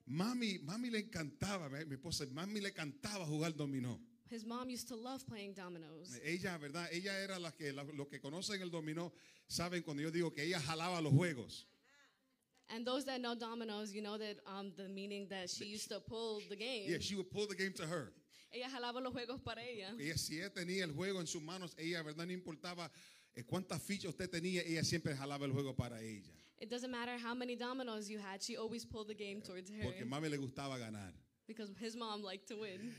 [0.06, 4.00] Mami, mami le encantaba, mi esposa, mami le encantaba jugar dominó.
[4.30, 6.20] His mom used to love playing dominoes.
[6.24, 6.88] Ella, ¿verdad?
[6.92, 9.12] Ella era la que, la- los que conocen el dominó
[9.48, 11.66] saben cuando yo digo que ella jalaba los juegos.
[12.70, 16.00] And those that know dominoes, you know that um, the meaning that she used to
[16.00, 16.86] pull the game.
[16.88, 18.14] Yeah, she would pull the game to her.
[18.54, 19.96] Ella jalaba los juegos para ella.
[20.00, 22.28] Ella, si ella tenía el juego en sus manos, ella, ¿verdad?
[22.28, 22.92] No importaba
[23.46, 26.32] cuántas fichas usted tenía, ella siempre jalaba el juego para ella.
[26.62, 29.84] It doesn't matter how many dominoes you had, she always pulled the game towards her
[29.84, 31.14] Porque mami le gustaba ganar.
[31.48, 32.94] because his mom liked to win.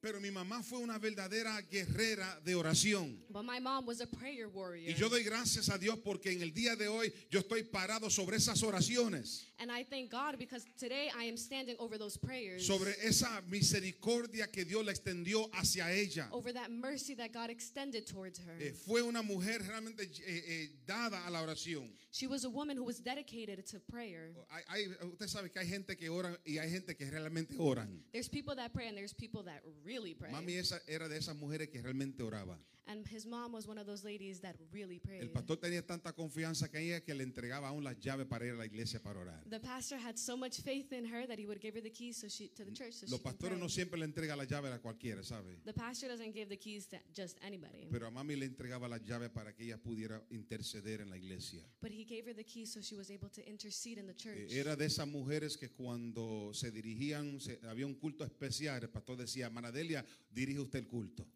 [0.00, 3.18] Pero mi mamá fue una verdadera guerrera de oración.
[3.30, 4.88] But my mom was a prayer warrior.
[4.88, 8.08] Y yo doy gracias a Dios porque en el día de hoy yo estoy parado
[8.08, 12.64] sobre esas oraciones, And I thank God because today I am standing over those prayers,
[12.66, 16.28] sobre esa misericordia que Dios le extendió hacia ella.
[16.32, 18.54] over that mercy that God extended towards her.
[18.60, 21.90] Eh, fue una mujer realmente eh, eh, dada a la oración.
[22.12, 24.30] She was a woman who was dedicated to prayer.
[24.48, 28.02] Hay- hay- usted sabe que hay gente que ora y hay gente que realmente oran.
[28.12, 30.30] There's people that pray and there's people that really pray.
[30.30, 32.56] Mami esa era de esas mujeres que realmente oraba.
[32.90, 35.32] And his mom was one of those ladies that really El prayed.
[35.34, 38.56] pastor tenía tanta confianza que ella que le entregaba aún las llaves para ir a
[38.56, 39.44] la iglesia para orar.
[39.50, 42.16] The pastor had so much faith in her that he would give her the keys
[42.16, 43.60] so she, to the church so Los she could pastores pray.
[43.60, 45.58] no siempre le entregan las llaves a cualquiera, ¿sabe?
[45.66, 49.02] The pastor doesn't give the keys to just anybody, Pero a mami le entregaba las
[49.04, 51.62] llaves para que ella pudiera interceder en la iglesia.
[51.82, 54.50] but he gave her the keys so she was able to intercede in the church.
[54.50, 58.88] Eh, Era de esas mujeres que cuando se dirigían, se- había un culto especial, el
[58.88, 61.26] pastor decía, Manadelia, dirige usted el culto.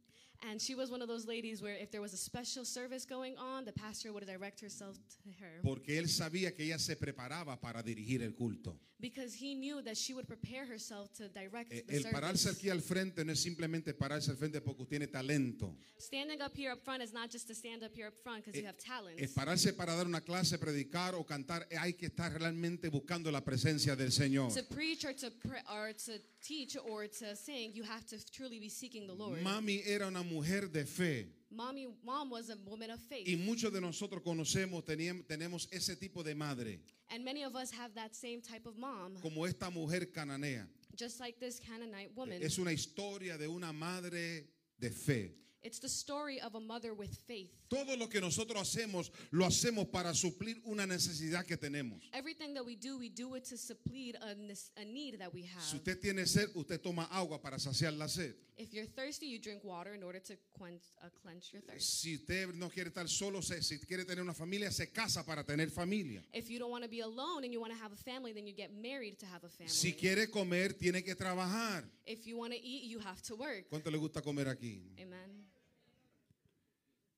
[0.50, 3.36] And she was one of those ladies where if there was a special service going
[3.38, 7.60] on, the pastor would direct herself to her Porque él sabía que ella se preparaba
[7.60, 8.76] para dirigir el culto.
[9.00, 12.58] because he knew that she would prepare herself to direct Eh, the El pararse service.
[12.60, 15.74] aquí al frente no es simplemente pararse al frente porque tiene talento.
[15.98, 18.56] Standing up here up front is not just to stand up here up front because
[18.60, 19.18] you have talent.
[19.20, 21.66] Es pararse para dar una clase, predicar o cantar.
[21.70, 24.52] eh, Hay que estar realmente buscando la presencia del Señor.
[24.54, 28.60] To preach or to pre- or to teach or to sing, you have to truly
[28.60, 29.40] be seeking the Lord.
[29.42, 31.26] Mami era una mujer de fe.
[31.50, 35.96] Mommy, mom was a woman of faith, Y muchos de nosotros conocemos, teníamos, tenemos ese
[35.96, 36.80] tipo de madre,
[37.10, 40.66] and many of us have that same type of mom, como esta mujer cananea.
[40.96, 42.40] just like this Canaanite woman.
[42.42, 44.44] Es una historia de una madre
[44.80, 45.32] de fe.
[45.64, 47.50] It's the story of a mother with faith.
[47.68, 52.00] Todo lo que nosotros hacemos, lo hacemos para suplir una necesidad que tenemos.
[52.12, 54.34] Everything that we do, we do it to supply a,
[54.80, 55.62] a need that we have.
[55.62, 58.34] Si usted tiene sed, usted toma agua para saciar la sed.
[58.56, 62.00] If you're thirsty, you drink water in order to quench, uh, quench your thirst.
[62.02, 65.44] Si usted no quiere estar solo, se- si quiere tener una familia, se casa para
[65.44, 66.22] tener familia.
[66.32, 68.46] If you don't want to be alone and you want to have a family, then
[68.48, 69.72] you get married to have a family.
[69.72, 71.84] Si quiere comer, tiene que trabajar.
[72.04, 73.68] if you want to eat, you have to work.
[73.70, 74.80] ¿Cuánto le gusta comer aquí?
[75.00, 75.46] Amen.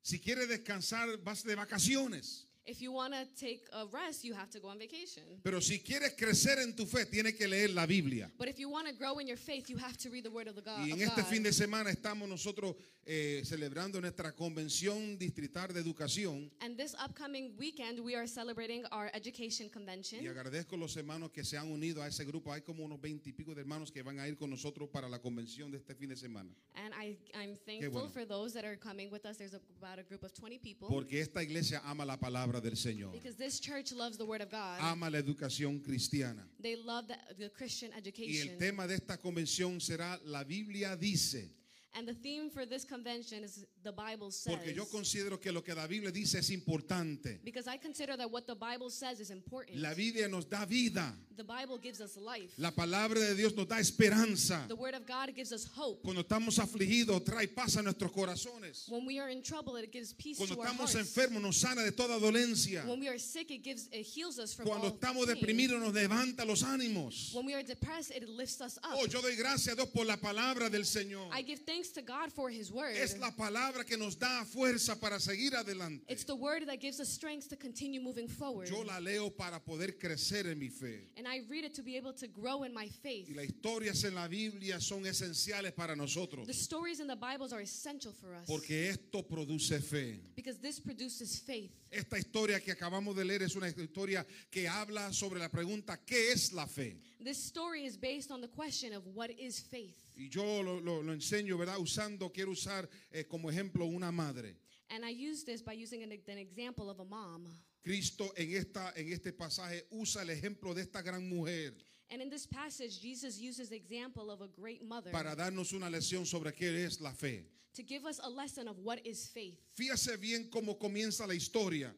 [0.05, 2.47] Si quiere descansar, vas de vacaciones.
[2.67, 5.23] If you want to take a rest, you have to go on vacation.
[5.43, 8.31] Pero si quieres crecer en tu fe, tienes que leer la Biblia.
[8.39, 10.49] But if you want to grow in your faith, you have to read the word
[10.49, 10.81] of the God.
[10.81, 11.27] Y en of este God.
[11.27, 12.75] fin de semana estamos nosotros
[13.05, 16.51] eh, celebrando nuestra convención distrital de educación.
[16.61, 20.23] And this upcoming weekend, we are celebrating our education convention.
[20.23, 22.51] Y agradezco a los hermanos que se han unido a ese grupo.
[22.51, 25.71] Hay como unos veintipico de hermanos que van a ir con nosotros para la convención
[25.71, 26.51] de este fin de semana.
[26.75, 28.09] And I, I'm thankful bueno.
[28.09, 29.37] for those that are coming with us.
[29.37, 30.89] There's about a group of 20 people.
[30.89, 33.13] Porque esta iglesia ama la palabra del Señor.
[33.13, 34.79] Because this church loves the word of God.
[34.81, 36.43] Ama la educación cristiana.
[36.61, 38.51] They love the, the Christian Y education.
[38.53, 41.51] el tema de esta convención será La Biblia dice.
[41.97, 44.55] And the theme for this convention is the Bible says.
[44.57, 47.39] Porque yo considero que lo que la Biblia dice es importante.
[47.45, 49.79] because I consider that what the Bible says is important.
[49.79, 51.13] La Biblia nos da vida.
[51.37, 52.53] the Bible gives us life.
[52.59, 54.65] La palabra de Dios nos da esperanza.
[54.69, 56.03] the word of God gives us hope.
[56.03, 58.89] Cuando estamos afligidos, trae paz a nuestros corazones.
[58.91, 61.17] When we are in trouble, it gives peace Cuando to our estamos hearts.
[61.17, 62.87] enfermos, nos sana de toda dolencia.
[62.87, 65.93] when we are sick, it gives it heals us from Cuando all estamos deprimidos, nos
[65.93, 67.35] levanta los ánimos.
[67.35, 68.95] When we are depressed, it lifts us up.
[68.95, 71.29] Oh, yo doy gracias a Dios por la palabra del Señor.
[71.33, 72.95] I give thanks to God for His word.
[72.97, 76.01] Es la palabra que nos da fuerza para seguir adelante.
[76.09, 78.69] It's the word that gives us strength to continue moving forward.
[78.69, 81.09] Yo la leo para poder crecer en mi fe.
[81.17, 83.29] and I read it to be able to grow in my faith.
[83.29, 86.47] Y las historias en la Biblia son esenciales para nosotros.
[86.47, 90.19] The stories in the Bibles are essential for us Porque esto produce fe.
[90.37, 91.71] because this produces faith.
[91.91, 96.33] Esta historia que acabamos de leer es una historia que habla sobre la pregunta, ¿qué
[96.33, 96.97] es la fe?
[97.23, 99.97] This story is based on the question of what is faith.
[100.17, 101.79] Y yo lo, lo- lo enseño, ¿verdad?
[101.79, 104.57] Usando, quiero usar eh, como ejemplo una madre.
[104.91, 107.47] And I use this by using an, an example of a mom.
[107.83, 111.75] Cristo en, esta, en este pasaje usa el ejemplo de esta gran mujer
[112.11, 115.89] And in this passage, Jesus uses the example of a great mother para darnos una
[115.91, 117.45] lección sobre qué es la fe.
[117.75, 119.59] to give us a lesson of what is faith.
[119.77, 121.93] Fíjese bien cómo comienza la historia.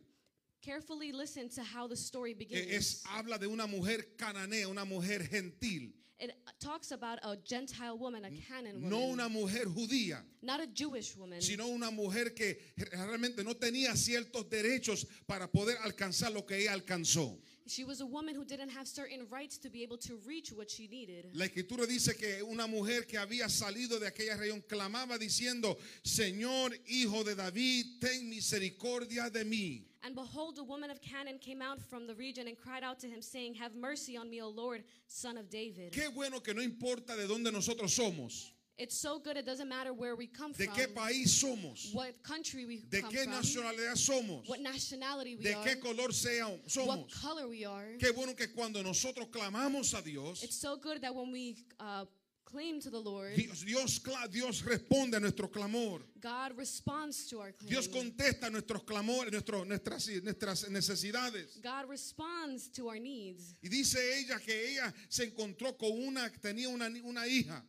[0.62, 2.70] Carefully listen to how the story Eh, begins.
[2.72, 8.24] Es, habla de una mujer cananea, una mujer gentil, it talks about a Gentile woman,
[8.24, 10.22] a Canaan woman, no una mujer judía.
[10.42, 15.76] not a Jewish woman, sino una mujer que realmente no tenía ciertos derechos para poder
[15.84, 17.38] alcanzar lo que ella alcanzó.
[17.68, 20.70] She was a woman who didn't have certain rights to be able to reach what
[20.70, 21.26] she needed.
[21.34, 26.78] La escritura dice que una mujer que había salido de aquella región clamaba diciendo, Señor,
[26.86, 29.84] hijo de David, ten misericordia de mí.
[30.06, 33.08] And behold, a woman of Canaan came out from the region and cried out to
[33.08, 35.92] him, saying, Have mercy on me, O Lord, son of David.
[35.92, 39.94] Qué bueno que no importa de dónde nosotros somos, It's so good, it doesn't matter
[39.94, 43.32] where we come de from, qué país somos, what country we de come qué from,
[43.32, 47.22] nacionalidad somos, what nationality we de are, qué color sea, what somos.
[47.22, 47.96] color we are.
[47.98, 52.04] Qué bueno que cuando nosotros clamamos a Dios, It's so good that when we uh,
[52.46, 54.00] claim to the Lord, Dios, Dios,
[54.30, 56.00] Dios responde a nuestro clamor.
[56.20, 57.68] God responds to our claim.
[57.70, 61.60] Dios contesta nuestros clamores, nuestro- nuestras, nuestras necesidades.
[61.62, 63.54] God responds to our needs.
[63.62, 67.62] Y dice ella que ella se encontró con una, tenía una, una hija.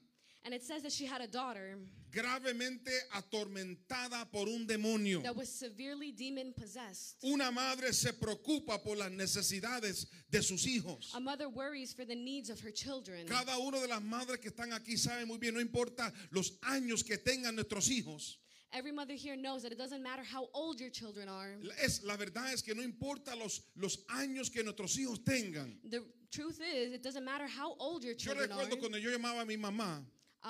[0.45, 1.77] And it says that she had a daughter
[2.11, 5.21] gravemente atormentada por un demonio.
[5.23, 7.17] that was severely demon possessed.
[7.23, 11.13] Una madre se preocupa por las necesidades de sus hijos.
[11.15, 13.27] A mother worries for the needs of her children.
[13.27, 17.03] Cada una de las madres que están aquí sabe muy bien, no importa los años
[17.05, 18.37] que tengan nuestros hijos.
[18.73, 21.55] Every mother here knows that it doesn't matter how old your children are.
[21.81, 25.77] Es, la verdad es que no importa los, los años que nuestros hijos tengan.
[25.89, 28.65] The truth is, it doesn't matter how old your Yo children are.
[28.65, 30.03] recuerdo cuando yo llamaba a mi mamá,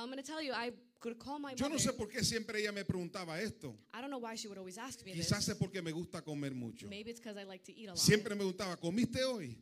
[0.04, 1.92] I'm going to tell you, I could call my yo no mother.
[1.92, 3.76] sé por qué siempre ella me preguntaba esto.
[3.94, 5.50] I don't know why she would always ask me Quizás this.
[5.50, 6.88] es porque me gusta comer mucho.
[6.88, 7.98] Maybe it's because I like to eat a lot.
[8.00, 9.58] Siempre me preguntaba, ¿comiste hoy?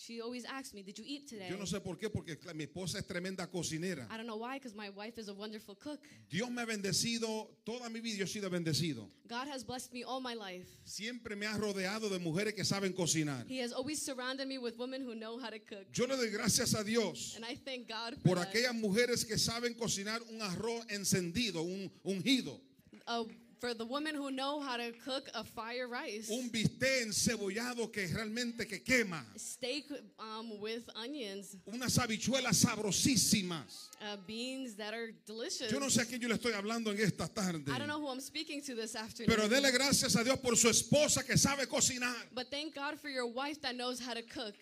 [0.00, 1.48] She always asks me, Did you eat today?
[1.50, 4.06] Yo no sé por qué, porque mi esposa es tremenda cocinera.
[4.10, 5.98] I don't know why, because my wife is a wonderful cook.
[6.30, 9.08] Dios me ha bendecido, toda mi vida yo he sido bendecido.
[9.28, 10.68] God has blessed me all my life.
[10.84, 13.44] Siempre me ha rodeado de mujeres que saben cocinar.
[13.48, 15.86] He has always surrounded me with women who know how to cook.
[15.92, 18.52] Yo le doy gracias a Dios And I thank God for por that.
[18.54, 22.60] aquellas mujeres que saben cocinar un arroz encendido, un ungido,
[23.08, 23.24] Uh,
[23.60, 28.06] for the women who know how to cook a fire rice, un bistec encebollado que
[28.06, 29.84] realmente que quema, steak
[30.18, 33.88] um, with onions, unas habichuelas sabrosísimas.
[34.00, 35.70] uh, beans that are delicious.
[35.72, 37.98] Yo no sé a quién yo le estoy hablando en esta tarde, I don't know
[38.00, 39.34] who I'm speaking to this afternoon.
[39.36, 42.14] pero dele gracias a Dios por su esposa que sabe cocinar.
[42.34, 44.54] But thank God for your wife that knows how to cook.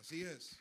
[0.00, 0.56] Así es.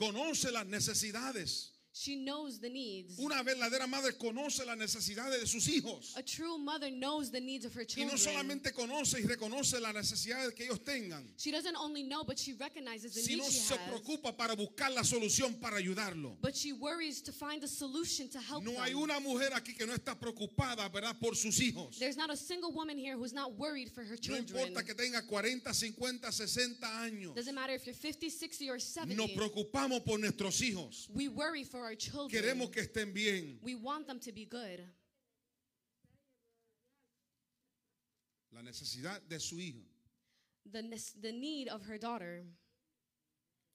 [0.00, 1.73] Conoce las necesidades.
[1.96, 3.20] She knows the needs.
[3.20, 6.12] Una verdadera madre conoce las necesidades de sus hijos.
[6.16, 8.08] A true mother knows the needs of her Y children.
[8.08, 12.36] no solamente conoce y reconoce las necesidades que ellos tengan, She doesn't only know, but
[12.36, 13.88] she recognizes the sino needs she se has.
[13.88, 16.36] preocupa para buscar la solución para ayudarlo.
[16.42, 18.80] But she worries to find a solution to help No them.
[18.82, 21.96] hay una mujer aquí que no está preocupada, ¿verdad?, por sus hijos.
[22.00, 24.48] There's not a single woman here who's not worried for her No children.
[24.48, 27.36] importa que tenga 40, 50, 60 años.
[27.36, 29.14] Doesn't matter if you're 50, 60, or 70.
[29.14, 31.08] Nos preocupamos por nuestros hijos.
[31.14, 32.42] we worry for our children.
[32.42, 33.58] Queremos que estén bien.
[33.62, 34.80] we want them to be good.
[38.52, 39.80] La necesidad de su hijo.
[40.72, 40.82] The,
[41.20, 42.44] the need of her daughter.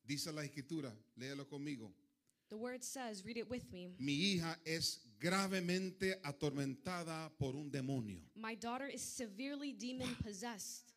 [0.05, 1.91] Dice la escritura, léalo conmigo.
[2.49, 3.91] The word says, read it with me.
[3.99, 8.21] Mi hija es gravemente atormentada por un demonio.
[8.35, 10.93] My daughter is severely demon possessed.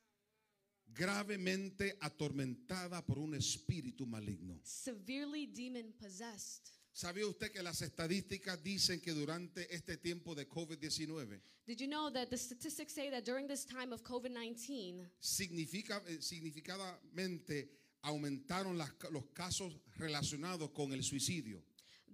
[0.94, 4.60] Gravemente atormentada por un espíritu maligno.
[4.62, 6.70] Severely demon possessed.
[6.94, 12.10] ¿Sabía usted que las estadísticas dicen que durante este tiempo de COVID-19 Did you know
[12.10, 17.70] that the statistics say that during this time of COVID 19, significa, eh, significadamente
[18.02, 21.62] aumentaron las ca- los casos relacionados con el suicidio?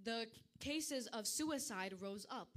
[0.05, 0.29] the
[0.61, 2.49] cases of suicide rose up?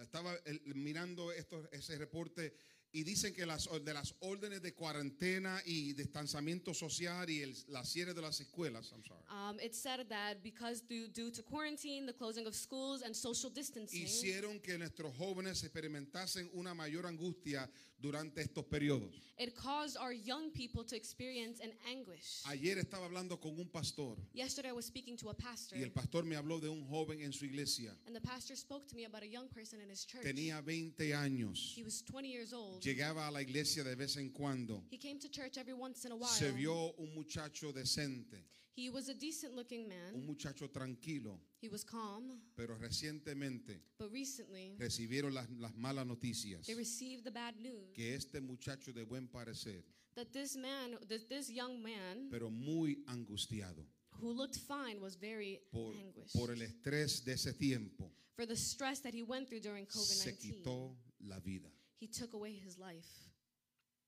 [0.00, 0.36] Estaba
[0.74, 2.52] mirando esto, ese reporte
[2.92, 7.84] y dicen que las, de las órdenes de cuarentena y distanciamiento social y el, la
[7.84, 12.04] cierre de las escuelas, I'm sorry, Um, it said that because due, due to quarantine,
[12.04, 17.68] the closing of schools, and social distancing, hicieron que nuestros jóvenes experimentasen una mayor angustia
[18.02, 19.14] durante estos periodos.
[19.38, 22.42] it caused our young people to experience an anguish.
[22.46, 25.90] Ayer estaba hablando con un pastor Yesterday, I was speaking to a pastor, y el
[25.90, 27.92] pastor me habló de un joven en su iglesia.
[28.06, 30.22] and the pastor spoke to me about a young person in his church.
[30.24, 31.74] Tenía 20 años.
[31.74, 32.82] He was 20 years old.
[32.82, 34.82] Llegaba a la iglesia de vez en cuando.
[34.90, 36.28] He came to church every once in a while.
[36.28, 38.38] Se vio un muchacho decente,
[38.74, 40.26] He was a decent looking un man.
[40.26, 42.40] muchacho tranquilo, He was calm.
[42.56, 48.14] pero recientemente But recently, recibieron las, las malas noticias they received the bad news que
[48.14, 49.84] este muchacho de buen parecer,
[50.14, 53.84] that this man, that this young man, pero muy angustiado
[54.20, 58.56] who looked fine, was very por, anguished por el estrés de ese tiempo, for the
[58.56, 60.62] stress that he went through during COVID se 19.
[60.62, 61.68] quitó la vida.
[62.00, 63.31] He took away his life.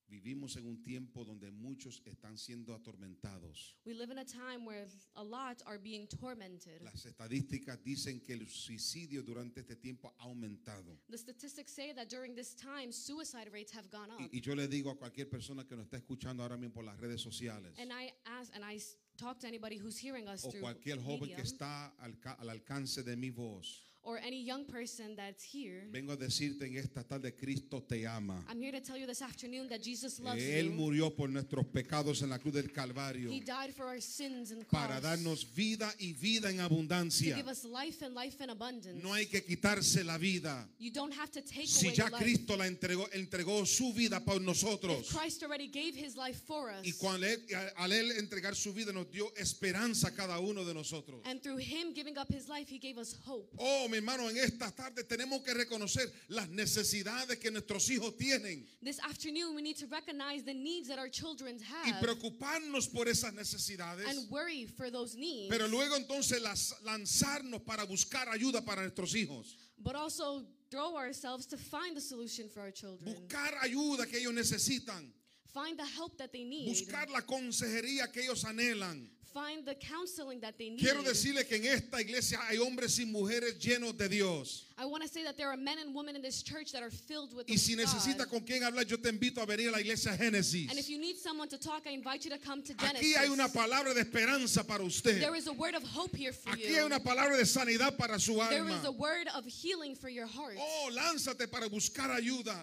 [0.09, 3.75] Vivimos en un tiempo donde muchos están siendo atormentados.
[3.85, 4.87] We live in a time where
[5.17, 6.83] a lot are being tormented.
[6.83, 10.99] Las estadísticas dicen que el suicidio durante este tiempo ha aumentado.
[11.09, 14.21] The statistics say that during this time, suicide rates have gone up.
[14.21, 16.85] Y, y yo le digo a cualquier persona que nos está escuchando ahora mismo por
[16.85, 18.79] las redes sociales And I ask, and I
[19.17, 22.51] talk to anybody who's hearing us o through cualquier joven media, que está al, al
[22.51, 25.87] alcance de mi voz, or any young person that's here.
[25.91, 28.45] vengo a decirte en esta tarde, Cristo te ama.
[28.51, 30.73] I'm here to tell you this afternoon that Jesus loves Él you.
[30.73, 34.67] murió por nuestros pecados en la cruz del Calvario He died for our sins and
[34.69, 37.35] para darnos vida y vida en to abundancia.
[37.37, 39.03] give us life and life in abundance.
[39.03, 40.67] No hay que quitarse la vida.
[40.79, 42.23] you don't have to take Si away ya your life.
[42.25, 45.11] Cristo la entregó, entregó su vida por If nosotros.
[45.13, 46.85] Christ already gave his life for us.
[46.87, 47.39] Y cuando él,
[47.77, 51.21] al él entregar su vida nos dio esperanza a cada uno de nosotros.
[51.25, 53.49] and through him giving up his life, he gave us hope.
[53.59, 58.67] Oh, mi hermano, en esta tarde tenemos que reconocer las necesidades que nuestros hijos tienen
[58.83, 63.07] This afternoon, we need to recognize the needs that our children y have preocuparnos por
[63.07, 64.07] esas necesidades.
[64.09, 65.49] and worry for those needs.
[65.49, 69.57] Pero luego entonces las, lanzarnos para buscar ayuda para nuestros hijos.
[69.79, 73.15] but also throw ourselves to find the solution for our children.
[73.15, 75.13] Buscar ayuda que ellos necesitan.
[75.53, 76.69] Find the help that they need.
[76.69, 79.09] Buscar la consejería que ellos anhelan.
[79.35, 80.79] Find the counseling that they need.
[80.79, 84.67] Quiero decirle que en esta iglesia hay hombres y mujeres llenos de Dios.
[84.79, 86.91] I want to say that there are men and women in this church that are
[86.91, 88.31] filled with Y si necesita God.
[88.31, 90.71] con quién hablar, yo te invito a venir a la iglesia Génesis.
[90.71, 93.01] And if you need someone to talk, I invite you to come to Genesis.
[93.01, 95.21] Aquí hay una palabra de esperanza para usted.
[95.21, 96.77] There is a word of hope here for Aquí you.
[96.77, 98.73] hay una palabra de sanidad para su There alma.
[98.77, 100.55] is a word of healing for your heart.
[100.61, 102.55] Oh, lánzate para buscar ayuda.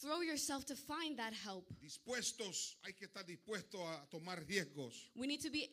[0.00, 1.66] Throw yourself to find that help.
[1.82, 5.10] Dispuestos, hay que estar dispuesto a tomar riesgos.
[5.16, 5.68] We need to be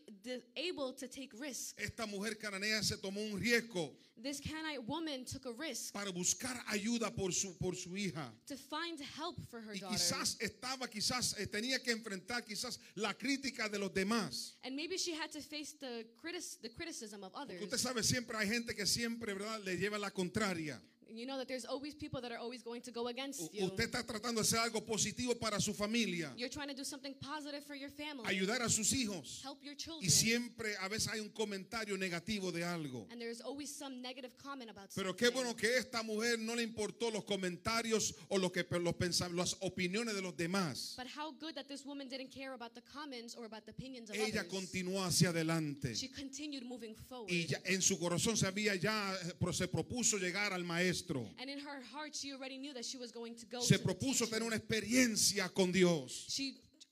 [0.56, 1.76] able to take risks.
[1.78, 6.58] Esta mujer cananea se tomó un riesgo This Canaanite woman took a risk para buscar
[6.72, 8.32] ayuda por su, por su hija.
[8.48, 9.96] to find help for her Y daughter.
[9.98, 14.54] quizás estaba, quizás eh, tenía que enfrentar quizás la crítica de los demás.
[14.64, 17.62] And maybe she had to face the, critis- the criticism of others.
[17.62, 20.82] Usted sabe, siempre hay gente que siempre, ¿verdad?, le lleva la contraria.
[21.10, 23.66] You know that there's always people that are always going to go against you.
[23.66, 27.14] Usted está tratando de hacer algo positivo para su familia, You're trying to do something
[27.22, 28.26] positive for your family.
[28.26, 29.42] ayudar a sus hijos.
[29.44, 30.04] Help your children.
[30.04, 33.08] Y siempre a veces hay un comentario negativo de algo.
[33.12, 35.28] And there's always some negative comment about Pero something.
[35.28, 38.96] qué bueno que esta mujer no le importó los comentarios o lo que los
[39.34, 40.96] las opiniones de los demás.
[40.98, 44.10] But how good that this woman didn't care about the comments or about the opinions
[44.10, 44.52] of Ella others.
[44.52, 45.94] continuó hacia adelante.
[45.96, 47.32] She continued moving forward.
[47.32, 50.95] Y ya en su corazón se había ya eh, se propuso llegar al maestro.
[51.40, 54.28] And in her heart, she already knew that she was going to go Se propuso
[54.28, 56.26] tener una experiencia con Dios.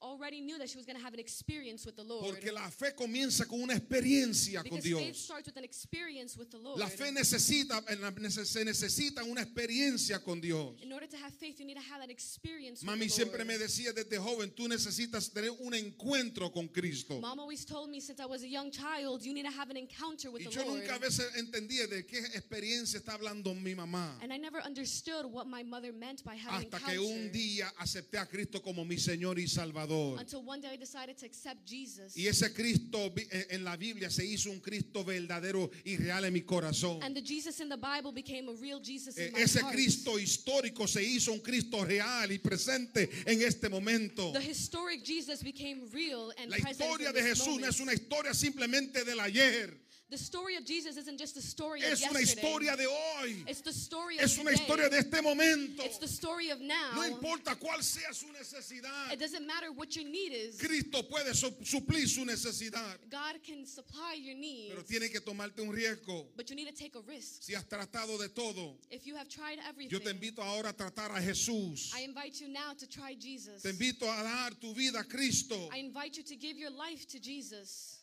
[0.04, 2.26] Already knew that she was going to have an experience with the Lord.
[2.26, 5.18] Porque la fe comienza con una experiencia con because faith Dios.
[5.18, 6.78] starts with an experience with the Lord.
[6.78, 10.76] La fe necesita, en la- nece- se necesita una experiencia con Dios.
[10.84, 13.38] in order to have faith, you need to have an experience Mami with the siempre
[13.40, 13.48] Lord.
[13.48, 17.20] me decía desde joven, tú necesitas tener un encuentro con Cristo.
[17.22, 19.78] Mom always told me since I was a young child, you need to have an
[19.78, 20.80] encounter with Y the yo Lord.
[20.82, 24.18] nunca a veces entendía de qué experiencia está hablando mi mamá.
[24.22, 27.72] And I never understood what my mother meant by having Hasta que encounter un día
[27.80, 29.48] acepté a Cristo como mi Señor y
[29.94, 30.20] Salvador.
[30.20, 32.16] until one day I decided to accept Jesus.
[32.16, 36.34] Y ese Cristo eh, en la Biblia se hizo un Cristo verdadero y real en
[36.34, 37.04] mi corazón.
[37.04, 39.74] And the Jesus in the Bible became a real Jesus in my Ese heart.
[39.74, 44.32] Cristo histórico se hizo un Cristo real y presente en este momento.
[44.34, 47.94] The historic Jesus became real and La present historia in de Jesús no es una
[47.94, 49.83] historia simplemente del ayer.
[50.14, 52.42] The story of Jesus isn't just a story Es of una yesterday.
[52.46, 53.44] historia de hoy.
[53.48, 54.62] It's the story of Es una today.
[54.62, 55.84] historia de este momento.
[55.84, 56.92] It's the story of now.
[56.94, 59.12] No importa cuál sea su necesidad.
[59.12, 60.60] It doesn't matter what your need is.
[60.62, 63.00] Cristo puede su- suplir su necesidad.
[63.10, 64.76] God can supply your needs.
[64.76, 66.28] Pero tiene que tomarte un riesgo.
[66.38, 67.42] But you need to take a risk.
[67.42, 70.74] Si has tratado de todo, If you have tried everything, yo te invito ahora a
[70.74, 71.92] tratar a Jesús.
[71.96, 73.64] I invite you now to try Jesus.
[73.64, 75.70] Te invito a dar tu vida a Cristo.
[75.74, 78.03] I invite you to give your life to Jesus.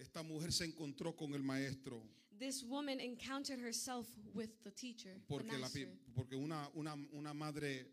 [0.00, 2.02] Esta mujer se encontró con el maestro.
[2.38, 5.86] This woman encountered herself with the teacher, the Porque, la master.
[5.88, 7.86] pi- porque una, una, una madre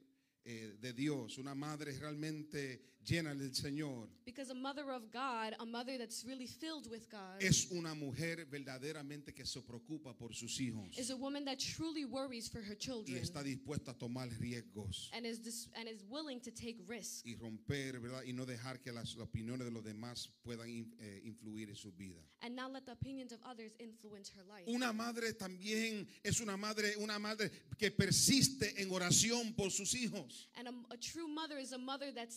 [0.46, 5.66] eh, de Dios, una madre realmente llena del Señor, Because a mother of God, a
[5.66, 10.60] mother that's really filled with God, es una mujer verdaderamente que se preocupa por sus
[10.60, 14.28] hijos is a woman that truly worries for her y children está dispuesta a tomar
[14.40, 18.24] riesgos and is dis- and is willing to take risks y romper, ¿verdad?
[18.26, 21.92] Y no dejar que las opiniones de los demás puedan in- eh, influir en su
[21.94, 22.22] vida.
[22.42, 24.68] and not let the opinions of others influence her life.
[24.68, 30.48] Una madre también es una madre, una madre que persiste en oración por sus hijos.
[30.56, 32.32] And a, a true mother is a mother that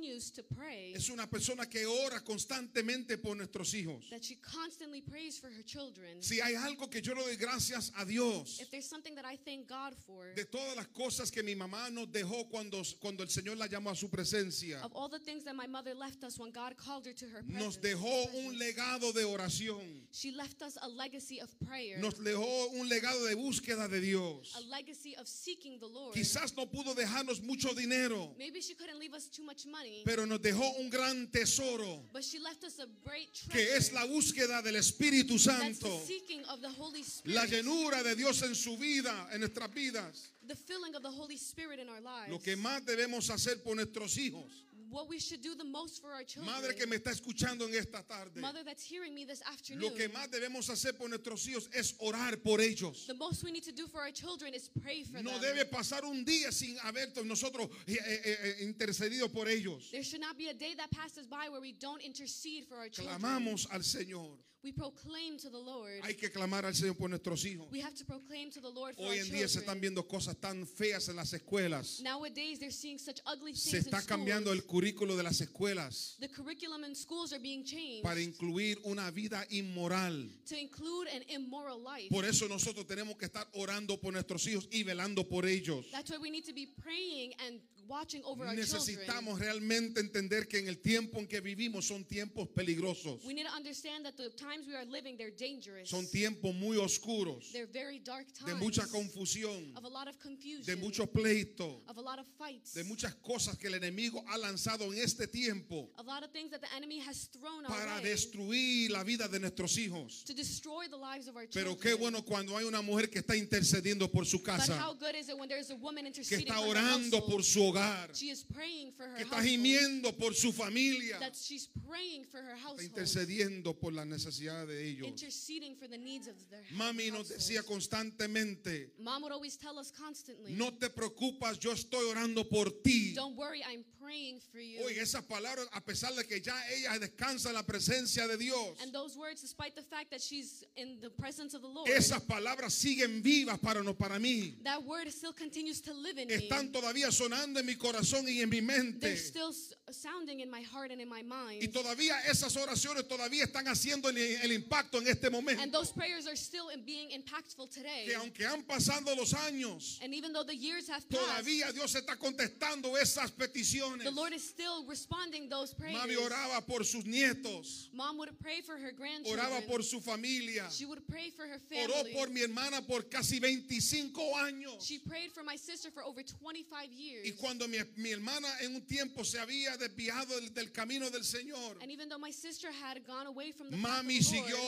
[0.00, 4.08] continues to pray, Es una persona que ora constantemente por nuestros hijos.
[4.10, 6.22] that she constantly prays for her children.
[6.22, 9.36] Si hay algo que yo le doy gracias a Dios If there's something that I
[9.36, 13.28] thank God for, de todas las cosas que mi mamá nos dejó cuando, cuando el
[13.28, 16.38] Señor la llamó a su presencia, of all the things that my mother left us
[16.38, 20.78] when God called her to her nos dejó un legado de oración, she left us
[20.82, 24.54] a legacy of prayer, nos dejó un legado de búsqueda de Dios.
[24.56, 26.14] a legacy of seeking the Lord.
[26.14, 30.26] Quizás no pudo dejarnos mucho dinero, Maybe she couldn't leave us too much money, pero
[30.26, 33.50] nos dejó un gran tesoro but she left us a great treasure.
[33.52, 37.34] que es la búsqueda del Espíritu That's Santo, the seeking of the Holy Spirit.
[37.34, 40.30] la llenura de Dios en su vida, en nuestras vidas.
[40.46, 42.30] the filling of the Holy Spirit in our lives.
[42.30, 44.44] Lo que más debemos hacer por nuestros hijos
[44.90, 46.52] what we should do the most for our children.
[46.54, 48.40] Madre que me está escuchando en esta tarde.
[48.40, 49.96] Mother that's hearing me this Lo afternoon.
[49.96, 53.06] que más debemos hacer por nuestros hijos es orar por ellos.
[53.06, 55.56] the most we need to do for our children is pray for No them.
[55.56, 59.90] debe pasar un día sin haber nosotros eh, eh, eh, intercedido por ellos.
[59.90, 62.88] There should not be a day that passes by where we don't intercede for our
[62.88, 63.18] children.
[63.18, 64.36] Clamamos al Señor.
[64.62, 66.02] We proclaim to the Lord.
[66.02, 67.66] Hay que clamar al Señor por nuestros hijos.
[67.72, 70.36] we have to proclaim to the Lord for Hoy en día se están viendo cosas
[70.38, 72.02] tan feas en las escuelas.
[72.02, 76.16] Nowadays, they're seeing such ugly things Se está in cambiando el currículo de las escuelas
[76.20, 80.28] The curriculum in schools are being changed para incluir una vida inmoral.
[80.46, 82.10] to include an immoral life.
[82.10, 85.86] Por eso nosotros tenemos que estar orando por nuestros hijos y velando por ellos.
[85.90, 88.80] That's why we need to be praying and watching over our children.
[88.80, 93.24] Necesitamos realmente entender que en el tiempo en que vivimos son tiempos peligrosos.
[93.26, 95.90] We need to understand that the times we are living, they're dangerous.
[95.90, 100.16] Son tiempos muy oscuros, They're very dark de times mucha confusión, of a lot of
[100.16, 104.24] de confusion, mucho pleito, of a lot of fights, de muchas cosas que el enemigo
[104.28, 107.96] ha lanzado en este tiempo a lot of things that the enemy has thrown para
[107.96, 110.24] way destruir la vida de nuestros hijos.
[110.24, 111.78] to destroy the lives of our Pero children.
[111.80, 115.14] qué bueno cuando hay una mujer que está intercediendo por su But casa, how good
[115.14, 117.79] is it when there's a woman que interceding está for her orando por su hogar,
[118.12, 122.40] She is praying for her que está gimiendo por su familia, That she's praying for
[122.40, 125.06] her está intercediendo por las necesidades de ellos.
[125.06, 129.90] Interceding for the needs of their Mami nos decía constantemente, Mom would always tell us
[129.90, 133.14] constantly, no te preocupas, yo estoy orando por ti.
[133.14, 134.80] don't worry, I'm praying for you.
[134.84, 138.78] Oiga, esas palabras, a pesar de que ya ella descansa en la presencia de Dios,
[138.82, 142.20] And those words, despite the fact that she's in the presence of the Lord, esas
[142.22, 144.62] palabras siguen vivas para, no, para mí.
[144.64, 146.72] that word still continues to live in Están me.
[146.72, 149.16] todavía sonando en mi corazón y en mi mente.
[149.16, 149.52] Still
[149.90, 151.72] sounding in my heart and in my Y mind.
[151.72, 155.70] todavía esas oraciones todavía están haciendo el, el impacto en este And momento.
[155.70, 158.04] those prayers are still in being impactful today.
[158.06, 161.94] Que aunque han pasado los años, And even though the years have passed, todavía Dios
[161.94, 164.04] está contestando esas peticiones.
[164.04, 165.96] the Lord is still responding those prayers.
[165.96, 169.38] Mami oraba por sus nietos, Mom would pray for her grandchildren.
[169.44, 172.12] oraba por su familia, She would pray for her oró family.
[172.14, 174.86] por mi hermana por casi 25 años.
[174.86, 177.26] She prayed for my sister for over 25 years.
[177.26, 181.24] Y cuando mi, mi hermana en un tiempo se había desviado del, del camino del
[181.24, 184.58] Señor, and even though my sister had gone away from the path of mami siguió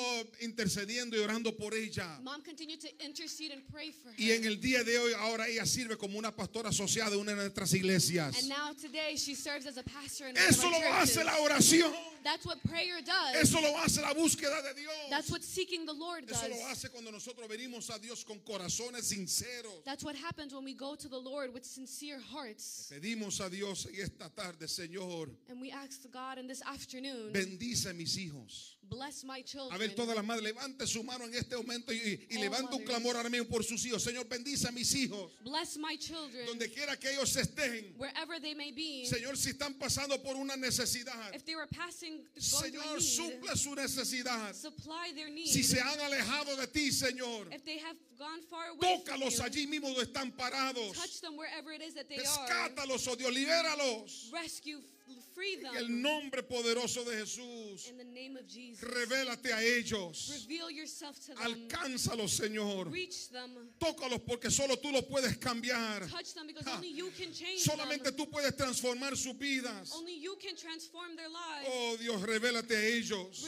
[0.40, 2.18] intercediendo y orando por ella.
[2.22, 4.16] Mom continued to intercede and pray for her.
[4.18, 7.32] Y en el día de hoy ahora ella sirve como una pastora asociada de una
[7.32, 8.36] de nuestras iglesias.
[8.38, 11.36] and now today she serves as a pastor in one of Eso lo hace la
[11.38, 11.92] oración.
[12.24, 13.36] That's what prayer does.
[13.36, 14.94] Eso lo hace la búsqueda de Dios.
[15.10, 16.50] That's what seeking the Lord Eso does.
[16.50, 19.84] lo hace cuando nosotros venimos a Dios con corazones sinceros.
[19.84, 22.92] That's what happens when we go to the Lord with sincere hearts.
[22.92, 27.92] Pedimos a Dios en esta tarde, Señor, And we ask God in this afternoon, bendice
[27.94, 28.76] mis hijos.
[28.88, 29.78] Bless my A children.
[29.78, 32.84] ver, todas las madres, levante su mano en este momento y, y All levante un
[32.84, 34.02] clamor ahora mismo por sus hijos.
[34.02, 35.32] Señor, bendice a mis hijos.
[35.42, 37.94] Bless my children Donde quiera que ellos estén.
[37.96, 39.04] wherever they may be.
[39.06, 41.34] Señor, si están pasando por una necesidad.
[41.34, 44.54] If they were passing a Señor, suple su necesidad.
[44.54, 45.46] supply their need.
[45.48, 49.38] Si se han alejado de ti, Señor, if they have gone far away from tócalos
[49.38, 50.92] you, allí mismo donde están parados.
[50.94, 52.18] touch them wherever it is that they.
[52.18, 54.30] Rescátalos, oh Dios, libéralos.
[54.32, 54.80] Rescue,
[55.12, 55.76] En them.
[55.76, 58.80] el nombre poderoso de Jesús, in the name of Jesus.
[58.80, 60.30] revélate a ellos.
[60.48, 61.38] Reveal yourself to them.
[61.68, 62.90] Alcánzalos, Señor.
[62.92, 63.50] Reach them.
[63.78, 66.08] Tócalos porque solo tú los puedes cambiar.
[66.08, 66.76] Touch them because Ja.
[66.76, 68.16] only you can change Solamente them.
[68.16, 69.92] tú puedes transformar sus vidas.
[69.94, 71.68] Only you can transform their lives.
[71.68, 73.44] Oh Dios, revélate a ellos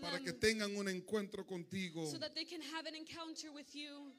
[0.00, 2.10] para que tengan un encuentro contigo.
[2.10, 4.12] so that they can have an encounter with you.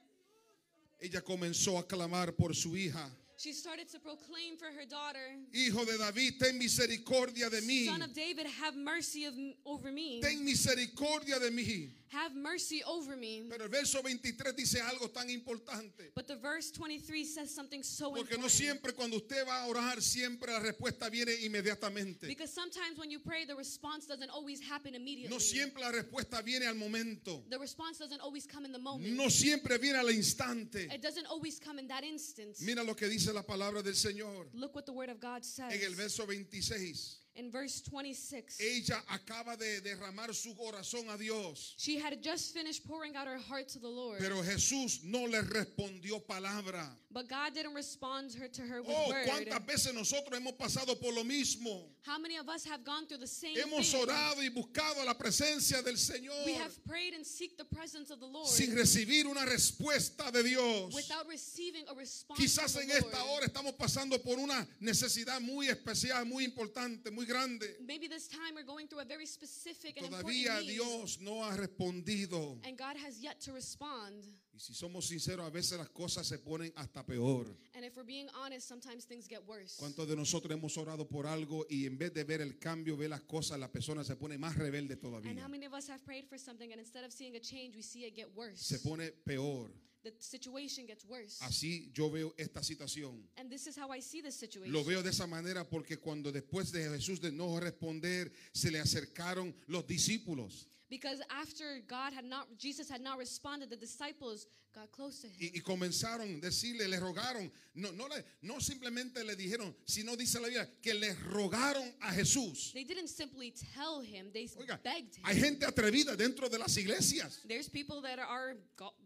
[0.99, 3.10] Ella comenzó a clamar por su hija.
[3.38, 5.19] She started to proclaim for her daughter,
[5.53, 7.85] Hijo de David, ten misericordia de mí.
[7.85, 10.19] Son of David, have mercy of, over me.
[10.22, 11.89] Ten misericordia de mí.
[12.11, 13.43] Have mercy over me.
[13.49, 16.11] Pero el verso 23 dice algo tan importante.
[16.15, 18.51] But the verse 23 says something so Porque no important.
[18.51, 22.27] siempre cuando usted va a orar, siempre la respuesta viene inmediatamente.
[22.27, 25.29] Because sometimes when you pray, the response doesn't always happen immediately.
[25.34, 27.43] No siempre la respuesta viene al momento.
[27.49, 29.15] The response doesn't always come in the moment.
[29.15, 30.88] No siempre viene al instante.
[30.91, 32.55] It doesn't always come in that instant.
[32.61, 34.47] Mira lo que dice la palabra del Señor.
[34.53, 35.73] Look what the word of God says.
[35.73, 37.17] En el verso 26.
[37.38, 38.59] In verse 26.
[38.59, 41.76] Ella acaba de derramar su corazón a Dios.
[41.77, 44.19] She had just finished pouring out her heart to the Lord.
[44.19, 46.89] Pero Jesús no le respondió palabra.
[47.11, 49.27] but God didn't respond her to her with Oh, word.
[49.27, 51.84] cuántas veces nosotros hemos pasado por lo mismo.
[52.07, 54.01] How many of us have gone through the same Hemos thing?
[54.01, 58.21] orado y buscado la presencia del Señor We have prayed and seek the presence of
[58.21, 60.93] the Lord sin recibir una respuesta de Dios.
[60.93, 63.29] without receiving a response Quizás from en the esta Lord.
[63.29, 67.75] hora estamos pasando por una necesidad muy especial, muy importante, muy grande.
[67.85, 71.57] Maybe this time we're going through a very specific and important need, Dios no ha
[71.57, 72.57] respondido.
[72.65, 74.27] and God has yet to respond.
[74.57, 77.45] Y si somos sinceros, a veces las cosas se ponen hasta peor.
[77.75, 79.77] And if we're being honest, sometimes things get worse.
[79.77, 83.11] ¿Cuántos de nosotros hemos orado por algo y en vez de ver el cambio, ver
[83.11, 85.43] las cosas, la persona se pone más rebelde And todavía?
[85.43, 87.84] how many of us have prayed for something and instead of seeing a change, we
[87.84, 88.57] see it get worse?
[88.59, 89.69] Se pone peor.
[90.03, 91.38] The situation gets worse.
[91.41, 93.27] Así yo veo esta situación.
[93.38, 94.73] And this is how I see this situation.
[94.73, 98.79] Lo veo de esa manera porque cuando después de Jesús de no responder, se le
[98.79, 104.89] acercaron los discípulos Because after God had not, Jesus had not responded, the disciples got
[104.91, 105.35] close to him.
[105.39, 110.15] y, y comenzaron a decirle, le rogaron, no, no, le, no simplemente le dijeron, sino
[110.15, 112.72] dice la Biblia, que le rogaron a Jesús.
[112.73, 115.26] They didn't simply tell him, they Oiga, begged him.
[115.26, 118.55] hay gente atrevida dentro de las iglesias There's people that are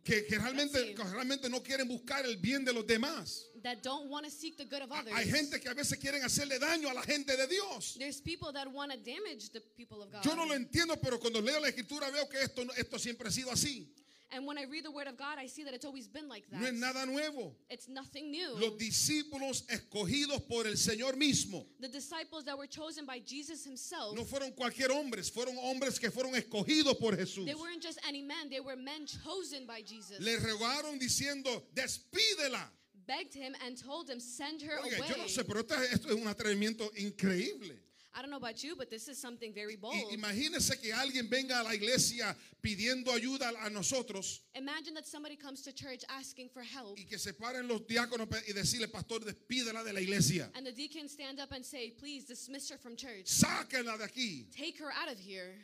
[0.03, 3.45] que, que realmente, que realmente no quieren buscar el bien de los demás.
[3.63, 5.13] That don't want to seek the good of others.
[5.13, 7.95] Hay gente que a veces quieren hacerle daño a la gente de Dios.
[7.97, 10.25] There's people that want to damage the people of God.
[10.25, 13.31] Yo no lo entiendo, pero cuando leo la escritura veo que esto, esto siempre ha
[13.31, 13.87] sido así.
[14.33, 16.49] and when I read the word of God, I see that it's always been like
[16.51, 16.61] that.
[16.61, 17.53] No es nada nuevo.
[17.69, 18.55] It's nothing new.
[18.55, 24.15] Los discípulos escogidos por el Señor mismo the disciples that were chosen by Jesus himself,
[24.15, 27.45] no fueron cualquier hombres, fueron hombres que fueron escogidos por Jesús.
[27.45, 30.19] they weren't just any men, they were men chosen by Jesus.
[30.19, 32.69] Le rogaron diciendo, despídela.
[33.07, 35.07] Begged him and told him, send her Oiga, away.
[35.09, 37.77] yo no sé, pero esto, esto es un atrevimiento increíble.
[38.13, 39.95] I don't know about you, but this is something very bold.
[40.11, 45.61] Imagínese que alguien venga a la iglesia pidiendo ayuda a nosotros Imagine that somebody comes
[45.61, 49.81] to church asking for help, y que se paren los diáconos y decirle, pastor, despídela
[49.85, 50.49] de la iglesia.
[50.55, 53.27] and the deacon stand up and say, please dismiss her from church.
[53.27, 54.45] Sáquenla de aquí.
[54.53, 55.55] Take her out of here.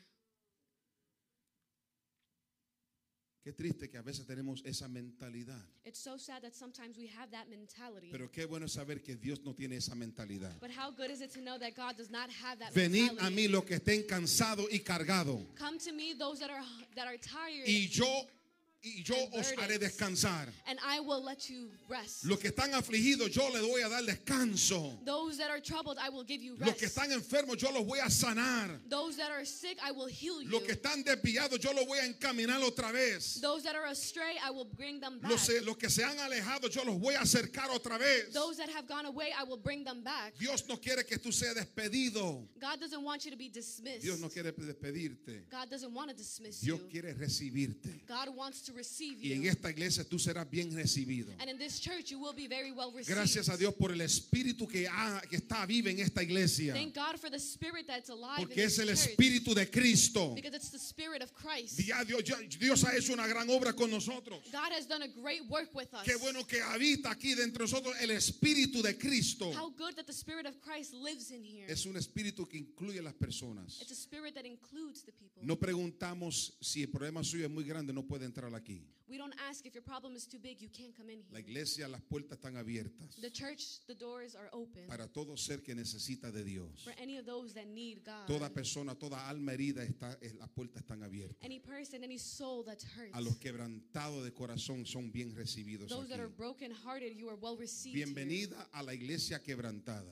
[3.47, 5.63] Qué triste que a veces tenemos esa mentalidad.
[5.85, 8.09] It's so sad that sometimes we have that mentality.
[8.11, 10.59] Pero qué bueno saber que Dios no tiene esa mentalidad.
[10.59, 13.25] but how good is it to know that God does not have that Venid mentality?
[13.25, 16.61] a mí los que estén cansados y cargados, Come to me, those that are
[16.97, 18.27] that are tired, y yo
[18.83, 20.47] y yo os haré descansar.
[20.67, 22.25] and I will let you rest.
[22.25, 25.03] Los que están afligidos, yo les voy a dar descanso.
[25.03, 26.79] those that are troubled, I will give you Los rest.
[26.79, 28.79] que están enfermos, yo los voy a sanar.
[28.87, 30.51] those that are sick, I will heal you.
[30.51, 33.41] Los que están desviados, yo los voy a encaminar otra vez.
[33.41, 35.31] those that are astray, I will bring them back.
[35.31, 38.31] Los, los que se han alejado, yo los voy a acercar otra vez.
[38.31, 40.33] those that have gone away, I will bring them back.
[40.37, 42.45] Dios no quiere que tú seas despedido.
[42.59, 44.03] God doesn't want you to be dismissed.
[44.03, 45.49] Dios no quiere despedirte.
[45.49, 46.87] God doesn't want to dismiss Dios you.
[47.01, 48.05] quiere recibirte.
[48.07, 49.49] God wants to receive Y en you.
[49.49, 51.31] esta iglesia tú serás bien recibido.
[51.39, 53.15] And in this church, you will be very well received.
[53.15, 56.73] Gracias a Dios por el espíritu que, ha- que está vivo en esta iglesia.
[56.73, 60.35] Thank God for the spirit that's alive Porque in es el espíritu de Cristo.
[60.35, 61.79] Because it's the spirit of Christ.
[61.79, 64.39] Ya Dios, ya- Dios ha hecho una gran obra con nosotros.
[64.51, 66.05] God has done a great work with us.
[66.05, 69.51] Qué bueno que habita aquí dentro de nosotros el espíritu de Cristo.
[69.53, 71.65] How good that the spirit of Christ lives in here.
[71.67, 73.81] Es un espíritu que incluye a las personas.
[73.81, 75.41] It's a spirit that includes the people.
[75.45, 78.81] No preguntamos si el problema suyo es muy grande, no puede entrar aquí.
[79.09, 81.47] We don't ask if your problem is too big, you can't come in La here.
[81.47, 85.73] iglesia, las puertas están abiertas The church, the doors are open para todo ser que
[85.73, 86.83] necesita de Dios.
[86.83, 88.27] for any of those that need God.
[88.27, 91.37] Toda persona, toda alma herida, está, las puertas están abiertas.
[91.41, 93.11] Any person, any soul that's hurt.
[93.13, 96.35] A los quebrantados de corazón son bien recibidos Those that are aquí.
[96.37, 97.95] broken hearted, you are well received.
[97.95, 98.05] here.
[98.07, 100.11] Bienvenida a la iglesia quebrantada.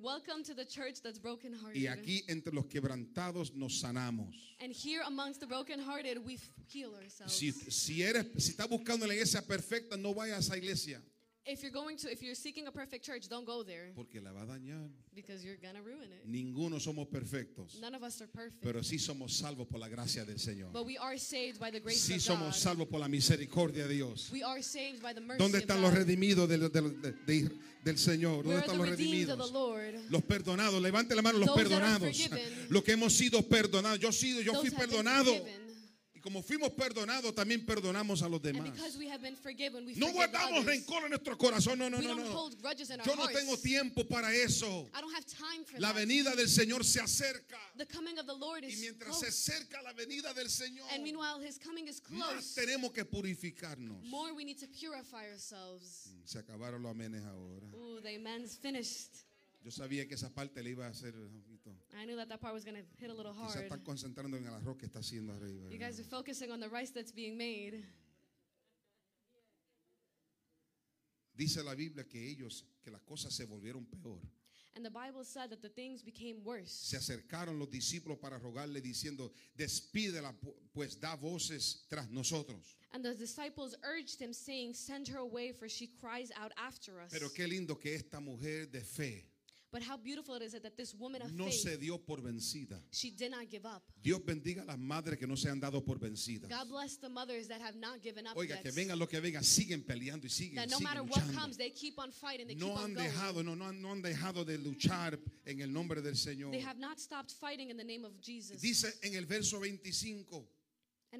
[0.00, 1.76] Welcome to the church that's broken hearted.
[1.76, 4.34] Y aquí entre los quebrantados nos sanamos.
[4.60, 7.34] And here amongst the brokenhearted, we heal ourselves.
[7.34, 11.02] Si, si eres, si estás buscando la iglesia perfecta, no vayas a esa iglesia
[11.46, 14.32] if you're going to, if you're seeking a perfect church, don't go there porque la
[14.32, 14.88] va a dañar.
[15.14, 16.26] because you're gonna ruin it.
[16.26, 20.24] Ninguno somos perfectos, None of us are perfect, pero sí somos salvos por la gracia
[20.24, 20.72] del Señor.
[20.72, 22.54] but we are saved by the grace Sí of somos God.
[22.54, 24.30] salvos por la misericordia de Dios.
[24.32, 25.90] We are saved by the mercy ¿Dónde of están God.
[25.90, 27.50] los redimidos del, del- de- de-
[27.84, 28.42] del Señor?
[28.42, 29.52] ¿Dónde Where están los redeemed of the redimidos?
[29.52, 30.10] Lord?
[30.10, 32.16] Los perdonados, levante la mano los Those perdonados.
[32.70, 34.00] Los que hemos sido perdonados.
[34.00, 35.30] Yo, sido, yo Those fui perdonado.
[36.24, 38.72] Como fuimos perdonados, también perdonamos a los demás.
[39.36, 41.78] forgiven, No guardamos rencor en nuestro corazón.
[41.78, 42.50] No, no, no, no.
[43.04, 44.88] Yo no tengo tiempo para eso.
[44.94, 47.58] I don't have time for La venida del Señor se acerca.
[47.76, 50.88] The coming of the Lord Y is mientras se acerca la venida del Señor,
[52.08, 54.02] más tenemos que purificarnos.
[54.04, 56.08] More we need to purify ourselves.
[56.24, 57.66] Se acabaron los amenes ahora.
[59.62, 61.14] Yo sabía que esa parte le iba a hacer.
[61.96, 63.64] I knew that that part was going to hit a little Quizás hard.
[63.70, 65.70] están concentrando en el arroz que está haciendo arriba.
[65.70, 67.84] You guys are focusing on the rice that's being made.
[71.36, 74.20] Dice la Biblia que ellos, que las cosas se volvieron peor.
[74.76, 76.72] And the Bible said that the things became worse.
[76.72, 82.76] Se acercaron los discípulos para rogarle diciendo, despídela, pu- pues da voces tras nosotros.
[82.92, 87.12] And the disciples urged him, saying, Send her away, for she cries out after us.
[87.12, 89.24] Pero qué lindo que esta mujer de fe
[89.74, 92.78] But how beautiful it is that this woman of no faith, se dio por vencida.
[92.92, 93.82] she did not give up.
[94.00, 96.48] Dios bendiga a las madres que no se han dado por vencidas.
[96.48, 98.62] God bless the mothers that have not given up Oiga, yet.
[98.62, 101.34] que venga lo que venga, siguen peleando y siguen, that no siguen matter what luchando.
[101.34, 102.46] comes, they keep on fighting.
[102.46, 103.08] They No keep on han going.
[103.10, 106.52] dejado, no, no, no han dejado de luchar en el nombre del Señor.
[106.52, 108.60] They have not stopped fighting in the name of Jesus.
[108.60, 110.46] Dice en el verso 25, and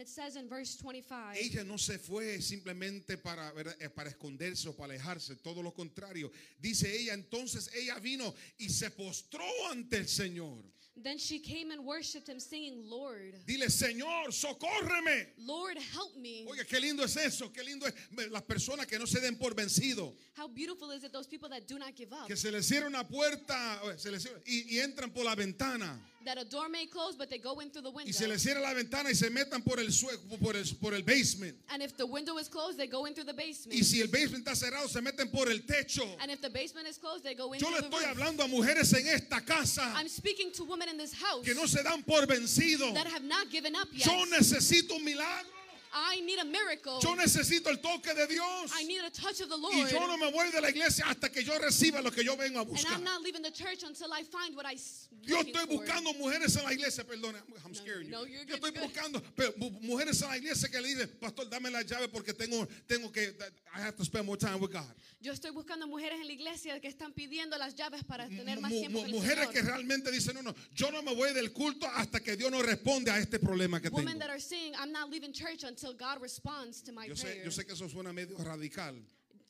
[0.05, 3.53] it says in verse 25, ella no se fue simplemente para.
[3.81, 6.31] Eh, para esconderse o para alejarse, todo lo contrario.
[6.61, 10.63] Dice ella, entonces ella vino y se postró ante el Señor.
[11.03, 15.27] then she came and worshipped him, singing, Lord, Dile, Señor, socórreme.
[15.39, 16.45] Lord, help me.
[16.49, 17.95] Oiga, qué lindo es eso, qué lindo es
[18.31, 21.67] las personas que no se den por vencido, How beautiful is it, those people that
[21.67, 22.29] do not give up?
[22.29, 25.99] que se les cierra una puerta se les cierra- y, y entran por la ventana.
[26.25, 28.09] That a door may close, but they go in through the window.
[28.09, 30.95] Y se les cierra la ventana y se metan por el, sue- por el, por
[30.95, 31.55] el basement.
[31.71, 33.75] and if the window is closed, they go in through the basement.
[33.79, 36.07] Y si el basement está cerrado, se meten por el techo.
[36.21, 38.49] and if the basement is closed, they go in Yo le the estoy hablando a
[38.49, 42.03] mujeres en esta casa I'm speaking to women in this house que no se dan
[42.03, 42.95] por vencido.
[42.95, 44.07] that have not given up yet.
[44.07, 45.51] Yo necesito un milagro.
[45.97, 46.99] I need a miracle.
[47.01, 48.73] Yo necesito el toque de Dios.
[48.75, 49.91] I need a touch of the Y Lord.
[49.93, 52.59] yo no me voy de la iglesia hasta que yo reciba lo que yo vengo
[52.59, 52.93] a and buscar.
[52.97, 54.77] I'm not leaving the church until I find what I
[55.23, 55.79] Yo estoy for.
[55.79, 57.35] buscando mujeres en la iglesia, perdón,
[57.65, 58.11] I'm scaring you.
[58.11, 58.83] no, you're Yo estoy good.
[58.83, 62.35] buscando pero, mu- mujeres en la iglesia que le dicen, pastor, dame la llave porque
[62.35, 63.33] tengo, tengo que,
[63.77, 64.93] I have to spend more time with God.
[65.21, 68.71] Yo estoy buscando mujeres en la iglesia que están pidiendo las llaves para tener más
[68.71, 71.87] tiempo con el mujeres que realmente dicen, no, no, yo no me voy del culto
[71.87, 74.19] hasta que Dios no responde a este problema que Women tengo.
[74.21, 77.45] that are saying, I'm not leaving church until God responds to my Yo sé, prayer.
[77.45, 78.95] yo sé que eso suena medio radical,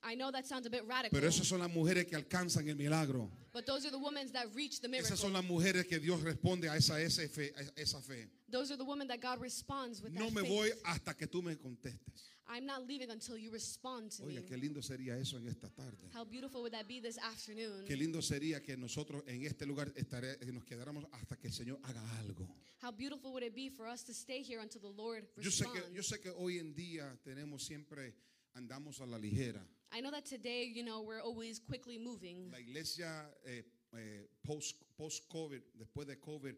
[0.06, 2.74] I know that sounds a bit radical, pero esas son las mujeres que alcanzan el
[2.77, 3.31] milagro.
[3.52, 5.06] but those are the women that reach the miracle.
[5.15, 7.52] Esas son las mujeres que Dios responde a esa, esa fe.
[7.56, 8.27] a esa fe.
[8.51, 10.51] Those are the women that God responds with No that me faith.
[10.51, 12.34] voy hasta que tú me contestes.
[12.47, 14.47] I'm not leaving until you respond to Oiga, me.
[14.47, 16.11] qué lindo sería eso en esta tarde.
[16.15, 17.87] How beautiful would that be this afternoon?
[17.87, 21.79] Qué lindo sería que nosotros en este lugar estaré- nos quedáramos hasta que el Señor
[21.85, 22.47] haga algo.
[22.83, 25.65] How beautiful would it be for us to stay here until the Lord Yo sé
[25.65, 25.89] responds?
[25.89, 28.15] que, yo sé que hoy en día tenemos siempre,
[28.55, 29.66] andamos a la ligera.
[29.91, 32.51] I know that today, you know, we're always quickly moving.
[32.51, 33.62] La iglesia eh,
[33.97, 36.55] eh, post, post-COVID, después de COVID,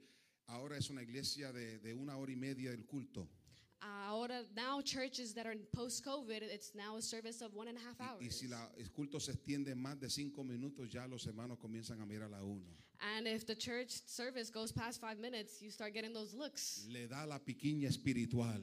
[0.48, 3.28] ahora es una iglesia de, de una hora y media del culto.
[3.82, 7.80] Ah, ahora, now churches that are post-COVID, it's now a service of one and a
[7.80, 8.22] half hours.
[8.22, 11.58] Y, y si la, el culto se extiende más de cinco minutos, ya los hermanos
[11.58, 12.64] comienzan a mirar a uno.
[13.00, 16.86] And if the church service goes past five minutes, you start getting those looks.
[16.88, 18.60] Le da la piquiña espiritual.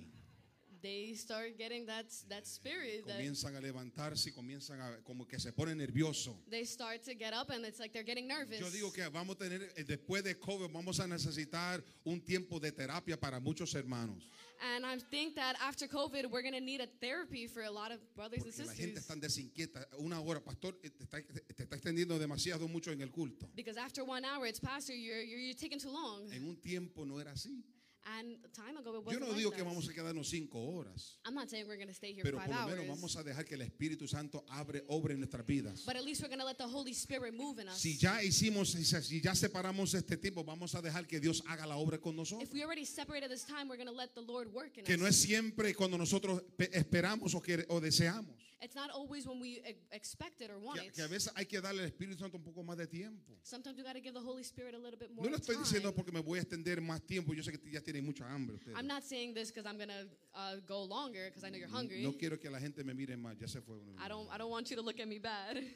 [0.83, 3.07] They start getting that that spirit.
[3.07, 6.35] That Comienzan a levantarse y comienzan a, como que se ponen nerviosos.
[6.49, 8.59] they start to get up, and it's like they're getting nervous.
[8.59, 12.59] Yo digo que vamos a tener, eh, después de COVID, vamos a necesitar un tiempo
[12.59, 14.27] de terapia para muchos hermanos.
[14.75, 17.91] And I think that after COVID, we're going to need a therapy for a lot
[17.91, 19.03] of brothers and Porque la gente sisters.
[19.03, 19.87] está desinquieta.
[19.99, 23.49] Una hora, pastor, eh, te está, te está extendiendo demasiado mucho en el culto.
[23.55, 26.29] Because after one hour, it's pastor, you're, you're, you're taking too long.
[26.33, 27.63] En un tiempo no era así.
[28.05, 29.55] And time ago, it Yo no like digo that.
[29.57, 32.37] que vamos a quedarnos cinco horas, I'm not saying we're going to stay here pero
[32.37, 32.75] five por lo hours.
[32.75, 35.83] menos vamos a dejar que el Espíritu Santo abre, obre en nuestras vidas.
[35.85, 37.77] But at least we're going to let the Holy Spirit move in us.
[37.79, 41.77] Si ya hicimos, si ya separamos este tiempo, vamos a dejar que Dios haga la
[41.77, 42.43] obra con nosotros.
[42.47, 44.95] if we already separated this time, we're going to let the Lord work in Que
[44.95, 44.99] us.
[44.99, 48.35] no es siempre cuando nosotros pe- esperamos o, quere- o deseamos.
[48.63, 50.93] It's not always when we e- expect it or want Que, it.
[50.93, 53.37] que a veces hay que darle al Espíritu Santo un poco más de tiempo.
[53.43, 55.57] Sometimes we got to give the Holy Spirit a little bit more No lo estoy
[55.57, 55.95] diciendo time.
[55.95, 57.33] porque me voy a extender más tiempo.
[57.33, 58.77] Yo sé que ya tienen mucha hambre ustedes.
[58.77, 61.67] I'm not saying this because I'm going to uh, go longer because I know you're
[61.67, 62.03] hungry.
[62.03, 63.37] No quiero que la gente me mire más.
[63.37, 63.75] Ya se fue.
[63.99, 65.57] I don't, I don't want you to look at me bad.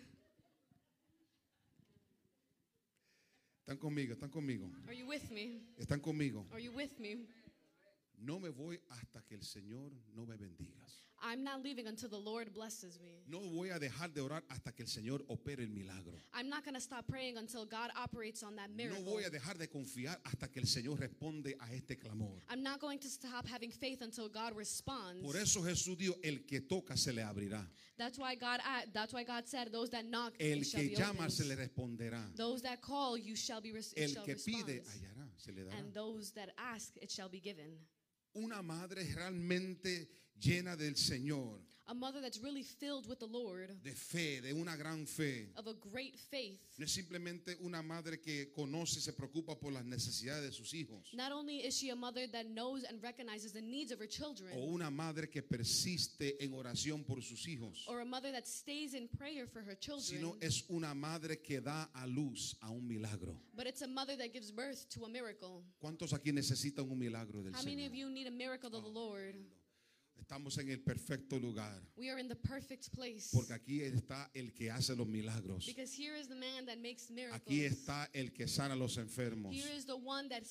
[3.68, 4.72] Están conmigo, están conmigo.
[4.88, 5.60] Are you with me?
[5.78, 6.46] Están conmigo.
[6.54, 7.28] Are you with me?
[8.18, 10.86] No me voy hasta que el Señor no me bendiga.
[11.22, 13.24] I'm not leaving until the Lord blesses me.
[13.28, 16.14] No voy a dejar de orar hasta que el Señor opere el milagro.
[16.34, 19.04] I'm not going to stop praying until God operates on that No miracle.
[19.04, 22.40] voy a dejar de confiar hasta que el Señor responde a este clamor.
[22.50, 25.24] I'm not going to stop having faith until God responds.
[25.24, 27.66] Por eso Jesús dijo, el que toca se le abrirá.
[27.98, 30.96] That's why God uh, that's why God said those that knock El shall que be
[30.96, 31.34] llama opened.
[31.34, 32.36] se le responderá.
[32.36, 34.66] Those that call you shall be El shall que respond.
[34.68, 35.80] pide hallará, se le dará.
[35.80, 37.76] And those that ask it shall be given.
[38.36, 40.08] Una madre realmente
[40.40, 41.60] llena del Señor,
[41.90, 45.48] A mother that's really filled with the Lord de fe, de una gran fe.
[45.56, 46.60] of a great faith.
[46.78, 50.74] No es simplemente una madre que conoce y se preocupa por las necesidades de sus
[50.74, 51.14] hijos.
[51.14, 54.52] Not only is she a mother that knows and recognizes the needs of her children,
[54.54, 57.86] O una madre que persiste en oración por sus hijos.
[57.88, 61.62] or a mother that stays in prayer for her children, Sino es una madre que
[61.62, 63.40] da a luz a un milagro.
[63.56, 65.64] but it's a mother that gives birth to a miracle.
[65.82, 67.98] ¿Cuántos aquí necesitan un milagro del How many of Señor?
[67.98, 69.36] you need a miracle of the Lord?
[70.30, 71.82] Estamos en el perfecto lugar.
[71.96, 73.30] We are in the perfect place.
[73.32, 75.66] Porque aquí está el que hace los milagros.
[75.66, 77.42] Because here is the man that makes miracles.
[77.42, 79.54] Aquí está el que sana a los enfermos.
[79.54, 80.44] Here is the one that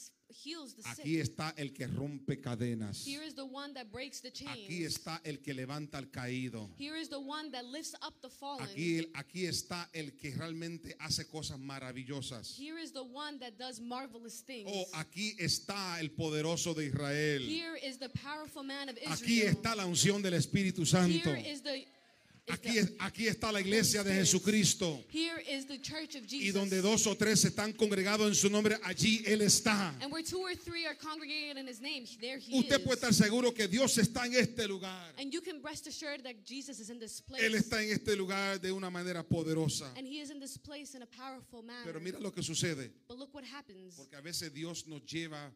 [0.84, 3.06] Aquí está el que rompe cadenas.
[4.46, 6.70] Aquí está el que levanta al caído.
[8.60, 12.58] Aquí, aquí está el que realmente hace cosas maravillosas.
[14.66, 17.48] Oh, aquí está el poderoso de Israel.
[19.08, 21.30] Aquí está la unción del Espíritu Santo.
[22.48, 25.02] Aquí, aquí está la iglesia de Jesucristo.
[25.08, 26.54] here is the church of Y Jesus.
[26.54, 29.92] donde dos o tres están congregados en su nombre, allí Él está.
[30.00, 33.12] and where two or three are congregated in his name, there he Usted puede estar
[33.12, 35.12] seguro que Dios está en este lugar.
[35.18, 37.42] and you can rest assured that Jesus is in this place.
[37.42, 39.88] Él está en este lugar de una manera poderosa.
[39.96, 41.82] and he is in this place in a powerful manner.
[41.84, 42.90] Pero mira lo que sucede.
[43.08, 43.96] but look what happens.
[43.96, 45.50] Porque a veces Dios nos lleva a,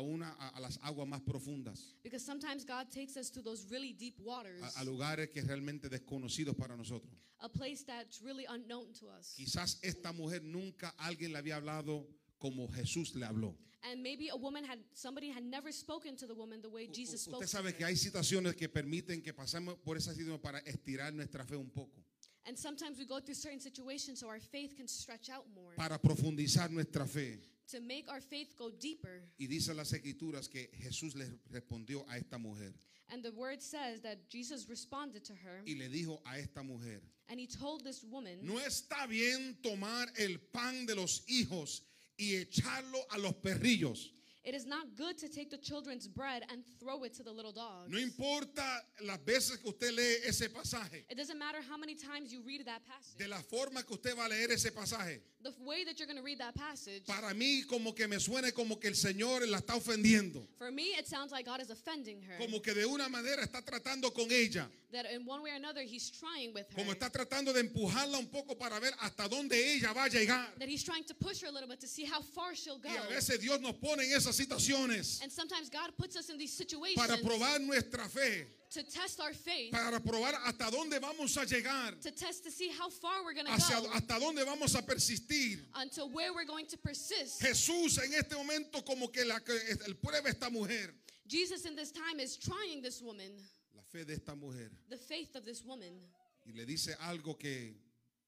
[0.00, 1.94] una, a, a las aguas más profundas.
[2.02, 5.88] Because sometimes God takes us to those really deep waters, A, a lugares que realmente
[5.88, 7.12] desconocidos para nosotros.
[7.40, 9.34] a place that's really unknown to us.
[9.38, 12.06] Quizás esta mujer nunca alguien le había hablado
[12.38, 13.54] como Jesús le habló.
[13.82, 17.22] And maybe a woman had, somebody had never spoken to the woman the way Jesus
[17.22, 21.12] spoke Usted sabe que hay situaciones que permiten que pasemos por esas situaciones para estirar
[21.14, 22.02] nuestra fe un poco,
[22.46, 25.98] And sometimes we go through certain situations so our faith can stretch out more, para
[25.98, 27.38] profundizar nuestra fe.
[27.70, 29.22] To make our faith go deeper.
[29.38, 32.72] Y dice las escrituras que Jesús le respondió a esta mujer
[33.08, 37.00] And the word says that Jesus responded to her y le dijo a esta mujer,
[37.28, 41.82] and he told this woman, no está bien tomar el pan de los hijos
[42.18, 44.10] y echarlo a los perrillos.
[44.46, 47.50] It is not good to take the children's bread and throw it to the little
[47.50, 47.90] dogs.
[47.90, 48.62] No importa
[49.04, 52.64] las veces que usted lee ese pasaje, It doesn't matter how many times you read
[52.64, 53.18] that passage.
[53.18, 55.18] de la forma que usted va a leer ese pasaje.
[55.42, 58.52] The way that you're going to read that passage, Para mí como que me suene
[58.52, 62.20] como que el Señor la está ofendiendo, for me, it sounds like God is offending
[62.22, 62.36] her.
[62.38, 65.82] como que de una manera está tratando con ella, That in one way or another,
[65.82, 66.76] He's trying with her.
[66.76, 70.48] como está tratando de empujarla un poco para ver hasta dónde ella va a llegar.
[70.58, 72.88] That He's trying to push her a little bit to see how far she'll go.
[72.88, 76.38] Y a veces Dios nos pone en esas situaciones And sometimes God puts us in
[76.38, 81.36] these situations para probar nuestra fe, to test our faith, para probar hasta dónde vamos
[81.36, 84.44] a llegar, to test to see how far we're going to hacia, go, hasta dónde
[84.44, 85.58] vamos a persistir.
[85.76, 87.40] until where we're going to persist.
[87.42, 89.36] Jesús en este momento como que la
[89.86, 90.90] el prueba esta mujer.
[91.26, 93.32] Jesus in this time is trying this woman,
[93.74, 94.70] La fe de esta mujer.
[94.90, 95.92] the faith of this woman.
[96.46, 97.74] Y le dice algo que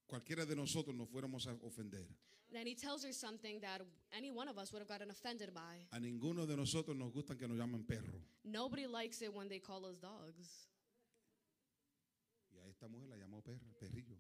[0.09, 2.07] cualquiera de nosotros nos fuéramos a ofender.
[2.51, 3.83] Then he tells her something that
[4.17, 5.87] any one of us would have gotten offended by.
[5.93, 8.21] A ninguno de nosotros nos gustan que nos llamen perro.
[8.45, 10.69] Nobody likes it when they call us dogs.
[12.51, 14.17] Y a esta mujer la llamó perra, perrillo.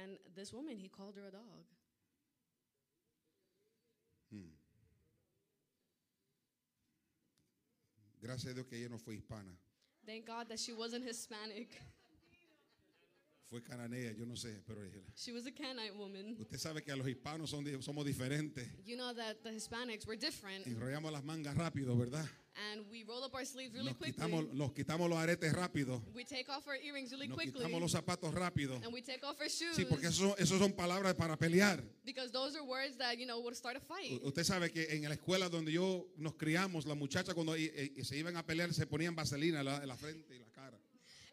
[0.00, 1.66] And this woman, he called her a dog.
[4.30, 4.54] Hmm.
[8.22, 9.52] Gracias a Dios que ella no fue hispana.
[10.06, 11.80] Thank God that she wasn't Hispanic.
[13.52, 14.80] Fue cananea, yo no sé, pero
[15.14, 16.36] She was a Canaanite woman.
[16.40, 18.66] usted sabe que a los hispanos son somos diferentes.
[18.86, 20.66] You know that the Hispanics were different.
[20.66, 22.24] Enrollamos las mangas rápido, ¿verdad?
[22.70, 24.12] And we roll up our sleeves really Nos quickly.
[24.14, 26.02] quitamos, nos quitamos los aretes rápido.
[26.14, 27.60] We take off our earrings really Nos quickly.
[27.60, 28.76] quitamos los zapatos rápido.
[28.82, 29.76] And we take off our shoes.
[29.76, 31.84] Sí, porque esos son, esos son palabras para pelear.
[32.06, 34.22] Because those are words that, you know, would start a U- fight.
[34.24, 38.02] Usted sabe que en la escuela donde yo nos criamos, las muchachas cuando i- i-
[38.02, 40.78] se iban a pelear se ponían vaselina en la, en la frente y la cara.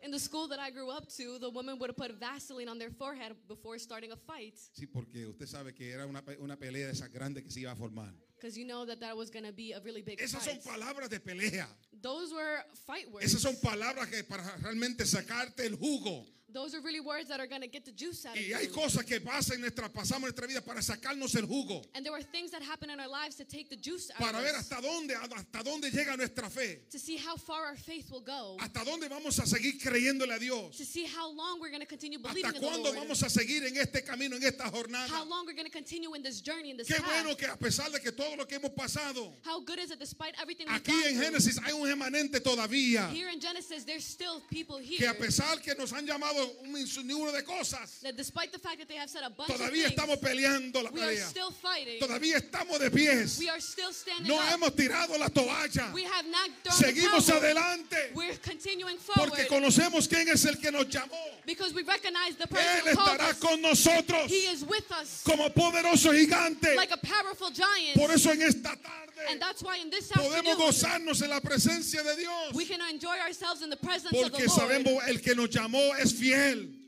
[0.02, 2.90] In the school that I grew up to, the women would put Vaseline on their
[2.90, 4.56] forehead before starting a fight.
[4.74, 7.72] Sí, porque usted sabe que era una, una pelea de esas grandes que se iba
[7.72, 8.14] a formar.
[8.40, 10.80] Because you know that that was going to be a really big Esas son fight.
[10.80, 11.68] palabras de pelea.
[12.02, 13.26] Those were fight words.
[13.26, 16.26] Esas son palabras que para realmente sacarte el jugo.
[16.54, 18.64] Those are really words that are going to get the juice out of Y hay
[18.66, 18.70] you.
[18.74, 21.84] cosas que pasan en nuestra, pasamos en nuestra vida para sacarnos el jugo.
[21.96, 24.38] And there were things that happen in our lives to take the juice out Para
[24.40, 24.68] of ver us.
[24.70, 26.80] hasta dónde, hasta dónde llega nuestra fe.
[26.92, 28.58] To see how far our faith will go.
[28.60, 30.78] Hasta dónde vamos a seguir creyéndole a Dios.
[30.78, 32.96] To see how long we're going to continue believing Hasta in the cuándo Lord.
[32.98, 35.08] vamos a seguir en este camino, en esta jornada.
[35.10, 37.06] How long we're going to continue in this journey, in this Qué path.
[37.24, 40.00] bueno que a pesar de que todo lo que hemos pasado, How good is it
[40.00, 41.26] despite everything we've aquí gone en through?
[41.40, 43.10] Génesis hay un remanente todavía.
[43.12, 46.88] Here in Genesis, there's still people Que here a pesar que nos han llamado un
[46.88, 49.94] sinnúmero de cosas, that despite the fact that they have said a bunch todavía of
[49.96, 51.26] things, estamos peleando la we are pelea.
[51.28, 52.00] still fighting.
[52.00, 53.40] Todavía estamos de pies.
[53.40, 54.50] We are still standing No up.
[54.54, 55.94] hemos tirado la toalla.
[55.94, 57.40] We have not thrown Seguimos towel.
[57.40, 57.98] adelante.
[58.14, 61.18] We're continuing forward Porque conocemos quién es el que nos llamó.
[61.46, 63.40] because we recognize the Él person who called estará us.
[63.40, 66.76] con nosotros He is with us como poderoso gigante.
[66.76, 67.96] like a powerful giant.
[67.98, 71.40] Por eso en esta And tarde that's why in this podemos afternoon, gozarnos en la
[71.42, 72.54] presencia de Dios.
[72.54, 75.50] we can enjoy ourselves in the presence of Porque the Lord sabemos el que nos
[75.50, 76.29] llamó es fiel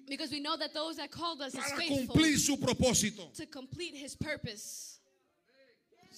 [0.08, 3.32] because we know that those that called us is para faithful cumplir su propósito.
[3.34, 4.91] to complete his purpose.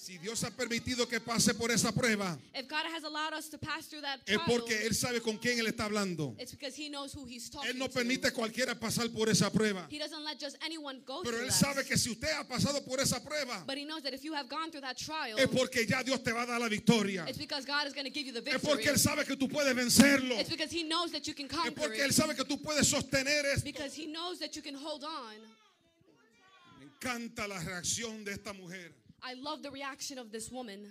[0.04, 3.56] Si Dios ha permitido que pase por esa prueba, If God has allowed us to
[3.56, 6.36] pass through that es trial, porque Él sabe con quién Él está hablando.
[6.38, 9.48] it's because He knows who He's talking Él no permite a cualquiera pasar por esa
[9.50, 9.86] prueba.
[9.88, 11.54] He doesn't let just anyone go Pero through Él that.
[11.54, 14.34] sabe que si usted ha pasado por esa prueba, But He knows that if you
[14.34, 17.24] have gone through that trial, es porque ya Dios te va a dar la victoria.
[17.26, 18.74] it's because God is going to give you the Es victory.
[18.74, 20.38] porque Él sabe que tú puedes vencerlo.
[20.38, 22.10] It's because He knows that you can Es conquer porque it.
[22.10, 23.64] Él sabe que tú puedes sostener esto.
[23.64, 25.40] Because He knows that you can hold on.
[26.78, 28.92] Me encanta la reacción de esta mujer.
[29.24, 30.86] I love the reaction of this woman.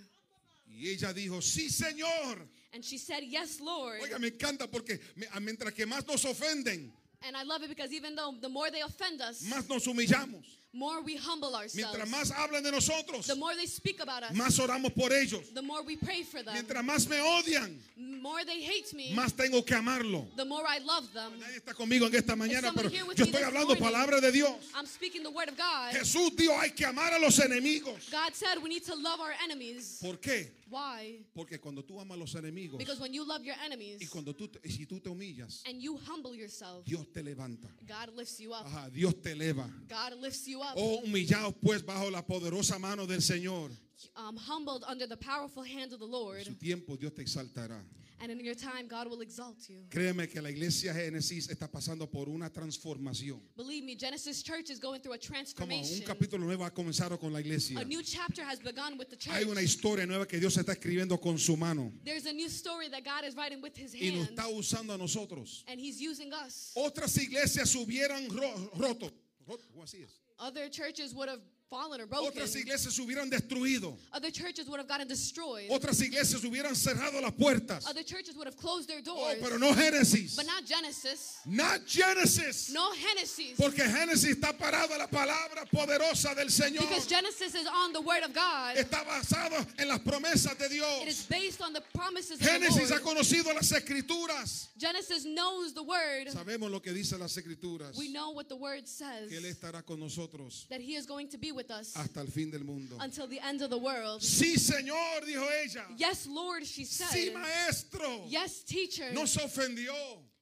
[0.66, 2.38] Y ella dijo, sí, Señor.
[2.72, 4.00] And she said, Yes, Lord.
[4.02, 6.90] Oiga, me encanta porque me- mientras que más nos ofenden,
[7.22, 10.44] And I love it because even though the more they offend us, más nos humillamos.
[10.74, 11.76] More we humble ourselves.
[11.96, 15.42] Mientras más hablan de nosotros, The more they speak about us, más oramos por ellos.
[15.54, 16.54] the more we pray for them.
[16.54, 20.26] Mientras más me odian, The more they hate me, más tengo que amarlo.
[20.36, 21.32] the more I love them.
[21.38, 23.82] Nadie está conmigo en esta mañana, pero yo estoy hablando morning?
[23.82, 24.50] palabra de Dios.
[24.74, 25.92] I'm speaking the word of God.
[25.94, 28.10] Jesús dijo, hay que amar a los enemigos.
[28.10, 29.98] God said we need to love our enemies.
[30.02, 30.50] ¿Por qué?
[30.70, 31.20] Why?
[31.36, 34.32] Porque cuando tú amas a los enemigos Because when you love your y enemies cuando
[34.34, 37.68] tú y si tú te humillas, and you humble yourself, Dios te levanta.
[37.86, 38.66] God lifts you up.
[38.66, 39.70] Ajá, Dios te eleva.
[39.88, 40.63] God lifts you up.
[40.76, 43.70] Oh, humillaos pues bajo la poderosa mano del Señor.
[44.16, 46.44] Um, humbled under the powerful hand of the En Lord.
[46.44, 47.80] su tiempo Dios te exaltará.
[48.20, 49.84] And in your time, God will exalt you.
[49.90, 53.40] Créeme que la iglesia Génesis está pasando por una transformación.
[53.56, 56.06] Believe me, Genesis Church is going through a Como un transformation.
[56.06, 57.78] capítulo nuevo ha comenzado con la iglesia.
[57.80, 59.34] A new chapter has begun with the church.
[59.34, 62.88] Hay una historia nueva que Dios está escribiendo con su mano There's a new story
[62.90, 64.38] that God is writing with his y nos hand.
[64.38, 65.64] está usando a nosotros.
[65.66, 66.72] And he's using us.
[66.76, 69.10] Otras iglesias hubieran ro- roto.
[69.46, 70.20] Roto, ¿cómo así es?
[70.38, 72.28] Other churches would have fallen or broken.
[72.32, 73.96] Otras iglesias hubieran destruido.
[74.12, 75.70] Other churches would have gotten destroyed.
[75.70, 77.88] Otras iglesias hubieran cerrado las puertas.
[77.88, 79.38] Other churches would have closed their Oh, doors.
[79.40, 80.36] pero no Génesis.
[80.36, 81.40] But not Genesis.
[81.46, 82.70] Not Genesis.
[82.72, 83.56] No Genesis.
[83.58, 86.82] Porque Génesis está parado en la palabra poderosa del Señor.
[86.88, 88.76] Because Genesis is on the word of God.
[88.76, 91.26] Está basado en las promesas de It is Dios.
[91.28, 94.68] based on the promises Génesis ha conocido las escrituras.
[94.78, 96.28] Genesis knows the word.
[96.28, 97.96] Sabemos lo que dice las escrituras.
[97.96, 99.28] We know what the word says.
[99.30, 102.26] Que Él estará con nosotros That he is going to be with us hasta el
[102.26, 102.96] fin del mundo.
[103.00, 104.20] until the end of the world.
[104.22, 105.84] Sí, Señor, dijo ella.
[105.96, 107.34] Yes, Lord, she Sí, said.
[107.34, 108.24] maestro.
[108.28, 109.12] Yes, teacher.
[109.12, 109.92] No se ofendió.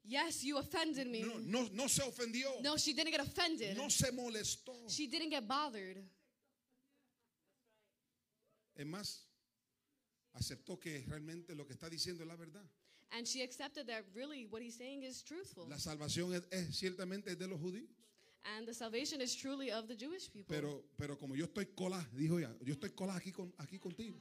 [0.04, 1.22] Yes, you offended me.
[1.22, 2.60] No, no, no se ofendió.
[2.62, 3.76] No, she didn't get offended.
[3.76, 4.74] No se molestó.
[4.88, 5.98] She didn't get bothered.
[8.74, 9.26] Es más,
[10.34, 12.64] aceptó que realmente lo que está diciendo es la verdad.
[13.12, 15.66] And she accepted that really what he's saying is truthful.
[15.68, 17.90] La salvación es, es ciertamente de los judíos.
[18.44, 20.54] And the salvation is truly of the Jewish people.
[20.54, 24.18] Pero, pero como yo estoy colá, dijo ella, yo estoy colá aquí, con, aquí contigo.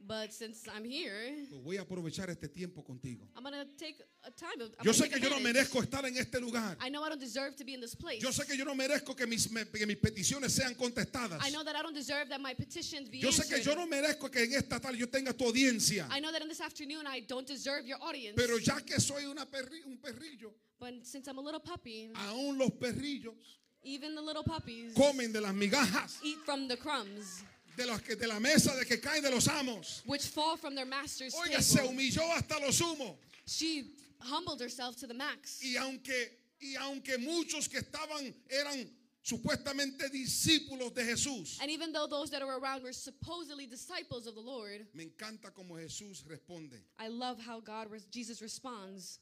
[0.00, 1.12] But since I'm here,
[1.50, 3.28] Pues voy a aprovechar este tiempo contigo.
[3.36, 6.16] I'm to take a time I'm Yo gonna sé que yo no merezco estar en
[6.16, 6.76] este lugar.
[6.80, 8.22] I know I don't deserve to be in this place.
[8.22, 11.40] Yo sé que yo no merezco que mis, me- que mis peticiones sean contestadas.
[11.44, 13.86] I know that I don't deserve that my petitions be Yo sé que yo no
[13.86, 16.06] merezco que en esta tarde yo tenga tu audiencia.
[16.10, 18.36] I know that in this afternoon I don't deserve your audience.
[18.36, 22.56] Pero ya que soy una perri- un perrillo, but since I'm a little puppy, aún
[22.56, 23.34] los perrillos
[23.82, 27.42] even the little puppies comen de las migajas eat from the crumbs
[27.78, 30.02] de, los que, de la mesa de que caen de los amos.
[30.04, 31.90] which fall from their master's Oiga, se table.
[31.94, 33.16] humilló hasta lo sumo.
[33.46, 35.60] She humbled herself to the max.
[35.62, 36.28] Y aunque,
[36.60, 38.86] y aunque muchos que estaban eran
[39.22, 44.34] supuestamente discípulos de Jesús, And even though those that are around were supposedly disciples of
[44.34, 46.80] the Lord, me encanta como Jesús responde.
[46.98, 49.20] I love how God, Jesus responds.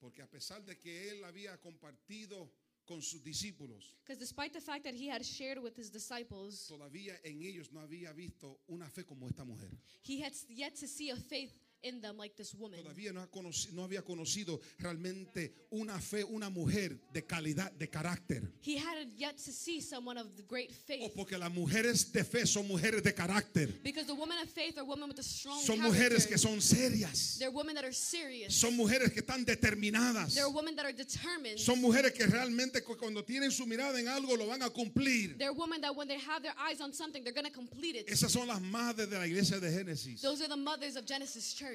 [0.00, 2.48] Porque a pesar de que él había compartido
[2.88, 7.14] con sus discípulos, Because despite the fact that he had shared with his disciples, todavía
[7.22, 9.70] en ellos no había visto una fe como esta mujer.
[10.02, 11.52] he had yet to see a faith
[11.82, 12.78] in them like this woman.
[12.82, 17.88] Todavía no, ha conoci- no había conocido realmente una fe, una mujer de calidad, de
[17.88, 18.42] carácter.
[18.62, 21.12] He had yet to see someone of the great faith.
[21.14, 23.68] porque las mujeres de fe son mujeres de carácter.
[23.82, 25.88] Because the women of faith are women with a strong Son character.
[25.92, 27.38] mujeres que son serias.
[27.38, 28.54] They're women that are serious.
[28.54, 30.34] Son mujeres que están determinadas.
[30.34, 31.58] They're women that are determined.
[31.60, 35.36] Son mujeres que realmente cu- cuando tienen su mirada en algo lo van a cumplir.
[35.38, 38.08] They're women that when they have their eyes on something, they're going to complete it.
[38.08, 40.20] Esas son las madres de la iglesia de Génesis.
[40.22, 41.67] Those are the mothers of Genesis Church.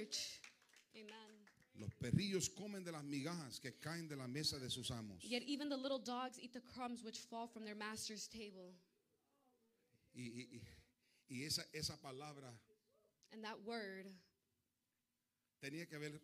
[0.95, 1.45] Amen.
[1.75, 5.23] Los perrillos comen de las migajas que caen de la mesa de sus amos.
[5.23, 8.75] Yet even the little dogs eat the crumbs which fall from their master's table.
[10.15, 10.61] Y, y- y-
[11.29, 12.53] y esa, esa palabra
[13.31, 14.05] And that word
[15.59, 16.21] tenía que haber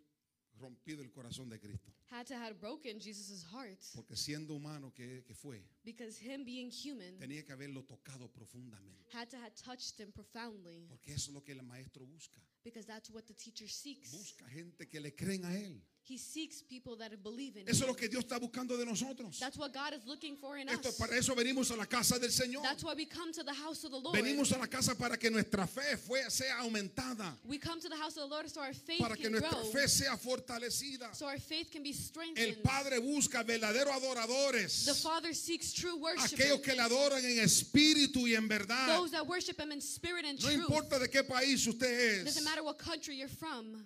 [0.60, 1.91] rompido el corazón de Cristo.
[2.12, 3.80] had to have broken Jesus' heart.
[3.96, 9.08] Porque siendo humano que, que fue, Because him being human tenía que haberlo tocado profundamente.
[9.12, 10.86] had to have touched him profoundly.
[10.88, 12.40] Porque eso es lo que el maestro busca.
[12.64, 14.11] Because that's what the teacher seeks.
[14.11, 15.81] Busca gente que le creen a Él.
[16.04, 17.88] He seeks people that believe in Eso es him.
[17.90, 19.38] lo que Dios está buscando de nosotros.
[19.40, 20.96] That's what God is looking for in Esto, us.
[20.98, 22.64] para eso venimos a la casa del Señor.
[22.64, 24.16] That's why we come to the house of the Lord.
[24.18, 27.96] Venimos a la casa para que nuestra fe fue- sea aumentada, We come to the
[27.96, 29.72] house of the Lord so our faith para que can nuestra grow.
[29.72, 31.14] fe sea fortalecida.
[31.16, 32.64] So our faith can be El strengthened.
[32.64, 36.62] Padre busca verdaderos The adoradores, Father seeks true aquellos worshipers.
[36.64, 38.88] que le adoran en espíritu y en verdad.
[38.98, 40.60] Those that worship Him in spirit and No truth.
[40.70, 42.44] importa de qué país usted Doesn't es.
[42.44, 43.86] matter what country you're from.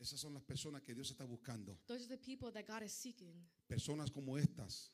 [0.00, 1.76] Esas son las personas que Dios está buscando.
[1.86, 3.34] Those are the people that God is seeking.
[3.68, 4.90] Personas como estas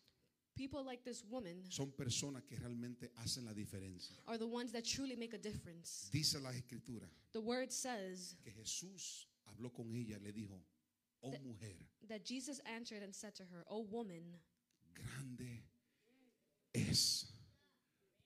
[0.56, 4.16] People like this woman son personas que realmente hacen la diferencia.
[4.28, 6.09] are the ones that truly make a difference.
[6.12, 10.60] Dice la escritura The word says que Jesús habló con ella y le dijo,
[11.22, 11.74] oh mujer,
[12.09, 14.22] that Jesus answered and said to her, O woman,
[14.94, 15.64] grande
[16.72, 17.32] es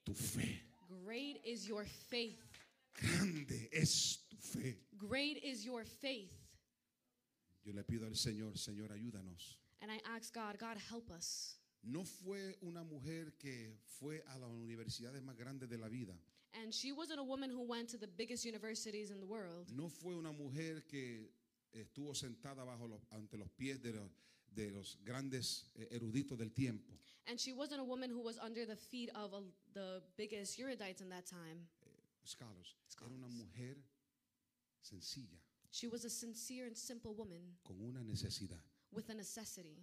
[0.04, 0.60] tu fe.
[1.04, 2.38] great is your faith.
[2.92, 4.76] Grande es tu fe.
[4.98, 6.32] Great is your faith.
[7.68, 9.58] Yo le pido al Señor, Señor, ayúdanos.
[9.82, 11.58] And I ask God, God, help us.
[11.82, 16.18] No fue una mujer que fue a las universidades más grandes de la vida.
[16.54, 19.68] And she wasn't a woman who went to the biggest universities in the world.
[19.70, 21.30] No fue una mujer que
[21.70, 24.10] estuvo sentada bajo los, ante los pies de los,
[24.50, 26.94] de los grandes eh, eruditos del tiempo.
[27.26, 29.42] And she wasn't a woman who was under the feet of a,
[29.74, 31.68] the biggest erudites in that time.
[32.24, 32.74] Scholars.
[32.98, 33.76] Era una mujer
[34.80, 35.38] sencilla,
[35.70, 38.60] She was a sincere and simple woman con una necesidad.
[38.92, 39.76] with a necessity.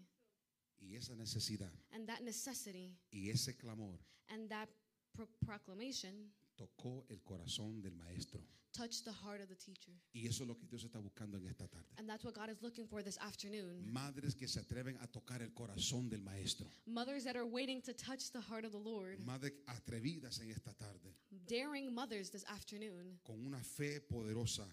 [0.81, 3.97] Y esa necesidad And that necessity y ese clamor
[4.29, 4.67] and that
[5.15, 8.41] pro- proclamation tocó el corazón del maestro.
[8.73, 9.93] touched the heart of the teacher.
[10.13, 11.87] Y eso es lo que Dios está buscando en esta tarde.
[11.97, 13.81] And that's what God is looking for this afternoon.
[13.89, 16.67] Madres que se atreven a tocar el corazón del maestro.
[16.85, 19.17] Mothers that are waiting to touch the heart of the Lord.
[19.25, 21.13] Madres atrevidas en esta tarde,
[21.47, 24.65] Daring mothers this afternoon con una fe poderosa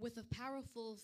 [0.00, 0.98] with a powerful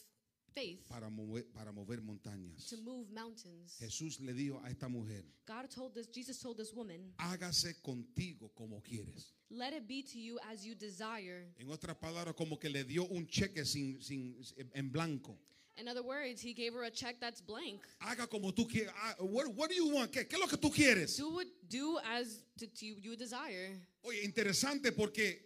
[0.54, 2.68] faith para mover, para mover montañas.
[2.68, 3.76] to move mountains.
[3.80, 8.50] Jesús le dijo a esta mujer, God told this, Jesus told this woman, hágase contigo
[8.56, 9.32] como quieres.
[9.50, 11.46] let it be to you as you desire.
[11.58, 14.36] En otras palabras, como que le dio un cheque sin, sin,
[14.74, 15.36] en blanco.
[15.76, 17.80] In other words, he gave her a check that's blank.
[18.00, 18.92] Haga como tú quieras.
[18.96, 20.12] Ah, What, what do you want?
[20.12, 21.16] ¿Qué, ¿Qué es lo que tú quieres?
[21.16, 23.80] Do what do as to, to you, you desire.
[24.04, 25.40] Oye, interesante porque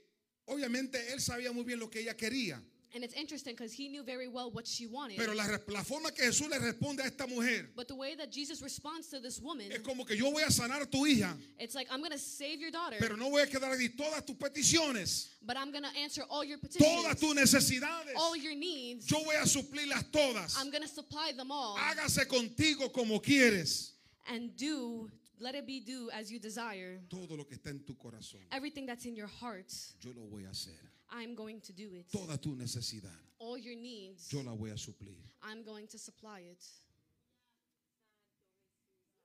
[0.46, 2.62] obviamente él sabía muy bien lo que ella quería.
[2.94, 5.18] And it's interesting because he knew very well what she wanted.
[5.18, 8.32] Pero la, la forma que Jesús le responde a esta mujer but the way that
[8.32, 11.36] Jesus responds to this woman, es como que yo voy a sanar a tu hija,
[11.58, 14.24] it's like, I'm going to save your daughter, pero no voy a quedar aquí todas
[14.24, 18.14] tus peticiones, but I'm going to answer all your petitions, todas tus necesidades.
[18.16, 19.10] all your needs.
[19.10, 20.56] Yo voy a suplirlas todas.
[20.58, 21.76] I'm going to supply them all.
[21.76, 23.92] Hágase contigo como quieres.
[24.30, 25.10] and do,
[25.40, 27.00] let it be do as you desire.
[27.10, 30.44] Todo lo que está en tu corazón, Everything that's in your heart, yo lo voy
[30.46, 30.72] a hacer.
[31.10, 32.10] I'm going to do it.
[32.12, 35.16] Toda tu necesidad, All your needs, yo la voy a suplir.
[35.42, 36.64] I'm going to supply it.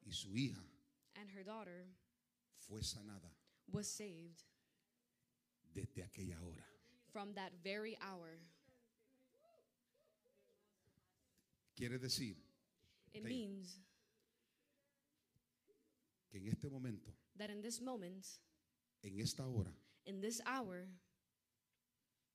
[0.05, 0.59] Y su hija
[1.19, 1.85] And her daughter
[2.67, 3.29] fue sanada
[3.71, 4.43] was saved
[5.73, 6.63] desde aquella hora.
[7.11, 8.39] from that very hour.
[11.75, 12.35] Quiere decir
[13.13, 13.77] It means
[16.31, 18.25] que en este momento, that in this moment,
[19.03, 19.71] en esta hora,
[20.05, 20.87] in this hour,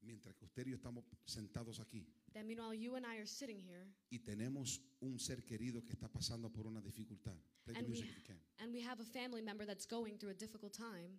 [0.02, 2.06] mientras que usted y yo estamos sentados aquí.
[2.32, 3.86] That meanwhile you and I are sitting here.
[4.10, 7.94] Y tenemos un ser querido que está pasando por una dificultad, play the And we-
[7.94, 8.40] music if you can.
[8.58, 11.18] and we have a family member that's going through a difficult time,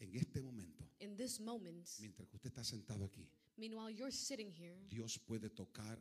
[0.00, 4.50] en este momento, in this moment, mientras que usted está sentado aquí, meanwhile you're sitting
[4.52, 6.00] here, Dios puede tocar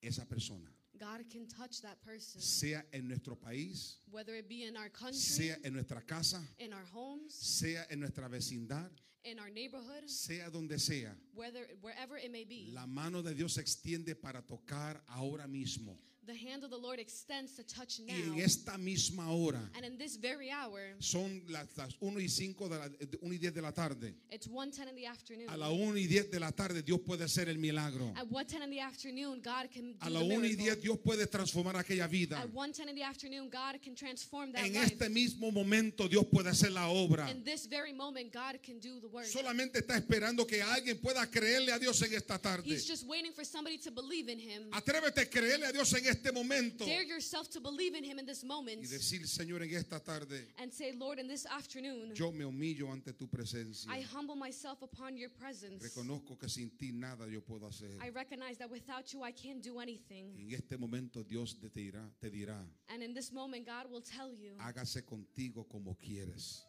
[0.00, 4.76] esa persona, God can touch that person, sea en nuestro país, whether it be in
[4.76, 8.90] our country, sea en nuestra casa, in our homes, sea en nuestra vecindad,
[9.24, 11.08] in our neighborhood, sea donde sea.
[11.34, 12.70] whether wherever it may be.
[12.74, 15.96] La mano de Dios se extiende para tocar ahora mismo.
[16.24, 18.14] The hand of the Lord extends to touch now.
[18.14, 22.28] Y en esta misma hora, And in this very hour, son las, las 1 y
[22.28, 24.14] 5 de la, de 1 y 10 de la tarde.
[24.30, 25.48] it's 1:10 in the afternoon.
[25.50, 28.12] A la 1 y 10 de la tarde Dios puede hacer el milagro.
[28.16, 30.64] At 1:10 in the afternoon, God can do A la the 1 y miracle.
[30.76, 32.38] 10 Dios puede transformar aquella vida.
[32.40, 34.92] At 1:10 in the afternoon, God can transform that En life.
[34.92, 37.28] este mismo momento Dios puede hacer la obra.
[37.32, 39.26] In this very moment, God can do the work.
[39.26, 42.68] Solamente está esperando que alguien pueda creerle a Dios en esta tarde.
[42.68, 44.70] He's just waiting for somebody to believe in Him.
[44.70, 48.26] Atrévete a creerle a Dios en este momento Dare yourself to believe in Him in
[48.26, 52.30] this moment y decir, Señor, en esta tarde and say, Lord, in this afternoon, yo
[52.30, 53.90] me humillo ante tu presencia.
[53.90, 55.82] I humble myself upon your presence.
[55.82, 57.90] Reconozco que sin ti nada yo puedo hacer.
[58.00, 60.36] I recognize that without you, I can't do anything.
[60.38, 62.58] En este momento Dios te dirá, te dirá,
[62.88, 66.62] And in this moment, God will tell you, hágase contigo como quieres.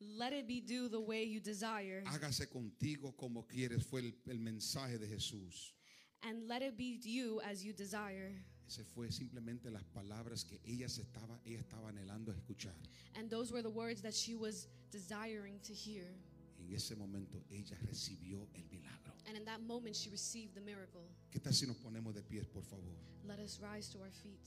[0.00, 2.02] let it be do the way you desire.
[2.06, 3.82] Hágase contigo como quieres.
[3.84, 5.72] Fue el, el mensaje de Jesús.
[6.22, 8.32] and let it be you as you desire.
[8.70, 12.72] Ese fue simplemente las palabras que ella se estaba, ella estaba anhelando escuchar.
[13.16, 16.04] And those were the words that she was desiring to hear.
[16.56, 19.12] En ese momento ella recibió el milagro.
[19.26, 21.02] And in that moment, she received the miracle.
[21.32, 22.94] ¿Qué tal si nos ponemos de pies, por favor?
[23.26, 24.38] Let us rise to our feet.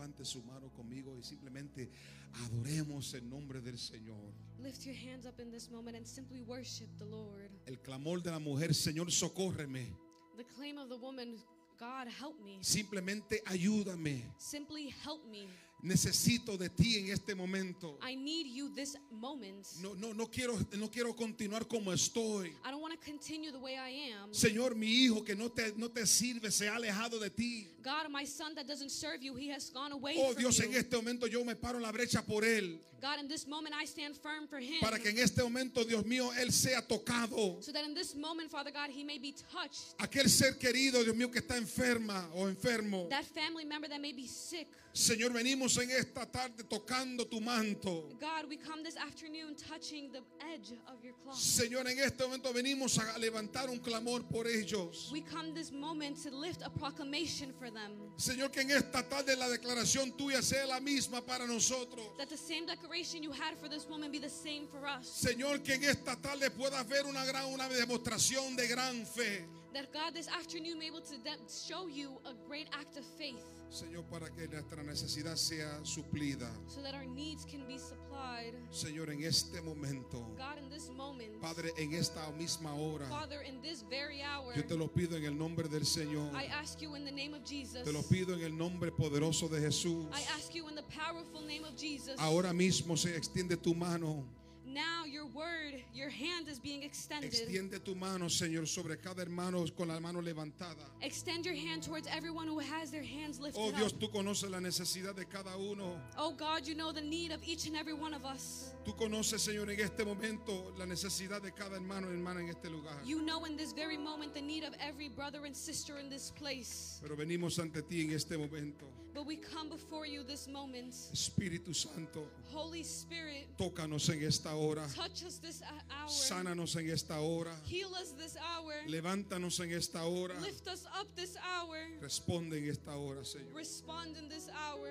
[0.00, 1.90] Levante su mano conmigo y simplemente
[2.32, 4.32] adoremos el nombre del Señor.
[4.58, 7.50] Lift your hands up in this moment and simply worship the Lord.
[7.66, 9.94] El clamor de la mujer, Señor, socórreme.
[10.38, 11.36] The claim of the woman,
[11.78, 12.60] God, help me.
[12.62, 14.22] Simplemente ayúdame.
[14.38, 15.46] Simply help me.
[15.82, 17.98] Necesito de ti en este momento.
[18.02, 19.66] I need you this moment.
[19.80, 22.52] No, no, no quiero, no quiero continuar como estoy.
[22.64, 24.32] I don't want to continue the way I am.
[24.32, 27.68] Señor, mi hijo que no te, no te sirve se ha alejado de ti.
[27.82, 30.66] God, my son that doesn't serve you, he has gone away Oh from Dios, you.
[30.66, 32.78] en este momento yo me paro en la brecha por él.
[33.00, 34.80] God, in this moment I stand firm for him.
[34.82, 37.62] Para que en este momento, Dios mío, él sea tocado.
[37.64, 39.96] so that in this moment, Father God, he may be touched.
[39.98, 43.08] Aquel ser querido, Dios mío, que está enferma o enfermo.
[43.08, 44.68] That family member that may be sick.
[44.92, 48.08] Señor, venimos en esta tarde tocando tu manto.
[48.18, 50.20] God, we come this afternoon touching the
[50.52, 51.36] edge of your cloth.
[51.36, 55.10] Señor, en este momento venimos a levantar un clamor por ellos.
[55.12, 57.92] We come this moment to lift a proclamation for them.
[58.16, 62.04] Señor, que en esta tarde la declaración tuya sea la misma para nosotros.
[62.18, 65.06] That the same declaration you had for this woman be the same for us.
[65.06, 69.44] Señor, que en esta tarde pueda haber una gran una demostración de gran fe.
[69.72, 71.14] That God, this afternoon, be able to
[71.48, 76.50] show you a great act of faith Señor, para que nuestra necesidad sea suplida.
[76.66, 78.52] so that our needs can be supplied.
[78.70, 83.60] Señor, en este momento, God, in this moment, Padre, en esta misma hora, Father, in
[83.62, 86.34] this very hour, yo te lo pido en el nombre del Señor.
[86.34, 87.84] I ask you in the name of Jesus.
[87.84, 90.06] Te lo pido en el nombre poderoso de Jesús.
[90.12, 92.16] I ask you in the powerful name of Jesus.
[92.18, 94.24] Ahora mismo se extiende tu mano.
[94.72, 97.32] Now your word, your hand is being extended.
[97.32, 100.84] Extiende tu mano, Señor, sobre cada hermano con la mano levantada.
[101.02, 103.98] Extend your hand towards everyone who has their hands lifted Oh Dios, up.
[103.98, 106.00] tú conoces la necesidad de cada uno.
[106.16, 108.72] Oh God, you know the need of each and every one of us.
[108.84, 112.70] Tú conoces, Señor, en este momento la necesidad de cada hermano y hermana en este
[112.70, 112.94] lugar.
[113.04, 116.30] You know in this very moment the need of every brother and sister in this
[116.30, 117.00] place.
[117.02, 118.86] Pero venimos ante ti en este momento.
[119.12, 120.94] But we come before you this moment.
[121.12, 124.86] Espíritu Santo, Holy Spirit, tócanos en esta hora.
[124.94, 126.08] touch us this hour.
[126.08, 127.50] Sánanos en esta hora.
[127.64, 128.74] Heal us this hour.
[128.88, 130.34] Levántanos en esta hora.
[130.40, 131.78] Lift us up this hour.
[132.00, 133.54] Responde en esta hora, Señor.
[133.54, 134.90] Respond in this hour.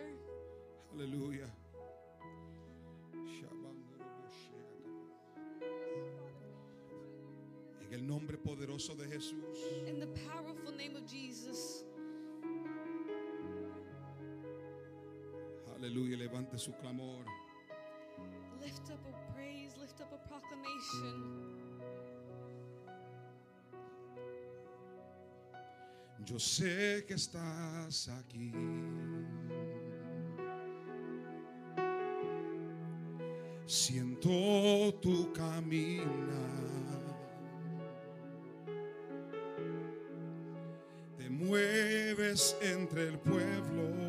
[0.94, 1.50] Aleluya.
[7.88, 9.58] En el nombre poderoso de Jesús.
[9.88, 11.84] In the powerful name of Jesus.
[15.80, 16.18] Aleluya.
[16.18, 17.24] Levante su clamor.
[18.62, 21.80] Lift up a praise, lift up a proclamation.
[26.26, 28.52] Yo sé que estás aquí.
[33.66, 36.06] Siento tu caminar.
[41.18, 44.09] Te mueves entre el pueblo.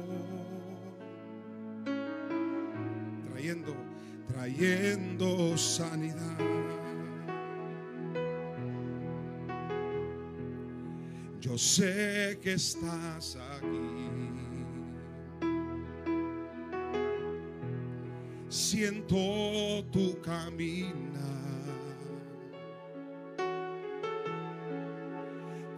[3.40, 3.74] Trayendo,
[4.28, 6.38] trayendo sanidad.
[11.40, 14.10] Yo sé que estás aquí.
[18.50, 19.16] Siento
[19.90, 21.00] tu caminar.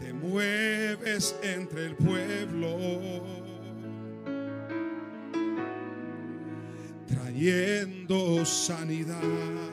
[0.01, 3.12] Te mueves entre el pueblo.
[8.45, 9.72] Sanidad.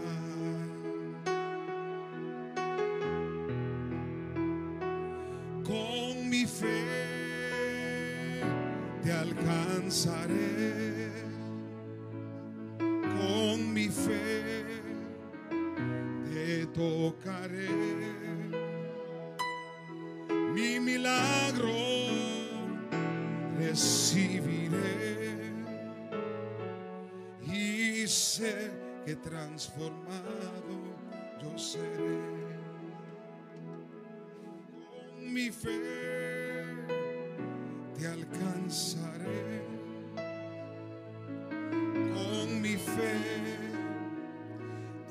[42.14, 43.18] Con mi fe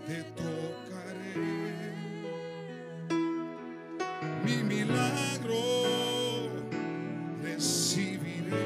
[0.07, 1.35] te tocaré.
[4.45, 5.57] Mi milagro
[7.43, 8.63] recibiré.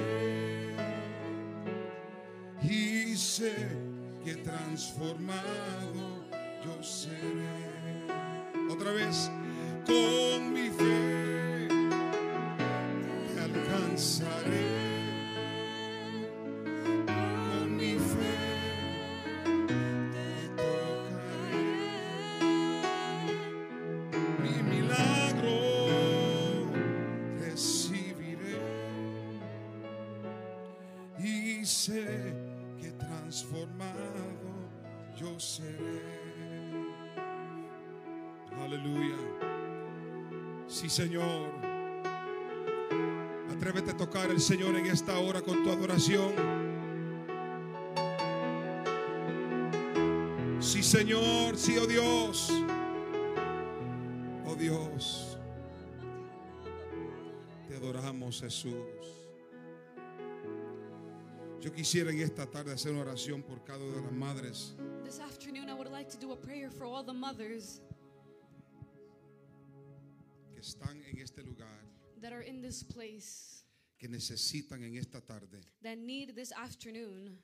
[2.62, 3.54] Y sé
[4.22, 6.26] que transformado
[6.66, 8.04] yo seré.
[8.70, 9.30] Otra vez,
[9.86, 11.68] con mi fe
[13.40, 14.71] alcanzaré.
[31.82, 32.32] Sé
[32.80, 34.22] que transformado
[35.16, 36.00] yo seré.
[38.62, 39.16] Aleluya.
[40.68, 41.50] Sí, Señor.
[43.50, 46.32] Atrévete a tocar al Señor en esta hora con tu adoración.
[50.60, 51.56] Sí, Señor.
[51.56, 52.52] Sí, oh Dios.
[54.46, 55.36] Oh Dios.
[57.66, 59.21] Te adoramos, Jesús.
[61.62, 64.74] Yo quisiera en esta tarde hacer una oración por cada una de las madres.
[65.04, 67.80] This afternoon, I would like to do a prayer for all the mothers
[70.52, 71.78] que están en este lugar,
[72.20, 73.62] that are in this place,
[73.96, 77.38] que necesitan en esta tarde, that need this afternoon.